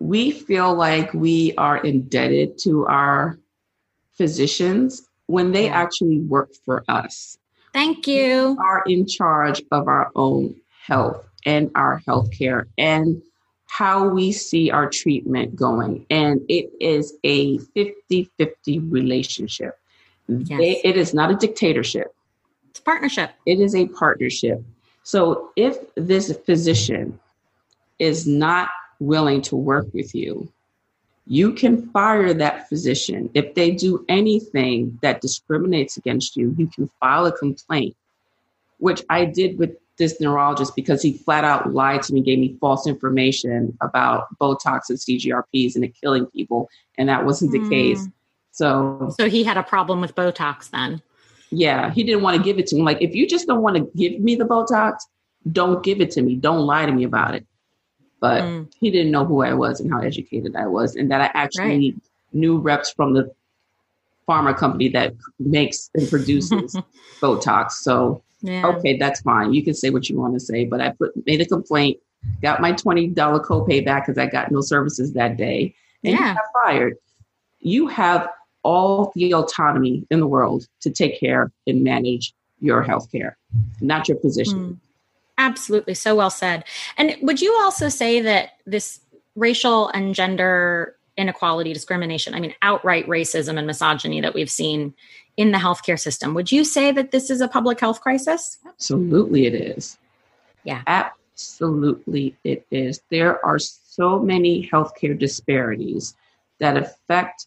We 0.00 0.32
feel 0.32 0.74
like 0.74 1.14
we 1.14 1.54
are 1.56 1.78
indebted 1.78 2.58
to 2.58 2.86
our 2.88 3.38
physicians 4.12 5.08
when 5.28 5.52
they 5.52 5.70
actually 5.70 6.20
work 6.20 6.50
for 6.66 6.84
us. 6.88 7.38
Thank 7.72 8.06
you. 8.06 8.50
We 8.50 8.64
are 8.64 8.82
in 8.86 9.06
charge 9.06 9.62
of 9.70 9.88
our 9.88 10.10
own 10.14 10.56
health 10.84 11.26
and 11.46 11.70
our 11.74 12.02
health 12.06 12.30
care 12.36 12.66
and 12.76 13.22
how 13.72 14.06
we 14.06 14.30
see 14.32 14.70
our 14.70 14.86
treatment 14.86 15.56
going. 15.56 16.04
And 16.10 16.42
it 16.50 16.70
is 16.78 17.14
a 17.24 17.56
50 17.56 18.30
50 18.36 18.78
relationship. 18.80 19.78
Yes. 20.28 20.80
It 20.84 20.98
is 20.98 21.14
not 21.14 21.30
a 21.30 21.36
dictatorship, 21.36 22.14
it's 22.68 22.80
a 22.80 22.82
partnership. 22.82 23.30
It 23.46 23.60
is 23.60 23.74
a 23.74 23.86
partnership. 23.88 24.62
So 25.04 25.52
if 25.56 25.78
this 25.94 26.36
physician 26.44 27.18
is 27.98 28.26
not 28.26 28.68
willing 29.00 29.40
to 29.42 29.56
work 29.56 29.86
with 29.94 30.14
you, 30.14 30.52
you 31.26 31.54
can 31.54 31.88
fire 31.92 32.34
that 32.34 32.68
physician. 32.68 33.30
If 33.32 33.54
they 33.54 33.70
do 33.70 34.04
anything 34.06 34.98
that 35.00 35.22
discriminates 35.22 35.96
against 35.96 36.36
you, 36.36 36.54
you 36.58 36.66
can 36.66 36.90
file 37.00 37.24
a 37.24 37.32
complaint, 37.32 37.96
which 38.78 39.02
I 39.08 39.24
did 39.24 39.58
with 39.58 39.70
this 40.02 40.20
neurologist 40.20 40.74
because 40.74 41.00
he 41.00 41.12
flat 41.12 41.44
out 41.44 41.72
lied 41.72 42.02
to 42.02 42.12
me, 42.12 42.20
gave 42.20 42.38
me 42.38 42.56
false 42.60 42.86
information 42.86 43.76
about 43.80 44.26
Botox 44.38 44.90
and 44.90 44.98
CGRPs 44.98 45.76
and 45.76 45.84
it 45.84 45.94
killing 46.00 46.26
people, 46.26 46.68
and 46.98 47.08
that 47.08 47.24
wasn't 47.24 47.52
the 47.52 47.60
mm. 47.60 47.70
case. 47.70 48.08
So, 48.50 49.14
so 49.16 49.28
he 49.28 49.44
had 49.44 49.56
a 49.56 49.62
problem 49.62 50.00
with 50.00 50.14
Botox 50.14 50.70
then. 50.70 51.00
Yeah, 51.50 51.90
he 51.90 52.02
didn't 52.02 52.22
want 52.22 52.36
to 52.36 52.42
give 52.42 52.58
it 52.58 52.66
to 52.68 52.76
me. 52.76 52.82
Like, 52.82 53.00
if 53.00 53.14
you 53.14 53.28
just 53.28 53.46
don't 53.46 53.62
want 53.62 53.76
to 53.76 53.90
give 53.96 54.20
me 54.20 54.34
the 54.34 54.44
Botox, 54.44 54.96
don't 55.50 55.82
give 55.84 56.00
it 56.00 56.10
to 56.12 56.22
me. 56.22 56.34
Don't 56.34 56.66
lie 56.66 56.84
to 56.84 56.92
me 56.92 57.04
about 57.04 57.34
it. 57.34 57.46
But 58.20 58.42
mm. 58.42 58.72
he 58.78 58.90
didn't 58.90 59.12
know 59.12 59.24
who 59.24 59.42
I 59.42 59.54
was 59.54 59.80
and 59.80 59.90
how 59.90 60.00
educated 60.00 60.56
I 60.56 60.66
was, 60.66 60.96
and 60.96 61.10
that 61.10 61.20
I 61.20 61.30
actually 61.34 61.92
right. 61.92 61.94
knew 62.32 62.58
reps 62.58 62.90
from 62.90 63.14
the 63.14 63.32
pharma 64.28 64.56
company 64.56 64.88
that 64.90 65.14
makes 65.38 65.90
and 65.94 66.08
produces 66.08 66.76
Botox. 67.20 67.72
So 67.72 68.22
yeah. 68.42 68.66
Okay, 68.66 68.96
that's 68.96 69.20
fine. 69.20 69.54
You 69.54 69.62
can 69.62 69.74
say 69.74 69.90
what 69.90 70.08
you 70.08 70.18
want 70.18 70.34
to 70.34 70.40
say, 70.40 70.64
but 70.64 70.80
I 70.80 70.90
put 70.90 71.12
made 71.26 71.40
a 71.40 71.46
complaint, 71.46 71.98
got 72.42 72.60
my 72.60 72.72
twenty 72.72 73.06
dollar 73.06 73.40
copay 73.40 73.84
back 73.84 74.06
because 74.06 74.18
I 74.18 74.26
got 74.26 74.50
no 74.50 74.60
services 74.60 75.12
that 75.12 75.36
day, 75.36 75.74
and 76.02 76.14
yeah. 76.14 76.34
got 76.34 76.44
fired. 76.64 76.96
You 77.60 77.86
have 77.86 78.28
all 78.64 79.12
the 79.14 79.34
autonomy 79.34 80.06
in 80.10 80.20
the 80.20 80.26
world 80.26 80.66
to 80.80 80.90
take 80.90 81.18
care 81.18 81.52
and 81.66 81.82
manage 81.82 82.34
your 82.60 82.82
health 82.82 83.10
care, 83.10 83.36
not 83.80 84.08
your 84.08 84.16
position. 84.16 84.58
Mm. 84.58 84.78
Absolutely. 85.38 85.94
So 85.94 86.14
well 86.14 86.30
said. 86.30 86.64
And 86.96 87.16
would 87.22 87.40
you 87.40 87.56
also 87.62 87.88
say 87.88 88.20
that 88.20 88.50
this 88.66 89.00
racial 89.34 89.88
and 89.88 90.14
gender 90.14 90.94
inequality, 91.22 91.72
discrimination, 91.72 92.34
I 92.34 92.40
mean, 92.40 92.54
outright 92.60 93.06
racism 93.06 93.56
and 93.56 93.66
misogyny 93.66 94.20
that 94.20 94.34
we've 94.34 94.50
seen 94.50 94.92
in 95.36 95.52
the 95.52 95.58
healthcare 95.58 95.98
system, 95.98 96.34
would 96.34 96.52
you 96.52 96.64
say 96.64 96.92
that 96.92 97.12
this 97.12 97.30
is 97.30 97.40
a 97.40 97.48
public 97.48 97.80
health 97.80 98.02
crisis? 98.02 98.58
Absolutely, 98.66 99.46
it 99.46 99.54
is. 99.54 99.98
Yeah. 100.64 100.82
Absolutely, 100.86 102.36
it 102.44 102.66
is. 102.70 103.00
There 103.10 103.44
are 103.46 103.58
so 103.58 104.18
many 104.18 104.68
healthcare 104.68 105.18
disparities 105.18 106.14
that 106.58 106.76
affect 106.76 107.46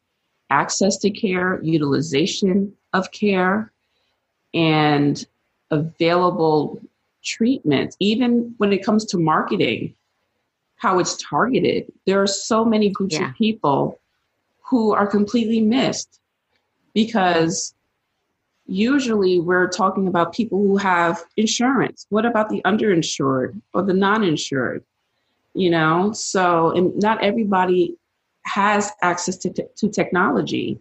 access 0.49 0.97
to 0.97 1.09
care, 1.09 1.59
utilization 1.61 2.73
of 2.93 3.11
care, 3.11 3.71
and 4.53 5.26
available 5.69 6.82
treatment, 7.23 7.95
even 7.99 8.53
when 8.57 8.71
it 8.71 8.86
comes 8.86 9.05
to 9.05 9.17
marketing, 9.17 9.93
how 10.86 10.99
it's 10.99 11.17
targeted. 11.17 11.91
There 12.05 12.21
are 12.21 12.27
so 12.27 12.63
many 12.63 12.89
groups 12.89 13.15
yeah. 13.15 13.29
of 13.29 13.36
people 13.36 13.99
who 14.61 14.93
are 14.93 15.07
completely 15.07 15.59
missed 15.59 16.19
because 16.93 17.73
usually 18.67 19.39
we're 19.39 19.67
talking 19.67 20.07
about 20.07 20.31
people 20.31 20.59
who 20.59 20.77
have 20.77 21.23
insurance. 21.38 22.05
What 22.09 22.23
about 22.23 22.49
the 22.49 22.61
underinsured 22.65 23.59
or 23.73 23.81
the 23.81 23.95
non 23.95 24.23
insured? 24.23 24.83
You 25.55 25.71
know, 25.71 26.13
so 26.13 26.69
and 26.75 26.95
not 26.97 27.23
everybody 27.23 27.95
has 28.43 28.91
access 29.01 29.38
to, 29.38 29.49
to 29.49 29.89
technology. 29.89 30.77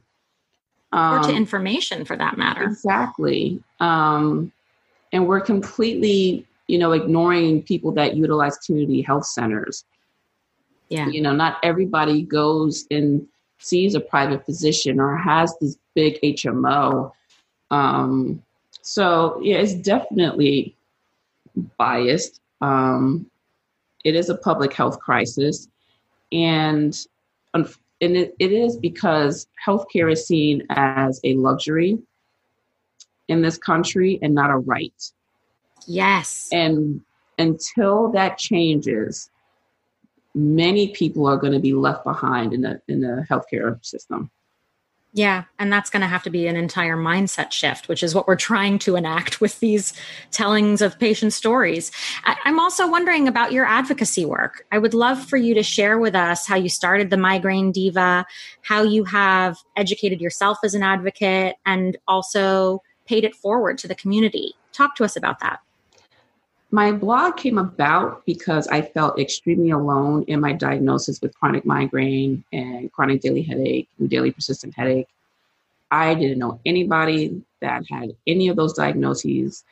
Um, 0.92 1.14
or 1.14 1.22
to 1.22 1.28
um, 1.30 1.36
information 1.36 2.04
for 2.04 2.14
that 2.16 2.36
matter. 2.36 2.64
Exactly. 2.64 3.58
Um, 3.80 4.52
and 5.14 5.26
we're 5.26 5.40
completely, 5.40 6.46
you 6.66 6.76
know, 6.76 6.92
ignoring 6.92 7.62
people 7.62 7.92
that 7.92 8.16
utilize 8.16 8.58
community 8.58 9.00
health 9.00 9.24
centers. 9.24 9.86
Yeah. 10.88 11.08
You 11.08 11.20
know, 11.20 11.34
not 11.34 11.58
everybody 11.62 12.22
goes 12.22 12.86
and 12.90 13.26
sees 13.58 13.94
a 13.94 14.00
private 14.00 14.44
physician 14.44 15.00
or 15.00 15.16
has 15.16 15.54
this 15.60 15.76
big 15.94 16.20
HMO. 16.22 17.12
Um, 17.70 18.42
so 18.82 19.40
yeah, 19.42 19.56
it's 19.56 19.74
definitely 19.74 20.76
biased. 21.78 22.40
Um, 22.60 23.30
it 24.04 24.14
is 24.14 24.28
a 24.28 24.36
public 24.36 24.74
health 24.74 25.00
crisis, 25.00 25.68
and 26.30 26.94
and 27.54 27.66
it, 28.00 28.34
it 28.38 28.52
is 28.52 28.76
because 28.76 29.46
healthcare 29.64 30.12
is 30.12 30.26
seen 30.26 30.66
as 30.70 31.20
a 31.24 31.34
luxury 31.34 31.98
in 33.28 33.40
this 33.40 33.56
country 33.56 34.18
and 34.22 34.34
not 34.34 34.50
a 34.50 34.58
right. 34.58 35.12
Yes. 35.86 36.48
And 36.52 37.00
until 37.38 38.10
that 38.12 38.38
changes, 38.38 39.30
many 40.34 40.88
people 40.88 41.26
are 41.26 41.36
going 41.36 41.52
to 41.52 41.60
be 41.60 41.72
left 41.72 42.04
behind 42.04 42.52
in 42.52 42.62
the 42.62 42.80
in 42.88 43.00
the 43.00 43.26
healthcare 43.30 43.84
system. 43.84 44.30
Yeah, 45.16 45.44
and 45.60 45.72
that's 45.72 45.90
going 45.90 46.00
to 46.00 46.08
have 46.08 46.24
to 46.24 46.30
be 46.30 46.48
an 46.48 46.56
entire 46.56 46.96
mindset 46.96 47.52
shift, 47.52 47.86
which 47.86 48.02
is 48.02 48.16
what 48.16 48.26
we're 48.26 48.34
trying 48.34 48.80
to 48.80 48.96
enact 48.96 49.40
with 49.40 49.60
these 49.60 49.92
tellings 50.32 50.82
of 50.82 50.98
patient 50.98 51.32
stories. 51.32 51.92
I'm 52.24 52.58
also 52.58 52.90
wondering 52.90 53.28
about 53.28 53.52
your 53.52 53.64
advocacy 53.64 54.24
work. 54.24 54.66
I 54.72 54.78
would 54.78 54.92
love 54.92 55.24
for 55.24 55.36
you 55.36 55.54
to 55.54 55.62
share 55.62 56.00
with 56.00 56.16
us 56.16 56.48
how 56.48 56.56
you 56.56 56.68
started 56.68 57.10
the 57.10 57.16
Migraine 57.16 57.70
Diva, 57.70 58.26
how 58.62 58.82
you 58.82 59.04
have 59.04 59.58
educated 59.76 60.20
yourself 60.20 60.58
as 60.64 60.74
an 60.74 60.82
advocate, 60.82 61.54
and 61.64 61.96
also 62.08 62.82
paid 63.06 63.22
it 63.22 63.36
forward 63.36 63.78
to 63.78 63.86
the 63.86 63.94
community. 63.94 64.54
Talk 64.72 64.96
to 64.96 65.04
us 65.04 65.14
about 65.14 65.38
that. 65.38 65.60
My 66.74 66.90
blog 66.90 67.36
came 67.36 67.56
about 67.56 68.26
because 68.26 68.66
I 68.66 68.82
felt 68.82 69.20
extremely 69.20 69.70
alone 69.70 70.24
in 70.24 70.40
my 70.40 70.52
diagnosis 70.52 71.20
with 71.20 71.32
chronic 71.38 71.64
migraine 71.64 72.42
and 72.52 72.90
chronic 72.90 73.20
daily 73.20 73.42
headache 73.42 73.88
and 74.00 74.10
daily 74.10 74.32
persistent 74.32 74.74
headache. 74.76 75.06
I 75.92 76.14
didn't 76.14 76.40
know 76.40 76.58
anybody 76.66 77.40
that 77.60 77.84
had 77.88 78.16
any 78.26 78.48
of 78.48 78.56
those 78.56 78.72
diagnoses. 78.72 79.62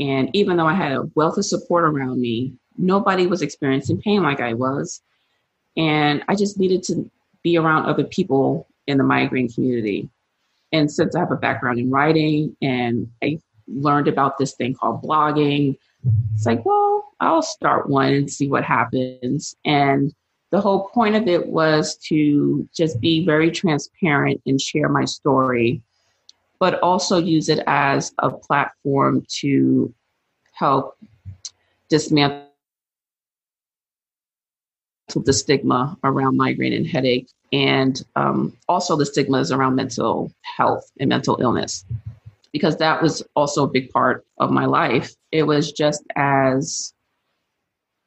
And 0.00 0.28
even 0.32 0.56
though 0.56 0.66
I 0.66 0.74
had 0.74 0.90
a 0.90 1.08
wealth 1.14 1.38
of 1.38 1.44
support 1.44 1.84
around 1.84 2.20
me, 2.20 2.54
nobody 2.76 3.28
was 3.28 3.42
experiencing 3.42 4.02
pain 4.02 4.24
like 4.24 4.40
I 4.40 4.54
was. 4.54 5.02
And 5.76 6.24
I 6.26 6.34
just 6.34 6.58
needed 6.58 6.82
to 6.86 7.08
be 7.44 7.58
around 7.58 7.86
other 7.86 8.02
people 8.02 8.66
in 8.88 8.98
the 8.98 9.04
migraine 9.04 9.52
community. 9.52 10.08
And 10.72 10.90
since 10.90 11.14
I 11.14 11.20
have 11.20 11.30
a 11.30 11.36
background 11.36 11.78
in 11.78 11.90
writing 11.90 12.56
and 12.60 13.08
I 13.22 13.38
learned 13.68 14.08
about 14.08 14.36
this 14.36 14.54
thing 14.54 14.74
called 14.74 15.00
blogging, 15.00 15.76
it's 16.34 16.46
like, 16.46 16.64
well, 16.64 17.12
I'll 17.20 17.42
start 17.42 17.88
one 17.88 18.12
and 18.12 18.30
see 18.30 18.48
what 18.48 18.64
happens. 18.64 19.54
And 19.64 20.14
the 20.50 20.60
whole 20.60 20.88
point 20.88 21.14
of 21.14 21.28
it 21.28 21.46
was 21.46 21.96
to 22.08 22.68
just 22.74 23.00
be 23.00 23.24
very 23.24 23.50
transparent 23.50 24.40
and 24.46 24.60
share 24.60 24.88
my 24.88 25.04
story, 25.04 25.82
but 26.58 26.80
also 26.80 27.18
use 27.18 27.48
it 27.48 27.62
as 27.66 28.12
a 28.18 28.30
platform 28.30 29.24
to 29.40 29.94
help 30.52 30.96
dismantle 31.88 32.46
the 35.14 35.32
stigma 35.32 35.96
around 36.04 36.36
migraine 36.36 36.72
and 36.72 36.86
headache, 36.86 37.28
and 37.52 38.04
um, 38.16 38.56
also 38.68 38.96
the 38.96 39.06
stigmas 39.06 39.50
around 39.50 39.74
mental 39.74 40.32
health 40.42 40.88
and 41.00 41.08
mental 41.08 41.36
illness 41.40 41.84
because 42.52 42.76
that 42.78 43.02
was 43.02 43.22
also 43.36 43.64
a 43.64 43.70
big 43.70 43.90
part 43.90 44.24
of 44.38 44.50
my 44.50 44.64
life. 44.64 45.14
It 45.32 45.44
was 45.44 45.72
just 45.72 46.02
as 46.16 46.92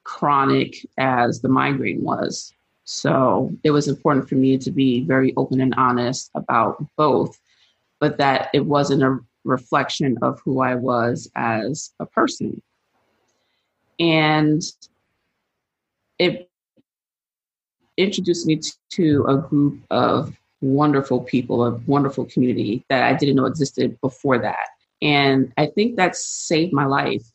chronic 0.03 0.85
as 0.97 1.41
the 1.41 1.49
migraine 1.49 2.03
was. 2.03 2.53
So 2.85 3.51
it 3.63 3.71
was 3.71 3.87
important 3.87 4.27
for 4.27 4.35
me 4.35 4.57
to 4.57 4.71
be 4.71 5.03
very 5.05 5.33
open 5.37 5.61
and 5.61 5.73
honest 5.75 6.29
about 6.35 6.85
both, 6.97 7.39
but 7.99 8.17
that 8.17 8.49
it 8.53 8.65
wasn't 8.65 9.03
a 9.03 9.19
reflection 9.45 10.17
of 10.21 10.39
who 10.43 10.61
I 10.61 10.75
was 10.75 11.29
as 11.35 11.93
a 11.99 12.05
person. 12.05 12.61
And 13.99 14.61
it 16.19 16.49
introduced 17.97 18.45
me 18.47 18.59
to 18.91 19.25
a 19.27 19.37
group 19.37 19.79
of 19.89 20.35
wonderful 20.63 21.19
people, 21.19 21.65
a 21.65 21.71
wonderful 21.85 22.25
community 22.25 22.85
that 22.89 23.03
I 23.03 23.13
didn't 23.13 23.35
know 23.35 23.45
existed 23.45 23.99
before 24.01 24.39
that. 24.39 24.69
And 25.01 25.51
I 25.57 25.67
think 25.67 25.97
that 25.97 26.15
saved 26.15 26.73
my 26.73 26.85
life 26.85 27.25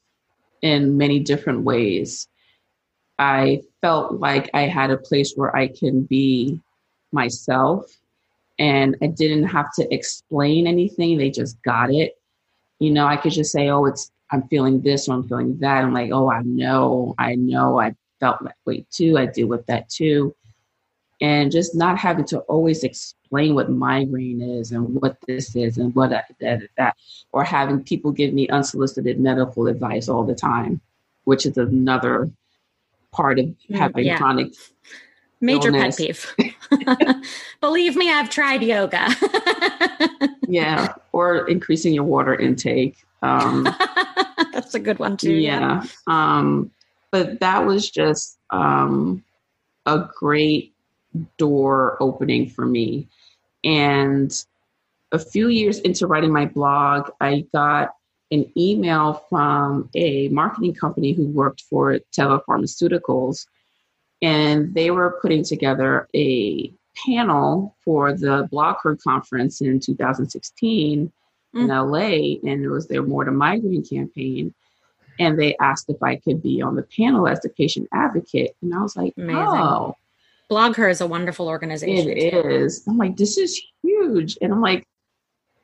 in 0.63 0.97
many 0.97 1.21
different 1.21 1.63
ways. 1.63 2.27
I 3.19 3.63
felt 3.83 4.15
like 4.15 4.49
I 4.55 4.63
had 4.63 4.91
a 4.91 4.97
place 4.97 5.35
where 5.37 5.55
I 5.55 5.69
can 5.69 6.03
be 6.05 6.61
myself 7.13 7.85
and 8.59 8.97
I 9.03 9.09
didn't 9.09 9.45
have 9.45 9.73
to 9.75 9.95
explain 9.95 10.67
anything. 10.67 11.19
They 11.19 11.31
just 11.31 11.63
got 11.63 11.93
it. 11.93 12.17
You 12.79 12.91
know, 12.91 13.07
I 13.07 13.17
could 13.17 13.33
just 13.33 13.53
say, 13.53 13.69
oh, 13.69 13.85
it's, 13.85 14.11
I'm 14.31 14.49
feeling 14.49 14.81
this 14.81 15.09
or 15.09 15.15
I'm 15.15 15.29
feeling 15.29 15.59
that. 15.59 15.85
I'm 15.85 15.93
like, 15.93 16.11
oh, 16.13 16.31
I 16.31 16.43
know, 16.43 17.15
I 17.19 17.35
know, 17.35 17.81
I 17.81 17.95
felt 18.21 18.43
that 18.45 18.57
way 18.65 18.87
too. 18.91 19.19
I 19.19 19.27
deal 19.27 19.49
with 19.49 19.67
that 19.67 19.89
too 19.91 20.35
and 21.21 21.51
just 21.51 21.75
not 21.75 21.99
having 21.99 22.25
to 22.27 22.39
always 22.41 22.85
explain 22.85 23.55
what 23.55 23.71
migraine 23.71 24.41
is 24.41 24.73
and 24.73 24.95
what 25.01 25.17
this 25.27 25.57
is 25.57 25.79
and 25.79 25.95
what 25.95 26.11
that, 26.11 26.27
that, 26.41 26.63
that, 26.77 26.97
or 27.33 27.45
having 27.45 27.83
people 27.83 28.13
give 28.13 28.33
me 28.33 28.49
unsolicited 28.49 29.19
medical 29.19 29.67
advice 29.67 30.09
all 30.09 30.25
the 30.25 30.35
time, 30.35 30.81
which 31.25 31.45
is 31.45 31.57
another 31.57 32.31
part 33.11 33.39
of 33.39 33.47
mm, 33.47 33.57
having 33.77 34.07
yeah. 34.07 34.17
chronic 34.17 34.53
major 35.41 35.69
illness. 35.69 35.97
pet 35.97 36.37
peeve. 36.69 37.25
Believe 37.61 37.97
me, 37.97 38.11
I've 38.13 38.31
tried 38.31 38.63
yoga. 38.63 39.09
yeah, 40.49 40.95
or 41.13 41.49
increasing 41.49 41.95
your 41.95 42.05
water 42.05 42.35
intake. 42.35 42.97
Um, 43.23 43.65
That's 44.53 44.75
a 44.75 44.81
good 44.81 44.99
one 44.99 45.17
too. 45.17 45.35
Yeah, 45.35 45.83
yeah. 45.83 45.87
Um, 46.07 46.71
but 47.11 47.41
that 47.41 47.65
was 47.65 47.91
just 47.91 48.39
um, 48.51 49.25
a 49.87 50.09
great 50.19 50.75
door 51.37 51.97
opening 52.01 52.49
for 52.49 52.67
me. 52.67 53.09
And 53.65 54.33
a 55.13 55.19
few 55.19 55.49
years 55.49 55.79
into 55.81 56.07
writing 56.07 56.33
my 56.33 56.47
blog, 56.47 57.11
I 57.21 57.47
got 57.53 57.95
an 58.31 58.51
email 58.57 59.25
from 59.29 59.89
a 59.95 60.29
marketing 60.29 60.75
company 60.75 61.13
who 61.13 61.27
worked 61.29 61.63
for 61.63 61.99
Teva 62.17 62.43
Pharmaceuticals. 62.49 63.47
And 64.21 64.75
they 64.75 64.91
were 64.91 65.19
putting 65.23 65.45
together 65.45 66.09
a 66.15 66.73
panel 67.07 67.77
for 67.85 68.13
the 68.13 68.49
BlogHer 68.53 69.01
conference 69.03 69.61
in 69.61 69.81
2016 69.81 71.13
mm. 71.55 71.61
in 71.61 71.69
LA. 71.69 72.51
And 72.51 72.63
it 72.65 72.69
was 72.69 72.89
their 72.89 73.03
More 73.03 73.25
to 73.25 73.31
Migraine 73.31 73.85
campaign. 73.85 74.55
And 75.21 75.39
they 75.39 75.57
asked 75.59 75.89
if 75.89 76.03
I 76.03 76.17
could 76.17 76.43
be 76.43 76.63
on 76.63 76.77
the 76.77 76.83
panel 76.83 77.27
as 77.27 77.41
the 77.41 77.49
patient 77.49 77.89
advocate. 77.93 78.57
And 78.63 78.75
I 78.75 78.83
was 78.83 78.97
like, 78.97 79.15
Amazing. 79.17 79.37
oh, 79.37 79.97
BlogHer 80.51 80.91
is 80.91 81.01
a 81.01 81.07
wonderful 81.07 81.49
organization. 81.49 82.11
It 82.11 82.31
too. 82.31 82.49
is. 82.49 82.83
I'm 82.87 82.97
like, 82.97 83.17
this 83.17 83.37
is 83.37 83.61
huge. 83.83 84.39
And 84.41 84.53
I'm 84.53 84.61
like, 84.61 84.87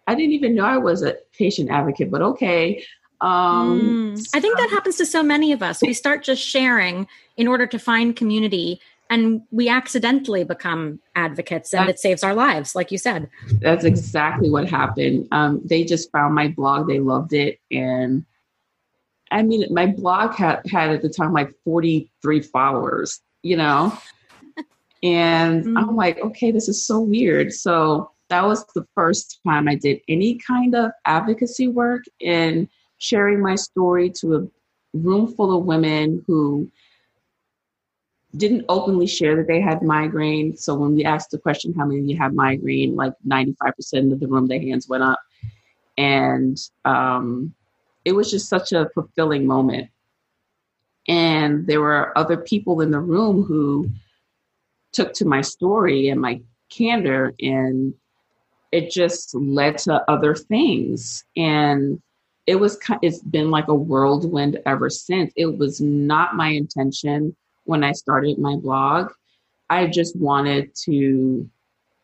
I 0.07 0.15
didn't 0.15 0.33
even 0.33 0.55
know 0.55 0.65
I 0.65 0.77
was 0.77 1.03
a 1.03 1.17
patient 1.37 1.71
advocate, 1.71 2.11
but 2.11 2.21
okay. 2.21 2.85
Um, 3.21 4.15
mm, 4.17 4.29
I 4.35 4.41
think 4.41 4.59
that 4.59 4.69
happens 4.71 4.97
to 4.97 5.07
so 5.07 5.23
many 5.23 5.53
of 5.53 5.63
us. 5.63 5.81
We 5.81 5.95
start 5.95 6.23
just 6.23 6.43
sharing 6.43 7.07
in 7.37 7.49
order 7.49 7.67
to 7.67 7.79
find 7.79 8.15
community 8.15 8.81
and 9.11 9.43
we 9.51 9.69
accidentally 9.69 10.45
become 10.45 11.01
advocates 11.15 11.75
and 11.75 11.89
it 11.89 11.99
saves 11.99 12.23
our 12.23 12.35
lives 12.35 12.75
like 12.75 12.91
you 12.91 12.99
said 12.99 13.29
that's 13.61 13.85
exactly 13.85 14.51
what 14.51 14.69
happened 14.69 15.29
um, 15.33 15.61
they 15.65 15.85
just 15.85 16.11
found 16.11 16.35
my 16.35 16.49
blog 16.49 16.89
they 16.89 17.01
loved 17.01 17.33
it 17.33 17.61
and 17.71 18.25
i 19.31 19.43
mean 19.43 19.67
my 19.73 19.87
blog 19.87 20.35
had, 20.35 20.61
had 20.67 20.91
at 20.91 21.03
the 21.03 21.09
time 21.09 21.33
like 21.33 21.53
43 21.65 22.41
followers 22.41 23.21
you 23.43 23.57
know 23.57 23.97
and 25.05 25.65
mm-hmm. 25.65 25.77
i'm 25.77 25.95
like 25.95 26.19
okay 26.19 26.51
this 26.51 26.69
is 26.69 26.85
so 26.85 27.01
weird 27.01 27.53
so 27.53 28.11
that 28.31 28.45
was 28.45 28.65
the 28.75 28.87
first 28.95 29.39
time 29.47 29.69
i 29.69 29.77
did 29.77 30.01
any 30.09 30.37
kind 30.39 30.75
of 30.75 30.91
advocacy 31.07 31.69
work 31.69 32.03
and 32.21 32.69
sharing 32.99 33.41
my 33.41 33.55
story 33.55 34.11
to 34.11 34.35
a 34.35 34.47
room 34.95 35.27
full 35.27 35.57
of 35.57 35.65
women 35.65 36.25
who 36.27 36.71
didn't 38.37 38.65
openly 38.69 39.07
share 39.07 39.37
that 39.37 39.47
they 39.47 39.61
had 39.61 39.83
migraine. 39.83 40.57
So 40.57 40.75
when 40.75 40.95
we 40.95 41.05
asked 41.05 41.31
the 41.31 41.39
question, 41.39 41.75
how 41.75 41.85
many 41.85 42.01
of 42.01 42.07
you 42.07 42.17
have 42.17 42.35
migraine, 42.35 42.97
like 42.97 43.13
95% 43.27 44.13
of 44.13 44.21
the 44.21 44.27
room, 44.27 44.47
their 44.47 44.61
hands 44.61 44.89
went 44.89 45.05
up. 45.05 45.21
And 45.97 46.59
um, 46.85 47.55
it 48.05 48.13
was 48.13 48.31
just 48.31 48.49
such 48.49 48.73
a 48.73 48.89
fulfilling 48.95 49.47
moment. 49.47 49.89
And 51.07 51.67
there 51.67 51.81
were 51.81 52.17
other 52.19 52.37
people 52.37 52.81
in 52.81 52.91
the 52.91 53.01
room 53.01 53.45
who 53.45 53.89
took 54.95 55.13
to 55.15 55.25
my 55.25 55.41
story 55.41 56.09
and 56.09 56.21
my 56.21 56.41
candor, 56.71 57.35
and 57.41 57.95
it 58.73 58.91
just 58.91 59.35
led 59.35 59.79
to 59.79 60.03
other 60.11 60.35
things. 60.35 61.25
And 61.37 62.01
it 62.47 62.57
was 62.57 62.79
it's 63.03 63.21
been 63.21 63.51
like 63.51 63.69
a 63.69 63.75
whirlwind 63.75 64.59
ever 64.67 64.91
since. 64.91 65.33
It 65.37 65.59
was 65.59 65.81
not 65.81 66.37
my 66.37 66.49
intention 66.49 67.35
when 67.65 67.85
I 67.85 67.93
started 67.93 68.39
my 68.39 68.57
blog. 68.57 69.13
I 69.71 69.87
just 69.87 70.17
wanted 70.17 70.75
to 70.85 71.49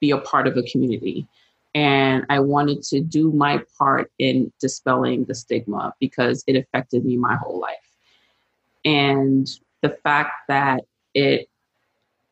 be 0.00 0.10
a 0.12 0.18
part 0.18 0.46
of 0.46 0.56
a 0.56 0.62
community 0.62 1.28
and 1.74 2.24
I 2.28 2.40
wanted 2.40 2.82
to 2.84 3.00
do 3.00 3.30
my 3.32 3.62
part 3.78 4.10
in 4.18 4.52
dispelling 4.60 5.24
the 5.24 5.34
stigma 5.34 5.94
because 6.00 6.42
it 6.46 6.56
affected 6.56 7.04
me 7.04 7.16
my 7.16 7.36
whole 7.36 7.60
life. 7.60 7.76
And 8.84 9.48
the 9.82 9.90
fact 9.90 10.32
that 10.48 10.84
it 11.14 11.48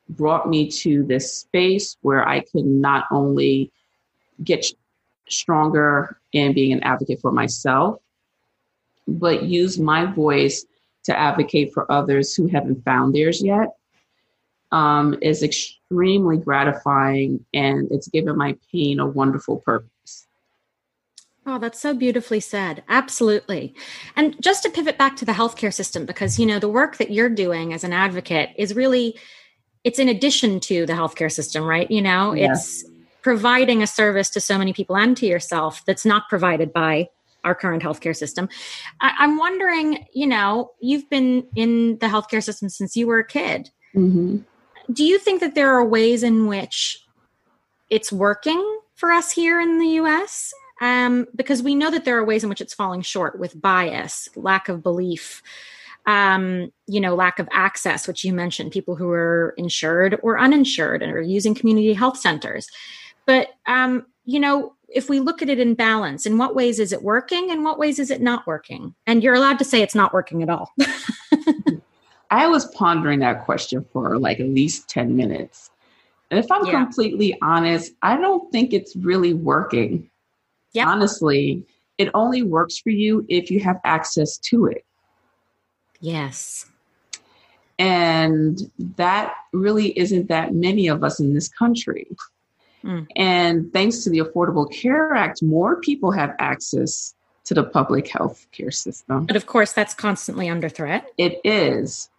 brought 0.08 0.48
me 0.48 0.70
to 0.70 1.04
this 1.04 1.34
space 1.34 1.96
where 2.02 2.26
I 2.26 2.40
could 2.40 2.64
not 2.64 3.06
only 3.10 3.72
get 4.42 4.64
stronger 5.28 6.18
in 6.32 6.54
being 6.54 6.72
an 6.72 6.82
advocate 6.82 7.20
for 7.20 7.32
myself, 7.32 8.00
but 9.06 9.44
use 9.44 9.78
my 9.78 10.04
voice 10.06 10.64
to 11.04 11.18
advocate 11.18 11.72
for 11.72 11.90
others 11.90 12.34
who 12.34 12.46
haven't 12.46 12.84
found 12.84 13.14
theirs 13.14 13.42
yet 13.42 13.74
um, 14.72 15.16
is 15.22 15.42
extremely 15.42 16.36
gratifying 16.36 17.44
and 17.54 17.88
it's 17.90 18.08
given 18.08 18.36
my 18.36 18.56
pain 18.70 19.00
a 19.00 19.06
wonderful 19.06 19.58
purpose. 19.58 20.26
Oh, 21.46 21.58
that's 21.58 21.80
so 21.80 21.94
beautifully 21.94 22.40
said. 22.40 22.82
Absolutely. 22.88 23.74
And 24.16 24.36
just 24.42 24.62
to 24.64 24.70
pivot 24.70 24.98
back 24.98 25.16
to 25.16 25.24
the 25.24 25.32
healthcare 25.32 25.72
system, 25.72 26.04
because, 26.04 26.38
you 26.38 26.44
know, 26.44 26.58
the 26.58 26.68
work 26.68 26.98
that 26.98 27.10
you're 27.10 27.30
doing 27.30 27.72
as 27.72 27.84
an 27.84 27.94
advocate 27.94 28.50
is 28.56 28.76
really, 28.76 29.18
it's 29.84 29.98
in 29.98 30.08
addition 30.08 30.60
to 30.60 30.86
the 30.86 30.92
healthcare 30.92 31.30
system, 31.30 31.64
right? 31.64 31.90
You 31.90 32.02
know, 32.02 32.32
it's 32.32 32.84
providing 33.22 33.82
a 33.82 33.86
service 33.86 34.30
to 34.30 34.40
so 34.40 34.58
many 34.58 34.72
people 34.72 34.96
and 34.96 35.16
to 35.16 35.26
yourself 35.26 35.84
that's 35.86 36.04
not 36.04 36.28
provided 36.28 36.72
by 36.72 37.08
our 37.44 37.54
current 37.54 37.82
healthcare 37.82 38.16
system. 38.16 38.48
I, 39.00 39.24
am 39.24 39.38
wondering, 39.38 40.06
you 40.12 40.26
know, 40.26 40.72
you've 40.80 41.08
been 41.08 41.46
in 41.54 41.98
the 41.98 42.06
healthcare 42.06 42.42
system 42.42 42.68
since 42.68 42.96
you 42.96 43.06
were 43.06 43.20
a 43.20 43.26
kid. 43.26 43.70
Mm-hmm. 43.94 44.38
Do 44.92 45.04
you 45.04 45.18
think 45.18 45.40
that 45.40 45.54
there 45.54 45.70
are 45.70 45.84
ways 45.84 46.22
in 46.22 46.46
which 46.46 47.04
it's 47.90 48.12
working 48.12 48.80
for 48.94 49.10
us 49.10 49.32
here 49.32 49.60
in 49.60 49.78
the 49.78 50.00
US? 50.02 50.52
Um, 50.80 51.26
because 51.34 51.62
we 51.62 51.74
know 51.74 51.90
that 51.90 52.04
there 52.04 52.18
are 52.18 52.24
ways 52.24 52.42
in 52.42 52.48
which 52.48 52.60
it's 52.60 52.74
falling 52.74 53.02
short 53.02 53.38
with 53.38 53.60
bias, 53.60 54.28
lack 54.36 54.68
of 54.68 54.82
belief, 54.82 55.42
um, 56.08 56.72
you 56.86 57.02
know, 57.02 57.14
lack 57.14 57.38
of 57.38 57.46
access, 57.52 58.08
which 58.08 58.24
you 58.24 58.32
mentioned, 58.32 58.72
people 58.72 58.96
who 58.96 59.10
are 59.10 59.54
insured 59.58 60.18
or 60.22 60.38
uninsured 60.38 61.02
and 61.02 61.12
are 61.12 61.20
using 61.20 61.54
community 61.54 61.92
health 61.92 62.16
centers. 62.16 62.66
But 63.26 63.48
um, 63.66 64.06
you 64.24 64.40
know, 64.40 64.74
if 64.88 65.10
we 65.10 65.20
look 65.20 65.42
at 65.42 65.50
it 65.50 65.60
in 65.60 65.74
balance, 65.74 66.24
in 66.24 66.38
what 66.38 66.54
ways 66.54 66.80
is 66.80 66.92
it 66.92 67.02
working? 67.02 67.50
In 67.50 67.62
what 67.62 67.78
ways 67.78 67.98
is 67.98 68.10
it 68.10 68.22
not 68.22 68.46
working? 68.46 68.94
And 69.06 69.22
you're 69.22 69.34
allowed 69.34 69.58
to 69.58 69.66
say 69.66 69.82
it's 69.82 69.94
not 69.94 70.14
working 70.14 70.42
at 70.42 70.48
all. 70.48 70.72
I 72.30 72.46
was 72.46 72.64
pondering 72.74 73.20
that 73.20 73.44
question 73.44 73.84
for 73.92 74.18
like 74.18 74.40
at 74.40 74.48
least 74.48 74.88
10 74.88 75.14
minutes. 75.14 75.70
And 76.30 76.40
if 76.40 76.50
I'm 76.50 76.64
yeah. 76.64 76.72
completely 76.72 77.36
honest, 77.42 77.92
I 78.00 78.16
don't 78.16 78.50
think 78.50 78.72
it's 78.72 78.96
really 78.96 79.34
working. 79.34 80.08
Yep. 80.72 80.86
Honestly, 80.86 81.66
it 81.98 82.10
only 82.14 82.42
works 82.42 82.78
for 82.78 82.90
you 82.90 83.26
if 83.28 83.50
you 83.50 83.60
have 83.60 83.78
access 83.84 84.38
to 84.38 84.66
it. 84.66 84.84
Yes. 86.00 86.66
And 87.78 88.70
that 88.96 89.34
really 89.52 89.96
isn't 89.98 90.28
that 90.28 90.52
many 90.52 90.88
of 90.88 91.04
us 91.04 91.20
in 91.20 91.34
this 91.34 91.48
country. 91.48 92.08
Mm. 92.84 93.06
And 93.16 93.72
thanks 93.72 94.04
to 94.04 94.10
the 94.10 94.18
Affordable 94.18 94.70
Care 94.72 95.14
Act, 95.14 95.42
more 95.42 95.80
people 95.80 96.10
have 96.10 96.34
access 96.38 97.14
to 97.44 97.54
the 97.54 97.64
public 97.64 98.08
health 98.08 98.46
care 98.52 98.70
system. 98.70 99.26
But 99.26 99.36
of 99.36 99.46
course, 99.46 99.72
that's 99.72 99.94
constantly 99.94 100.48
under 100.48 100.68
threat. 100.68 101.06
It 101.16 101.40
is. 101.44 102.10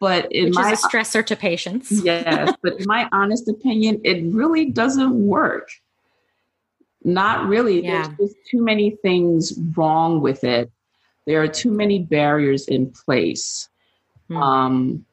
But 0.00 0.32
in 0.32 0.46
Which 0.46 0.54
my 0.54 0.72
is 0.72 0.82
a 0.82 0.88
stressor 0.88 1.26
to 1.26 1.36
patients. 1.36 1.90
yes, 2.04 2.54
but 2.62 2.80
in 2.80 2.86
my 2.86 3.08
honest 3.12 3.48
opinion, 3.48 4.00
it 4.04 4.24
really 4.32 4.66
doesn't 4.66 5.14
work. 5.14 5.68
Not 7.04 7.46
really. 7.46 7.84
Yeah. 7.84 8.06
There's 8.16 8.30
just 8.30 8.46
too 8.50 8.62
many 8.62 8.96
things 9.02 9.52
wrong 9.76 10.22
with 10.22 10.42
it. 10.44 10.70
There 11.26 11.42
are 11.42 11.48
too 11.48 11.70
many 11.70 12.00
barriers 12.00 12.68
in 12.68 12.90
place 12.90 13.68
mm. 14.30 14.40
um, 14.40 15.04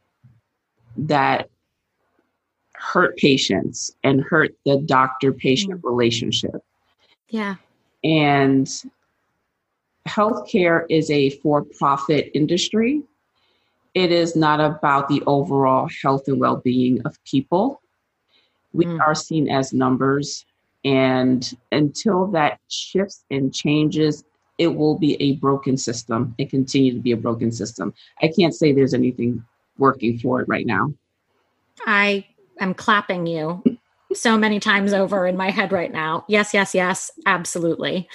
that 0.98 1.50
hurt 2.74 3.16
patients 3.18 3.96
and 4.04 4.22
hurt 4.22 4.56
the 4.66 4.82
doctor 4.86 5.32
patient 5.32 5.82
mm. 5.82 5.84
relationship. 5.84 6.64
Yeah. 7.30 7.56
And 8.04 8.68
healthcare 10.08 10.86
is 10.90 11.10
a 11.12 11.30
for 11.30 11.64
profit 11.64 12.32
industry. 12.34 13.04
It 13.94 14.12
is 14.12 14.36
not 14.36 14.60
about 14.60 15.08
the 15.08 15.22
overall 15.28 15.90
health 16.02 16.28
and 16.28 16.40
well 16.40 16.58
being 16.58 17.02
of 17.06 17.24
people. 17.24 17.82
We 18.74 18.86
mm. 18.86 19.00
are 19.00 19.16
seen 19.16 19.50
as 19.50 19.74
numbers. 19.74 20.46
And 20.84 21.58
until 21.72 22.28
that 22.28 22.60
shifts 22.68 23.24
and 23.30 23.54
changes, 23.54 24.24
it 24.58 24.76
will 24.76 24.98
be 24.98 25.22
a 25.22 25.36
broken 25.38 25.78
system 25.78 26.36
and 26.38 26.50
continue 26.50 26.94
to 26.94 27.00
be 27.00 27.12
a 27.12 27.18
broken 27.18 27.52
system. 27.52 27.94
I 28.22 28.28
can't 28.28 28.54
say 28.54 28.72
there's 28.72 28.94
anything 28.94 29.44
working 29.78 30.20
for 30.20 30.42
it 30.42 30.48
right 30.48 30.66
now. 30.66 30.94
I 31.86 32.26
am 32.60 32.74
clapping 32.74 33.26
you 33.26 33.64
so 34.14 34.38
many 34.38 34.60
times 34.60 34.94
over 34.94 35.26
in 35.26 35.38
my 35.38 35.50
head 35.50 35.72
right 35.72 35.92
now. 35.92 36.26
Yes, 36.28 36.54
yes, 36.54 36.76
yes, 36.76 37.12
absolutely. 37.26 38.08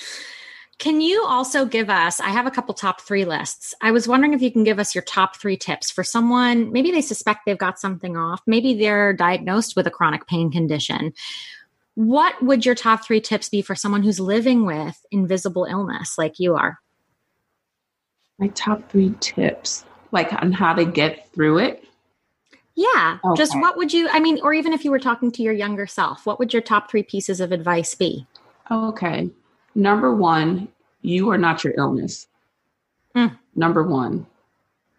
Can 0.78 1.01
you 1.01 1.24
also 1.26 1.64
give 1.64 1.89
us? 1.89 2.20
I 2.20 2.28
have 2.28 2.47
a 2.47 2.51
couple 2.51 2.74
top 2.74 3.01
three 3.01 3.24
lists. 3.24 3.74
I 3.80 3.93
was 3.93 4.07
wondering 4.07 4.34
if 4.34 4.43
you 4.43 4.53
can 4.53 4.62
give 4.62 4.78
us 4.78 4.95
your 4.95 5.03
top 5.03 5.37
three 5.37 5.57
tips 5.57 5.91
for 5.91 6.05
someone. 6.05 6.70
Maybe 6.70 6.91
they 6.91 7.01
suspect 7.01 7.41
they've 7.47 7.57
got 7.57 7.78
something 7.78 8.16
off. 8.16 8.43
Maybe 8.47 8.74
they're 8.74 9.14
diagnosed 9.14 9.74
with 9.74 9.87
a 9.87 9.91
chronic 9.91 10.26
pain 10.26 10.51
condition. 10.51 11.14
What 11.97 12.41
would 12.43 12.67
your 12.67 12.75
top 12.75 13.05
three 13.05 13.21
tips 13.23 13.49
be 13.49 13.63
for 13.63 13.75
someone 13.75 14.03
who's 14.03 14.21
living 14.21 14.67
with 14.67 15.05
invisible 15.11 15.65
illness 15.65 16.19
like 16.19 16.39
you 16.39 16.55
are? 16.55 16.79
My 18.39 18.49
top 18.49 18.91
three 18.91 19.15
tips, 19.21 19.85
like 20.13 20.31
on 20.43 20.53
how 20.53 20.75
to 20.75 20.85
get 20.85 21.33
through 21.33 21.59
it. 21.59 21.85
Yeah. 22.75 23.19
Okay. 23.25 23.39
Just 23.39 23.59
what 23.59 23.79
would 23.79 23.95
you, 23.95 24.11
I 24.11 24.21
mean, 24.21 24.39
or 24.43 24.53
even 24.53 24.75
if 24.75 24.85
you 24.85 24.91
were 24.91 24.99
talking 24.99 25.33
to 25.33 25.43
your 25.43 25.55
younger 25.55 25.87
self, 25.87 26.27
what 26.27 26.39
would 26.39 26.53
your 26.53 26.61
top 26.61 26.91
three 26.91 27.03
pieces 27.03 27.41
of 27.41 27.51
advice 27.51 27.95
be? 27.95 28.27
Okay. 28.71 29.31
Number 29.75 30.15
one, 30.15 30.69
you 31.01 31.31
are 31.31 31.39
not 31.39 31.65
your 31.65 31.73
illness. 31.79 32.29
Mm. 33.15 33.39
Number 33.55 33.83
one, 33.83 34.27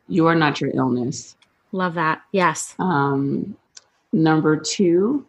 you 0.07 0.25
are 0.25 0.33
not 0.33 0.59
your 0.59 0.71
illness. 0.73 1.35
Love 1.71 1.93
that. 1.93 2.23
Yes. 2.31 2.73
Um, 2.79 3.55
number 4.11 4.57
two, 4.57 5.27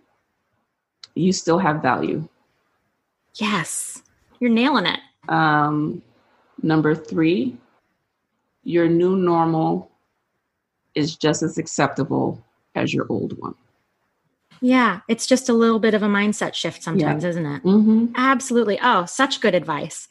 you 1.18 1.32
still 1.32 1.58
have 1.58 1.82
value. 1.82 2.28
Yes. 3.34 4.02
You're 4.40 4.50
nailing 4.50 4.86
it. 4.86 5.00
Um, 5.28 6.02
number 6.62 6.94
three, 6.94 7.56
your 8.64 8.88
new 8.88 9.16
normal 9.16 9.90
is 10.94 11.16
just 11.16 11.42
as 11.42 11.58
acceptable 11.58 12.42
as 12.74 12.92
your 12.92 13.06
old 13.08 13.38
one. 13.38 13.54
Yeah, 14.60 15.00
it's 15.08 15.26
just 15.26 15.48
a 15.48 15.52
little 15.52 15.78
bit 15.78 15.94
of 15.94 16.02
a 16.02 16.08
mindset 16.08 16.54
shift 16.54 16.82
sometimes, 16.82 17.22
yeah. 17.22 17.30
isn't 17.30 17.46
it? 17.46 17.62
Mm-hmm. 17.62 18.06
Absolutely. 18.16 18.78
Oh, 18.82 19.04
such 19.06 19.40
good 19.40 19.54
advice. 19.54 20.08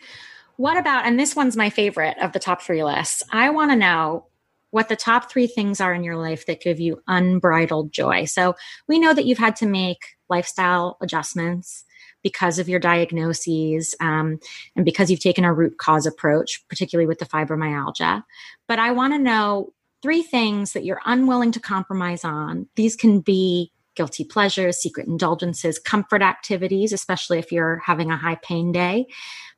What 0.56 0.78
about, 0.78 1.06
and 1.06 1.20
this 1.20 1.36
one's 1.36 1.58
my 1.58 1.70
favorite 1.70 2.18
of 2.22 2.32
the 2.32 2.40
top 2.40 2.62
three 2.62 2.84
lists. 2.84 3.24
I 3.32 3.50
want 3.50 3.72
to 3.72 3.78
know 3.78 4.26
what 4.72 4.90
the 4.90 4.96
top 4.96 5.30
three 5.30 5.48
things 5.48 5.82
are 5.82 5.94
in 5.94 6.04
your 6.04 6.18
life 6.18 6.46
that 6.46 6.62
give 6.62 6.80
you 6.80 7.02
unbridled 7.08 7.92
joy. 7.92 8.26
So 8.26 8.56
we 8.88 9.00
know 9.00 9.14
that 9.14 9.26
you've 9.26 9.38
had 9.38 9.56
to 9.58 9.66
make 9.66 10.17
lifestyle 10.30 10.98
adjustments 11.02 11.86
because 12.24 12.60
of 12.60 12.68
your 12.68 12.80
diagnoses 12.80 13.96
um, 14.02 14.40
and 14.76 14.84
because 14.84 15.10
you've 15.10 15.20
taken 15.20 15.46
a 15.46 15.54
root 15.54 15.78
cause 15.78 16.06
approach, 16.06 16.68
particularly 16.68 17.08
with 17.08 17.20
the 17.20 17.26
fibromyalgia. 17.26 18.24
But 18.68 18.80
I 18.80 18.92
want 18.92 19.14
to 19.14 19.20
know 19.20 19.74
three 20.02 20.24
things 20.24 20.74
that 20.74 20.86
you're 20.86 21.02
unwilling 21.06 21.52
to 21.54 21.60
compromise 21.60 22.24
on. 22.24 22.68
These 22.76 22.96
can 22.96 23.22
be 23.22 23.72
guilty 23.96 24.24
pleasures, 24.24 24.78
secret 24.78 25.08
indulgences, 25.08 25.80
comfort 25.80 26.22
activities, 26.22 26.94
especially 26.94 27.40
if 27.40 27.52
you're 27.52 27.82
having 27.86 28.12
a 28.12 28.18
high 28.18 28.38
pain 28.44 28.72
day. 28.72 29.08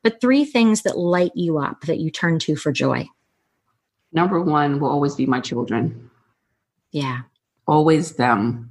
But 0.02 0.20
three 0.20 0.44
things 0.44 0.82
that 0.82 0.98
light 0.98 1.32
you 1.34 1.58
up 1.58 1.82
that 1.82 1.98
you 1.98 2.10
turn 2.10 2.38
to 2.40 2.56
for 2.56 2.72
joy. 2.72 3.06
Number 4.12 4.40
one 4.40 4.80
will 4.80 4.88
always 4.88 5.14
be 5.14 5.26
my 5.26 5.40
children. 5.40 6.10
Yeah. 6.90 7.20
Always 7.66 8.14
them. 8.14 8.70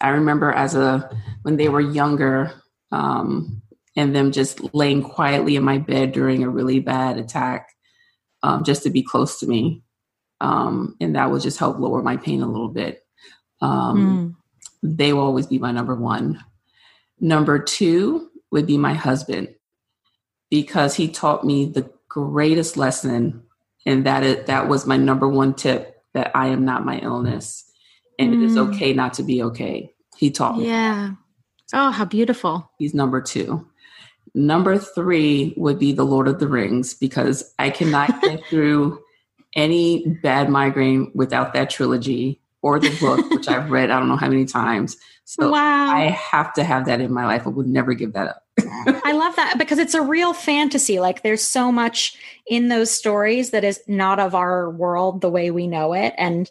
I 0.00 0.10
remember 0.10 0.52
as 0.52 0.74
a 0.74 1.10
when 1.42 1.56
they 1.56 1.68
were 1.68 1.80
younger, 1.80 2.52
um, 2.92 3.62
and 3.96 4.14
them 4.14 4.32
just 4.32 4.74
laying 4.74 5.02
quietly 5.02 5.56
in 5.56 5.62
my 5.62 5.78
bed 5.78 6.12
during 6.12 6.42
a 6.42 6.48
really 6.48 6.80
bad 6.80 7.18
attack, 7.18 7.70
um, 8.42 8.64
just 8.64 8.82
to 8.84 8.90
be 8.90 9.02
close 9.02 9.40
to 9.40 9.46
me. 9.46 9.82
Um, 10.40 10.96
and 11.00 11.16
that 11.16 11.30
would 11.30 11.42
just 11.42 11.58
help 11.58 11.78
lower 11.78 12.02
my 12.02 12.16
pain 12.16 12.42
a 12.42 12.46
little 12.46 12.68
bit. 12.68 13.04
Um, 13.60 13.98
mm. 13.98 14.36
They 14.82 15.12
will 15.12 15.22
always 15.22 15.46
be 15.46 15.58
my 15.58 15.72
number 15.72 15.94
one. 15.94 16.42
Number 17.20 17.58
two 17.58 18.30
would 18.50 18.66
be 18.66 18.78
my 18.78 18.94
husband 18.94 19.54
because 20.48 20.94
he 20.94 21.08
taught 21.08 21.44
me 21.44 21.66
the 21.66 21.90
greatest 22.08 22.76
lesson, 22.76 23.42
and 23.84 24.06
that 24.06 24.22
it, 24.22 24.46
that 24.46 24.68
was 24.68 24.86
my 24.86 24.96
number 24.96 25.28
one 25.28 25.54
tip 25.54 26.02
that 26.14 26.30
I 26.34 26.48
am 26.48 26.64
not 26.64 26.84
my 26.84 26.98
illness, 26.98 27.69
and 28.20 28.34
mm. 28.34 28.42
it 28.42 28.44
is 28.44 28.56
mm. 28.56 28.68
okay 28.68 28.92
not 28.92 29.14
to 29.14 29.22
be 29.22 29.42
okay. 29.42 29.90
He 30.16 30.30
taught 30.30 30.58
me. 30.58 30.66
Yeah. 30.66 31.12
Oh, 31.72 31.90
how 31.90 32.04
beautiful. 32.04 32.70
He's 32.78 32.94
number 32.94 33.20
two. 33.20 33.66
Number 34.34 34.78
three 34.78 35.54
would 35.56 35.78
be 35.78 35.92
The 35.92 36.04
Lord 36.04 36.28
of 36.28 36.38
the 36.38 36.46
Rings 36.46 36.94
because 36.94 37.54
I 37.58 37.70
cannot 37.70 38.20
get 38.22 38.44
through 38.46 39.00
any 39.56 40.06
bad 40.22 40.48
migraine 40.48 41.10
without 41.14 41.54
that 41.54 41.70
trilogy 41.70 42.40
or 42.62 42.78
the 42.78 42.94
book, 43.00 43.28
which 43.30 43.48
I've 43.48 43.70
read 43.70 43.90
I 43.90 43.98
don't 43.98 44.08
know 44.08 44.16
how 44.16 44.28
many 44.28 44.44
times. 44.44 44.96
So 45.24 45.50
wow. 45.50 45.90
I 45.90 46.10
have 46.10 46.52
to 46.54 46.64
have 46.64 46.86
that 46.86 47.00
in 47.00 47.12
my 47.12 47.24
life. 47.24 47.46
I 47.46 47.50
would 47.50 47.66
never 47.66 47.94
give 47.94 48.12
that 48.12 48.28
up. 48.28 48.44
I 49.04 49.12
love 49.12 49.36
that 49.36 49.54
because 49.58 49.78
it's 49.78 49.94
a 49.94 50.02
real 50.02 50.34
fantasy. 50.34 51.00
Like 51.00 51.22
there's 51.22 51.42
so 51.42 51.72
much 51.72 52.16
in 52.46 52.68
those 52.68 52.90
stories 52.90 53.50
that 53.50 53.64
is 53.64 53.80
not 53.86 54.18
of 54.18 54.34
our 54.34 54.68
world 54.70 55.20
the 55.20 55.30
way 55.30 55.50
we 55.50 55.66
know 55.66 55.94
it. 55.94 56.14
And 56.18 56.50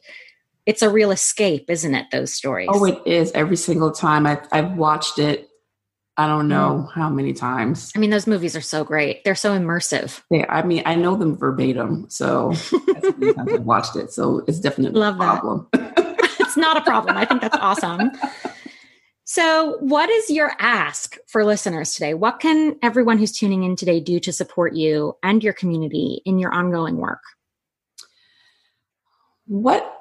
it's 0.69 0.81
a 0.81 0.89
real 0.89 1.11
escape, 1.11 1.65
isn't 1.69 1.95
it? 1.95 2.05
Those 2.11 2.33
stories. 2.33 2.69
Oh, 2.71 2.85
it 2.85 3.01
is 3.05 3.31
every 3.33 3.57
single 3.57 3.91
time. 3.91 4.25
I've, 4.25 4.47
I've 4.51 4.73
watched 4.73 5.19
it 5.19 5.49
I 6.19 6.27
don't 6.27 6.49
know 6.49 6.85
mm. 6.85 6.93
how 6.93 7.09
many 7.09 7.31
times. 7.31 7.93
I 7.95 7.99
mean, 7.99 8.09
those 8.09 8.27
movies 8.27 8.53
are 8.53 8.61
so 8.61 8.83
great. 8.83 9.23
They're 9.23 9.35
so 9.35 9.57
immersive. 9.57 10.21
Yeah, 10.29 10.47
I 10.49 10.63
mean, 10.63 10.83
I 10.85 10.95
know 10.95 11.15
them 11.15 11.37
verbatim, 11.37 12.07
so 12.09 12.51
I've 13.37 13.61
watched 13.61 13.95
it. 13.95 14.11
So 14.11 14.43
it's 14.45 14.59
definitely 14.59 14.99
Love 14.99 15.15
a 15.15 15.17
problem. 15.17 15.67
it's 15.73 16.57
not 16.57 16.75
a 16.75 16.81
problem. 16.81 17.15
I 17.15 17.23
think 17.23 17.39
that's 17.39 17.55
awesome. 17.55 18.11
So, 19.23 19.77
what 19.79 20.09
is 20.09 20.29
your 20.29 20.51
ask 20.59 21.15
for 21.27 21.45
listeners 21.45 21.93
today? 21.93 22.15
What 22.15 22.41
can 22.41 22.75
everyone 22.81 23.17
who's 23.17 23.31
tuning 23.31 23.63
in 23.63 23.77
today 23.77 24.01
do 24.01 24.19
to 24.19 24.33
support 24.33 24.75
you 24.75 25.15
and 25.23 25.41
your 25.41 25.53
community 25.53 26.21
in 26.25 26.37
your 26.37 26.51
ongoing 26.51 26.97
work? 26.97 27.21
What 29.45 29.98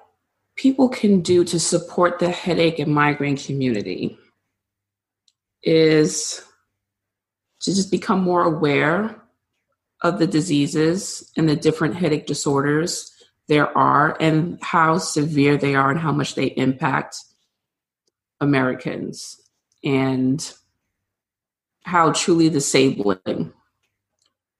people 0.59 0.89
can 0.89 1.21
do 1.21 1.45
to 1.45 1.59
support 1.59 2.19
the 2.19 2.29
headache 2.29 2.81
and 2.81 2.93
migraine 2.93 3.37
community 3.37 4.19
is 5.63 6.43
to 7.61 7.73
just 7.75 7.91
become 7.91 8.21
more 8.21 8.43
aware 8.43 9.23
of 10.03 10.19
the 10.19 10.27
diseases 10.27 11.31
and 11.37 11.49
the 11.49 11.57
different 11.57 11.95
headache 11.95 12.27
disorders 12.27 13.13
there 13.47 13.77
are 13.79 14.17
and 14.21 14.59
how 14.63 14.99
severe 14.99 15.57
they 15.57 15.75
are 15.75 15.91
and 15.91 16.01
how 16.01 16.13
much 16.13 16.35
they 16.35 16.47
impact 16.47 17.17
Americans 18.41 19.41
and 19.83 20.55
how 21.85 22.13
truly 22.13 22.51
disabling, 22.51 23.53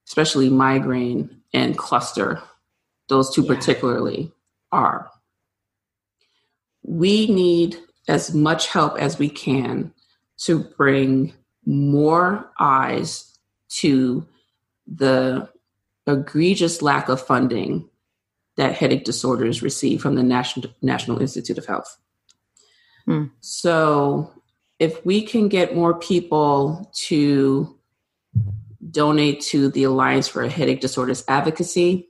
especially 0.07 0.49
migraine 0.49 1.43
and 1.53 1.77
cluster, 1.77 2.41
those 3.09 3.35
two 3.35 3.43
yeah. 3.43 3.55
particularly 3.55 4.33
are. 4.73 5.11
We 6.89 7.27
need 7.27 7.77
as 8.09 8.35
much 8.35 8.69
help 8.69 8.99
as 8.99 9.19
we 9.19 9.29
can 9.29 9.93
to 10.39 10.61
bring 10.61 11.35
more 11.67 12.51
eyes 12.59 13.39
to 13.69 14.27
the 14.87 15.49
egregious 16.07 16.81
lack 16.81 17.11
of 17.11 17.21
funding 17.21 17.89
that 18.57 18.75
headache 18.75 19.05
disorders 19.05 19.63
receive 19.63 20.01
from 20.01 20.15
the 20.15 20.23
National, 20.23 20.71
National 20.81 21.21
Institute 21.21 21.59
of 21.59 21.67
Health. 21.67 21.99
Hmm. 23.05 23.27
So, 23.41 24.33
if 24.79 25.05
we 25.05 25.23
can 25.23 25.49
get 25.49 25.77
more 25.77 25.99
people 25.99 26.91
to 27.07 27.79
donate 28.91 29.41
to 29.43 29.71
the 29.71 29.85
Alliance 29.85 30.29
for 30.29 30.49
Headache 30.49 30.81
Disorders 30.81 31.25
Advocacy, 31.29 32.08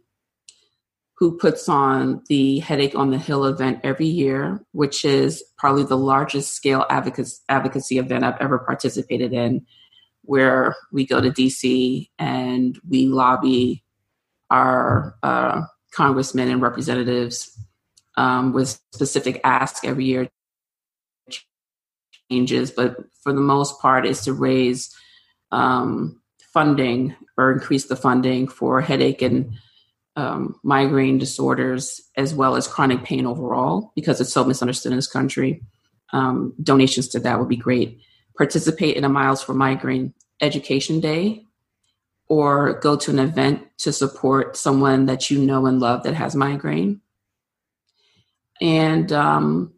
who 1.19 1.37
puts 1.37 1.69
on 1.69 2.23
the 2.29 2.61
Headache 2.61 2.95
on 2.95 3.11
the 3.11 3.19
Hill 3.19 3.45
event 3.45 3.81
every 3.83 4.07
year, 4.07 4.65
which 4.71 5.05
is 5.05 5.43
probably 5.57 5.83
the 5.83 5.97
largest 5.97 6.55
scale 6.55 6.87
advocacy, 6.91 7.43
advocacy 7.49 7.99
event 7.99 8.23
I've 8.23 8.41
ever 8.41 8.59
participated 8.61 9.33
in, 9.33 9.67
where 10.23 10.77
we 10.93 11.05
go 11.05 11.21
to 11.21 11.31
DC 11.31 12.09
and 12.21 12.79
we 12.89 13.07
lobby 13.07 13.83
our 14.51 15.17
uh, 15.25 15.63
congressmen 15.93 16.51
and 16.51 16.63
representatives 16.63 17.59
um, 18.17 18.53
with 18.53 18.81
specific 18.93 19.41
asks 19.43 19.81
every 19.83 20.05
year 20.05 20.29
changes, 22.31 22.71
but 22.71 22.97
for 23.23 23.33
the 23.33 23.41
most 23.41 23.81
part, 23.81 24.07
is 24.07 24.21
to 24.23 24.33
raise 24.33 24.95
um, 25.51 26.21
funding 26.53 27.17
or 27.37 27.51
increase 27.51 27.87
the 27.87 27.97
funding 27.97 28.47
for 28.47 28.81
headache 28.81 29.23
and 29.23 29.53
um, 30.19 30.59
migraine 30.65 31.17
disorders 31.17 32.01
as 32.17 32.35
well 32.35 32.57
as 32.57 32.67
chronic 32.67 33.05
pain 33.05 33.25
overall 33.25 33.93
because 33.95 34.21
it's 34.21 34.33
so 34.33 34.43
misunderstood 34.43 34.91
in 34.91 34.99
this 34.99 35.07
country. 35.07 35.63
Um, 36.13 36.55
donations 36.61 37.07
to 37.09 37.21
that 37.21 37.39
would 37.39 37.49
be 37.49 37.57
great. 37.57 38.01
Participate 38.37 38.97
in 38.97 39.05
a 39.05 39.09
Miles 39.09 39.45
for 39.45 39.55
Migraine 39.55 40.13
Education 40.41 40.99
Day 40.99 41.45
or 42.27 42.81
go 42.81 42.97
to 42.97 43.13
an 43.13 43.21
event 43.21 43.65
to 43.79 43.93
support 43.93 44.57
someone 44.57 45.07
that 45.07 45.31
you 45.31 45.39
know 45.39 45.67
and 45.67 45.79
love 45.79 46.03
that 46.03 46.15
has 46.15 46.35
migraine. 46.35 47.01
And 48.61 49.13
um, 49.13 49.73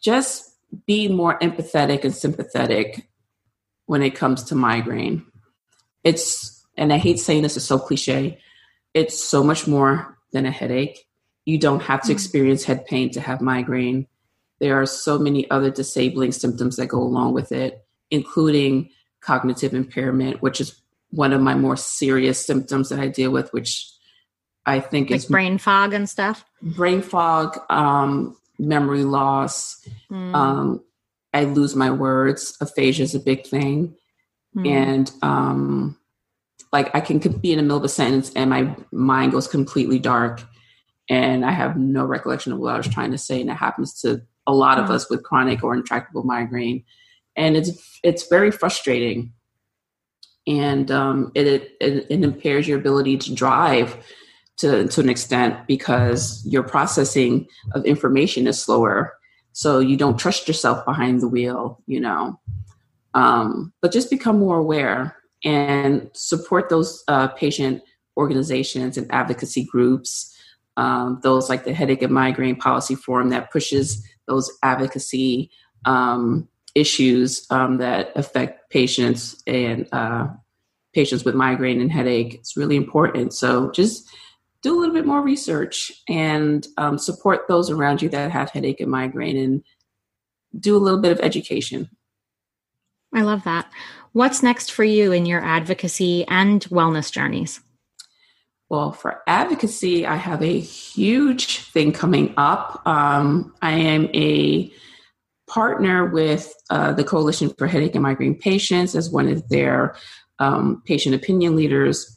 just 0.00 0.48
be 0.86 1.08
more 1.08 1.40
empathetic 1.40 2.04
and 2.04 2.14
sympathetic 2.14 3.08
when 3.86 4.02
it 4.02 4.14
comes 4.14 4.44
to 4.44 4.54
migraine. 4.54 5.26
It's, 6.04 6.64
and 6.76 6.92
I 6.92 6.98
hate 6.98 7.18
saying 7.18 7.42
this, 7.42 7.56
it's 7.56 7.66
so 7.66 7.80
cliche, 7.80 8.38
it's 8.94 9.22
so 9.22 9.42
much 9.42 9.66
more 9.66 10.18
than 10.32 10.46
a 10.46 10.50
headache. 10.50 11.06
You 11.44 11.58
don't 11.58 11.82
have 11.82 12.02
to 12.02 12.08
mm. 12.08 12.12
experience 12.12 12.64
head 12.64 12.86
pain 12.86 13.10
to 13.12 13.20
have 13.20 13.40
migraine. 13.40 14.06
There 14.60 14.80
are 14.80 14.86
so 14.86 15.18
many 15.18 15.50
other 15.50 15.70
disabling 15.70 16.32
symptoms 16.32 16.76
that 16.76 16.86
go 16.86 17.00
along 17.00 17.32
with 17.32 17.50
it, 17.52 17.84
including 18.10 18.90
cognitive 19.20 19.74
impairment, 19.74 20.42
which 20.42 20.60
is 20.60 20.80
one 21.10 21.32
of 21.32 21.40
my 21.40 21.54
more 21.54 21.76
serious 21.76 22.44
symptoms 22.44 22.88
that 22.88 22.98
I 22.98 23.08
deal 23.08 23.30
with, 23.30 23.52
which 23.52 23.90
I 24.66 24.80
think 24.80 25.10
like 25.10 25.18
is 25.18 25.26
brain 25.26 25.58
fog 25.58 25.94
and 25.94 26.08
stuff. 26.08 26.44
Brain 26.62 27.02
fog, 27.02 27.58
um, 27.70 28.36
memory 28.58 29.04
loss. 29.04 29.86
Mm. 30.10 30.34
Um, 30.34 30.84
I 31.32 31.44
lose 31.44 31.74
my 31.74 31.90
words. 31.90 32.56
Aphasia 32.60 33.02
is 33.02 33.14
a 33.14 33.20
big 33.20 33.46
thing, 33.46 33.96
mm. 34.54 34.68
and 34.68 35.10
um, 35.22 35.96
like 36.72 36.94
I 36.94 37.00
can 37.00 37.18
be 37.18 37.52
in 37.52 37.56
the 37.56 37.62
middle 37.62 37.78
of 37.78 37.84
a 37.84 37.88
sentence 37.88 38.30
and 38.34 38.50
my 38.50 38.74
mind 38.92 39.32
goes 39.32 39.48
completely 39.48 39.98
dark 39.98 40.42
and 41.08 41.44
I 41.44 41.50
have 41.50 41.76
no 41.76 42.04
recollection 42.04 42.52
of 42.52 42.60
what 42.60 42.74
I 42.74 42.76
was 42.76 42.88
trying 42.88 43.10
to 43.10 43.18
say. 43.18 43.40
And 43.40 43.50
it 43.50 43.54
happens 43.54 44.00
to 44.02 44.22
a 44.46 44.54
lot 44.54 44.78
of 44.78 44.90
us 44.90 45.10
with 45.10 45.24
chronic 45.24 45.64
or 45.64 45.74
intractable 45.74 46.22
migraine. 46.22 46.84
And 47.36 47.56
it's 47.56 47.98
it's 48.04 48.28
very 48.28 48.52
frustrating. 48.52 49.32
And 50.46 50.90
um, 50.90 51.32
it, 51.34 51.46
it, 51.46 51.76
it 51.80 52.10
impairs 52.10 52.66
your 52.66 52.78
ability 52.78 53.18
to 53.18 53.34
drive 53.34 53.96
to, 54.58 54.88
to 54.88 55.00
an 55.00 55.08
extent 55.08 55.66
because 55.66 56.44
your 56.46 56.62
processing 56.62 57.46
of 57.72 57.84
information 57.84 58.46
is 58.46 58.62
slower. 58.62 59.14
so 59.52 59.80
you 59.80 59.96
don't 59.96 60.18
trust 60.18 60.46
yourself 60.46 60.84
behind 60.84 61.20
the 61.20 61.28
wheel, 61.28 61.82
you 61.86 62.00
know. 62.00 62.38
Um, 63.14 63.72
but 63.82 63.92
just 63.92 64.10
become 64.10 64.38
more 64.38 64.58
aware 64.58 65.19
and 65.44 66.10
support 66.12 66.68
those 66.68 67.02
uh, 67.08 67.28
patient 67.28 67.82
organizations 68.16 68.96
and 68.96 69.10
advocacy 69.12 69.64
groups, 69.64 70.36
um, 70.76 71.20
those 71.22 71.48
like 71.48 71.64
the 71.64 71.72
Headache 71.72 72.02
and 72.02 72.12
Migraine 72.12 72.56
Policy 72.56 72.94
Forum 72.94 73.30
that 73.30 73.50
pushes 73.50 74.06
those 74.26 74.50
advocacy 74.62 75.50
um, 75.84 76.48
issues 76.74 77.46
um, 77.50 77.78
that 77.78 78.12
affect 78.14 78.70
patients 78.70 79.42
and 79.46 79.88
uh, 79.92 80.28
patients 80.92 81.24
with 81.24 81.34
migraine 81.34 81.80
and 81.80 81.90
headache. 81.90 82.34
It's 82.34 82.56
really 82.56 82.76
important. 82.76 83.32
So 83.32 83.70
just 83.70 84.08
do 84.62 84.76
a 84.76 84.78
little 84.78 84.94
bit 84.94 85.06
more 85.06 85.22
research 85.22 85.90
and 86.08 86.66
um, 86.76 86.98
support 86.98 87.48
those 87.48 87.70
around 87.70 88.02
you 88.02 88.08
that 88.10 88.30
have 88.30 88.50
headache 88.50 88.80
and 88.80 88.90
migraine 88.90 89.36
and 89.36 89.62
do 90.58 90.76
a 90.76 90.78
little 90.78 91.00
bit 91.00 91.12
of 91.12 91.20
education. 91.20 91.88
I 93.14 93.22
love 93.22 93.42
that. 93.44 93.70
What's 94.12 94.42
next 94.42 94.72
for 94.72 94.82
you 94.82 95.12
in 95.12 95.24
your 95.24 95.40
advocacy 95.40 96.26
and 96.26 96.60
wellness 96.64 97.12
journeys? 97.12 97.60
Well, 98.68 98.92
for 98.92 99.22
advocacy, 99.26 100.06
I 100.06 100.16
have 100.16 100.42
a 100.42 100.58
huge 100.58 101.58
thing 101.58 101.92
coming 101.92 102.34
up. 102.36 102.82
Um, 102.86 103.54
I 103.62 103.72
am 103.72 104.08
a 104.14 104.72
partner 105.48 106.06
with 106.06 106.52
uh, 106.70 106.92
the 106.92 107.04
Coalition 107.04 107.50
for 107.50 107.66
Headache 107.66 107.94
and 107.94 108.02
Migraine 108.02 108.36
Patients 108.36 108.94
as 108.94 109.10
one 109.10 109.28
of 109.28 109.48
their 109.48 109.96
um, 110.38 110.82
patient 110.86 111.14
opinion 111.14 111.54
leaders. 111.54 112.16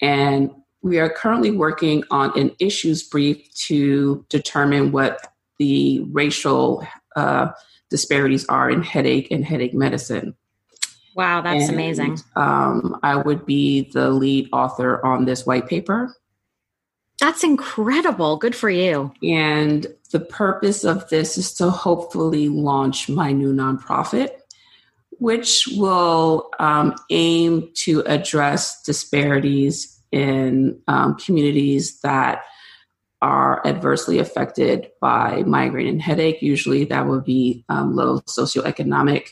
And 0.00 0.50
we 0.82 0.98
are 0.98 1.08
currently 1.08 1.50
working 1.50 2.04
on 2.10 2.38
an 2.38 2.52
issues 2.58 3.02
brief 3.02 3.54
to 3.66 4.24
determine 4.28 4.92
what 4.92 5.28
the 5.58 6.04
racial 6.10 6.86
uh, 7.16 7.48
disparities 7.88 8.46
are 8.46 8.70
in 8.70 8.82
headache 8.82 9.30
and 9.30 9.44
headache 9.44 9.74
medicine. 9.74 10.34
Wow, 11.14 11.42
that's 11.42 11.64
and, 11.64 11.74
amazing. 11.74 12.18
Um, 12.36 12.98
I 13.02 13.16
would 13.16 13.44
be 13.44 13.90
the 13.90 14.10
lead 14.10 14.48
author 14.52 15.04
on 15.04 15.24
this 15.24 15.44
white 15.44 15.68
paper. 15.68 16.14
That's 17.20 17.44
incredible. 17.44 18.36
Good 18.36 18.56
for 18.56 18.70
you. 18.70 19.12
And 19.22 19.86
the 20.10 20.20
purpose 20.20 20.84
of 20.84 21.08
this 21.08 21.38
is 21.38 21.52
to 21.54 21.70
hopefully 21.70 22.48
launch 22.48 23.08
my 23.08 23.32
new 23.32 23.52
nonprofit, 23.52 24.30
which 25.18 25.68
will 25.72 26.50
um, 26.58 26.94
aim 27.10 27.70
to 27.74 28.00
address 28.06 28.82
disparities 28.82 30.00
in 30.10 30.80
um, 30.88 31.16
communities 31.16 32.00
that 32.00 32.42
are 33.20 33.64
adversely 33.64 34.18
affected 34.18 34.90
by 35.00 35.44
migraine 35.46 35.86
and 35.86 36.02
headache. 36.02 36.42
Usually, 36.42 36.84
that 36.86 37.06
would 37.06 37.24
be 37.24 37.64
um, 37.68 37.94
low 37.94 38.20
socioeconomic 38.22 39.28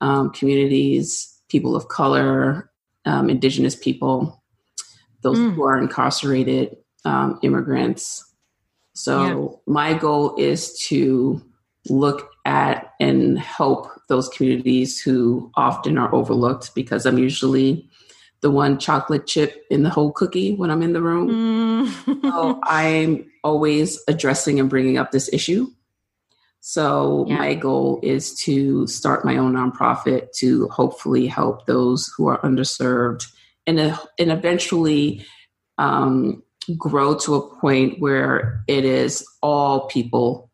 um, 0.00 0.30
communities, 0.30 1.40
people 1.48 1.76
of 1.76 1.88
color, 1.88 2.70
um, 3.04 3.30
indigenous 3.30 3.74
people, 3.74 4.42
those 5.22 5.38
mm. 5.38 5.54
who 5.54 5.64
are 5.64 5.78
incarcerated, 5.78 6.76
um, 7.04 7.38
immigrants. 7.42 8.22
So, 8.94 9.60
yeah. 9.66 9.72
my 9.72 9.94
goal 9.94 10.36
is 10.36 10.78
to 10.88 11.42
look 11.88 12.30
at 12.44 12.94
and 13.00 13.38
help 13.38 13.90
those 14.08 14.28
communities 14.28 15.00
who 15.00 15.50
often 15.56 15.98
are 15.98 16.14
overlooked 16.14 16.74
because 16.74 17.06
I'm 17.06 17.18
usually 17.18 17.88
the 18.40 18.50
one 18.50 18.78
chocolate 18.78 19.26
chip 19.26 19.64
in 19.70 19.82
the 19.82 19.90
whole 19.90 20.12
cookie 20.12 20.54
when 20.54 20.70
I'm 20.70 20.82
in 20.82 20.92
the 20.92 21.02
room. 21.02 21.86
Mm. 22.06 22.22
so 22.22 22.60
I'm 22.64 23.30
always 23.42 24.02
addressing 24.08 24.60
and 24.60 24.70
bringing 24.70 24.98
up 24.98 25.10
this 25.10 25.32
issue. 25.32 25.68
So 26.68 27.26
yeah. 27.28 27.36
my 27.36 27.54
goal 27.54 28.00
is 28.02 28.34
to 28.40 28.88
start 28.88 29.24
my 29.24 29.36
own 29.36 29.52
nonprofit 29.52 30.32
to 30.38 30.66
hopefully 30.66 31.28
help 31.28 31.64
those 31.66 32.12
who 32.16 32.26
are 32.26 32.40
underserved 32.40 33.24
and, 33.68 33.78
uh, 33.78 33.96
and 34.18 34.32
eventually 34.32 35.24
um, 35.78 36.42
grow 36.76 37.16
to 37.18 37.36
a 37.36 37.60
point 37.60 38.00
where 38.00 38.64
it 38.66 38.84
is 38.84 39.24
all 39.42 39.86
people 39.86 40.50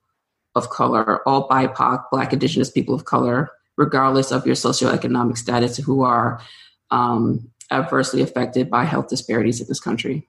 of 0.55 0.69
color, 0.69 1.27
all 1.27 1.49
BIPOC, 1.49 2.05
Black, 2.13 2.35
Indigenous 2.35 2.71
people 2.71 2.95
of 2.95 3.07
color, 3.07 3.51
regardless 3.79 4.33
of 4.33 4.45
your 4.45 4.55
socioeconomic 4.55 5.39
status, 5.39 5.79
who 5.79 6.03
are 6.03 6.43
um, 6.91 7.51
adversely 7.71 8.21
affected 8.21 8.69
by 8.69 8.85
health 8.85 9.09
disparities 9.09 9.63
in 9.63 9.67
this 9.67 9.81
country. 9.81 10.29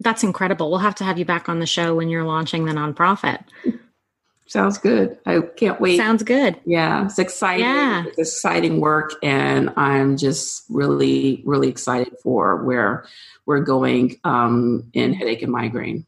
That's 0.00 0.22
incredible. 0.22 0.70
We'll 0.70 0.78
have 0.78 0.94
to 0.94 1.04
have 1.04 1.18
you 1.18 1.26
back 1.26 1.50
on 1.50 1.58
the 1.58 1.66
show 1.66 1.94
when 1.94 2.08
you're 2.08 2.24
launching 2.24 2.64
the 2.64 2.72
nonprofit. 2.72 3.44
Sounds 4.48 4.78
good. 4.78 5.18
I 5.26 5.40
can't 5.40 5.78
wait. 5.78 5.98
Sounds 5.98 6.22
good. 6.22 6.58
Yeah, 6.64 7.04
it's 7.04 7.18
exciting. 7.18 7.66
Yeah. 7.66 8.04
It's 8.06 8.18
exciting 8.18 8.80
work, 8.80 9.12
and 9.22 9.70
I'm 9.76 10.16
just 10.16 10.64
really, 10.70 11.42
really 11.44 11.68
excited 11.68 12.14
for 12.22 12.64
where 12.64 13.04
we're 13.44 13.60
going 13.60 14.18
um, 14.24 14.90
in 14.94 15.12
headache 15.12 15.42
and 15.42 15.52
migraine. 15.52 16.06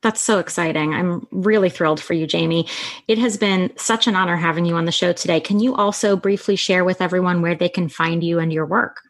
That's 0.00 0.20
so 0.20 0.38
exciting. 0.38 0.94
I'm 0.94 1.28
really 1.30 1.68
thrilled 1.68 2.00
for 2.00 2.14
you, 2.14 2.26
Jaime. 2.30 2.66
It 3.06 3.18
has 3.18 3.36
been 3.36 3.70
such 3.76 4.06
an 4.06 4.16
honor 4.16 4.36
having 4.36 4.64
you 4.64 4.74
on 4.74 4.86
the 4.86 4.90
show 4.90 5.12
today. 5.12 5.38
Can 5.38 5.60
you 5.60 5.76
also 5.76 6.16
briefly 6.16 6.56
share 6.56 6.84
with 6.84 7.02
everyone 7.02 7.42
where 7.42 7.54
they 7.54 7.68
can 7.68 7.88
find 7.88 8.24
you 8.24 8.38
and 8.38 8.52
your 8.52 8.66
work? 8.66 9.02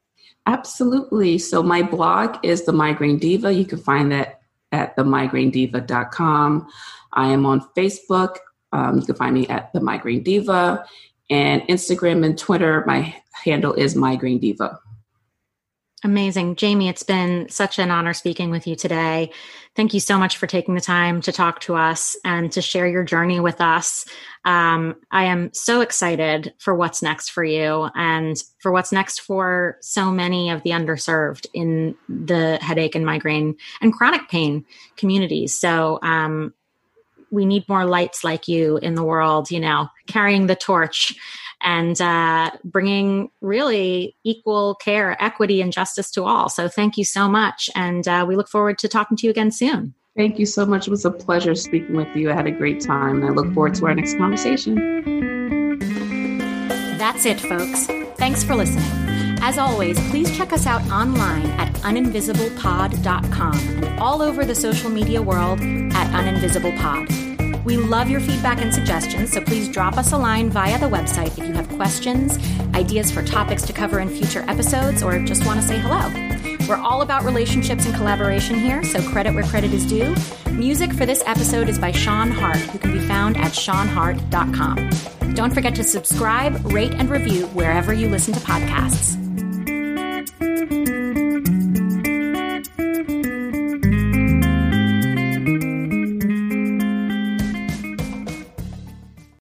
Absolutely. 0.47 1.39
So 1.39 1.63
my 1.63 1.83
blog 1.83 2.37
is 2.43 2.65
The 2.65 2.73
Migraine 2.73 3.19
Diva. 3.19 3.53
You 3.55 3.65
can 3.65 3.79
find 3.79 4.11
that 4.13 4.42
at 4.73 4.97
themigrainediva.com. 4.97 6.69
I 7.13 7.29
am 7.29 7.47
on 7.47 7.61
Facebook. 7.77 8.37
Um, 8.73 8.99
you 8.99 9.07
can 9.07 9.15
find 9.15 9.35
me 9.35 9.47
at 9.49 9.73
The 9.73 9.81
Migraine 9.81 10.23
Diva. 10.23 10.85
And 11.31 11.63
Instagram 11.63 12.25
and 12.25 12.37
Twitter, 12.37 12.85
my 12.87 13.15
handle 13.45 13.75
is 13.75 13.95
Migraine 13.95 14.39
Diva. 14.39 14.79
Amazing. 16.05 16.57
Jaime, 16.61 16.89
it's 16.89 17.05
been 17.05 17.49
such 17.49 17.79
an 17.79 17.93
honor 17.93 18.13
speaking 18.13 18.51
with 18.51 18.67
you 18.67 18.75
today. 18.75 19.31
Thank 19.77 19.95
you 19.95 20.01
so 20.01 20.19
much 20.19 20.37
for 20.37 20.49
taking 20.49 20.75
the 20.75 20.81
time 20.81 21.21
to 21.23 21.31
talk 21.31 21.61
to 21.61 21.77
us 21.77 22.17
and 22.25 22.51
to 22.53 22.61
share 22.61 22.89
your 22.89 23.05
journey 23.05 23.39
with 23.39 23.61
us. 23.61 24.05
Um, 24.45 24.97
I 25.13 25.25
am 25.25 25.55
so 25.55 25.81
excited 25.81 26.55
for 26.59 26.75
what's 26.75 27.03
next 27.03 27.31
for 27.31 27.45
you 27.45 27.89
and 27.95 28.37
for 28.59 28.73
what's 28.73 28.91
next 28.91 29.21
for 29.21 29.79
so 29.81 30.11
many 30.11 30.51
of 30.51 30.65
the 30.65 30.71
underserved 30.71 31.47
in 31.55 31.95
the 32.09 32.59
headache 32.61 32.97
and 32.97 33.07
migraine 33.07 33.57
and 33.81 33.93
chronic 33.93 34.29
pain 34.29 34.65
communities. 34.97 35.57
So, 35.57 36.01
um, 36.03 36.53
we 37.31 37.47
need 37.47 37.67
more 37.67 37.87
lights 37.87 38.25
like 38.25 38.47
you 38.47 38.77
in 38.77 38.95
the 38.95 39.03
world, 39.03 39.51
you 39.51 39.59
know, 39.59 39.89
carrying 40.07 40.49
the 40.49 40.55
torch 40.55 41.15
and 41.63 42.01
uh, 42.01 42.51
bringing 42.65 43.31
really 43.41 44.17
equal 44.25 44.75
care, 44.77 45.17
equity, 45.23 45.61
and 45.61 45.73
justice 45.73 46.11
to 46.13 46.25
all. 46.25 46.49
So 46.49 46.69
thank 46.69 46.97
you 46.97 47.05
so 47.05 47.29
much. 47.29 47.71
And 47.75 48.07
uh, 48.07 48.25
we 48.27 48.37
look 48.37 48.49
forward 48.49 48.79
to 48.79 48.89
talking 48.89 49.17
to 49.19 49.27
you 49.27 49.31
again 49.31 49.51
soon. 49.51 49.95
Thank 50.17 50.39
you 50.39 50.47
so 50.47 50.67
much. 50.67 50.87
It 50.87 50.91
was 50.91 51.05
a 51.05 51.11
pleasure 51.11 51.55
speaking 51.55 51.97
with 51.97 52.15
you. 52.15 52.31
I 52.31 52.35
had 52.35 52.47
a 52.47 52.51
great 52.51 52.81
time, 52.81 53.23
and 53.23 53.25
I 53.25 53.29
look 53.31 53.53
forward 53.55 53.75
to 53.77 53.87
our 53.87 53.95
next 53.95 54.19
conversation. 54.19 54.75
That's 56.99 57.25
it, 57.25 57.41
folks. 57.41 57.87
Thanks 58.17 58.45
for 58.45 58.55
listening. 58.55 58.85
As 59.41 59.59
always, 59.59 59.99
please 60.11 60.37
check 60.37 60.53
us 60.53 60.67
out 60.67 60.83
online 60.91 61.47
at 61.53 61.73
uninvisiblepod.com 61.77 63.55
and 63.59 63.99
all 63.99 64.23
over 64.23 64.45
the 64.45 64.55
social 64.55 64.89
media 64.89 65.21
world 65.21 65.59
at 65.61 66.07
uninvisiblepod. 66.13 67.52
We 67.65 67.77
love 67.77 68.11
your 68.11 68.21
feedback 68.21 68.61
and 68.61 68.75
suggestions, 68.75 69.33
so 69.33 69.41
please 69.41 69.69
drop 69.69 69.97
us 69.97 70.13
a 70.13 70.19
line 70.19 70.51
via 70.51 70.79
the 70.79 70.87
website 70.87 71.39
if 71.39 71.47
you 71.47 71.53
have 71.55 71.69
questions, 71.71 72.39
ideas 72.75 73.11
for 73.11 73.23
topics 73.23 73.63
to 73.63 73.73
cover 73.73 74.01
in 74.01 74.09
future 74.09 74.45
episodes, 74.49 75.03
or 75.03 75.19
just 75.21 75.47
want 75.47 75.61
to 75.61 75.67
say 75.67 75.79
hello. 75.79 76.09
We're 76.69 76.77
all 76.77 77.03
about 77.03 77.25
relationships 77.25 77.87
and 77.87 77.95
collaboration 77.95 78.59
here, 78.59 78.83
so 78.83 79.01
credit 79.11 79.35
where 79.35 79.45
credit 79.45 79.73
is 79.73 79.87
due. 79.87 80.15
Music 80.51 80.93
for 80.93 81.07
this 81.07 81.23
episode 81.25 81.69
is 81.69 81.79
by 81.79 81.93
Sean 81.93 82.31
Hart, 82.31 82.57
who 82.57 82.79
can 82.79 82.93
be 82.93 83.01
found 83.01 83.37
at 83.37 83.53
seanhart.com. 83.53 84.91
Don't 85.35 85.55
forget 85.55 85.75
to 85.77 85.85
subscribe, 85.85 86.65
rate, 86.73 86.93
and 86.93 87.09
review 87.09 87.47
wherever 87.49 87.93
you 87.93 88.09
listen 88.09 88.35
to 88.35 88.41
podcasts. 88.41 89.22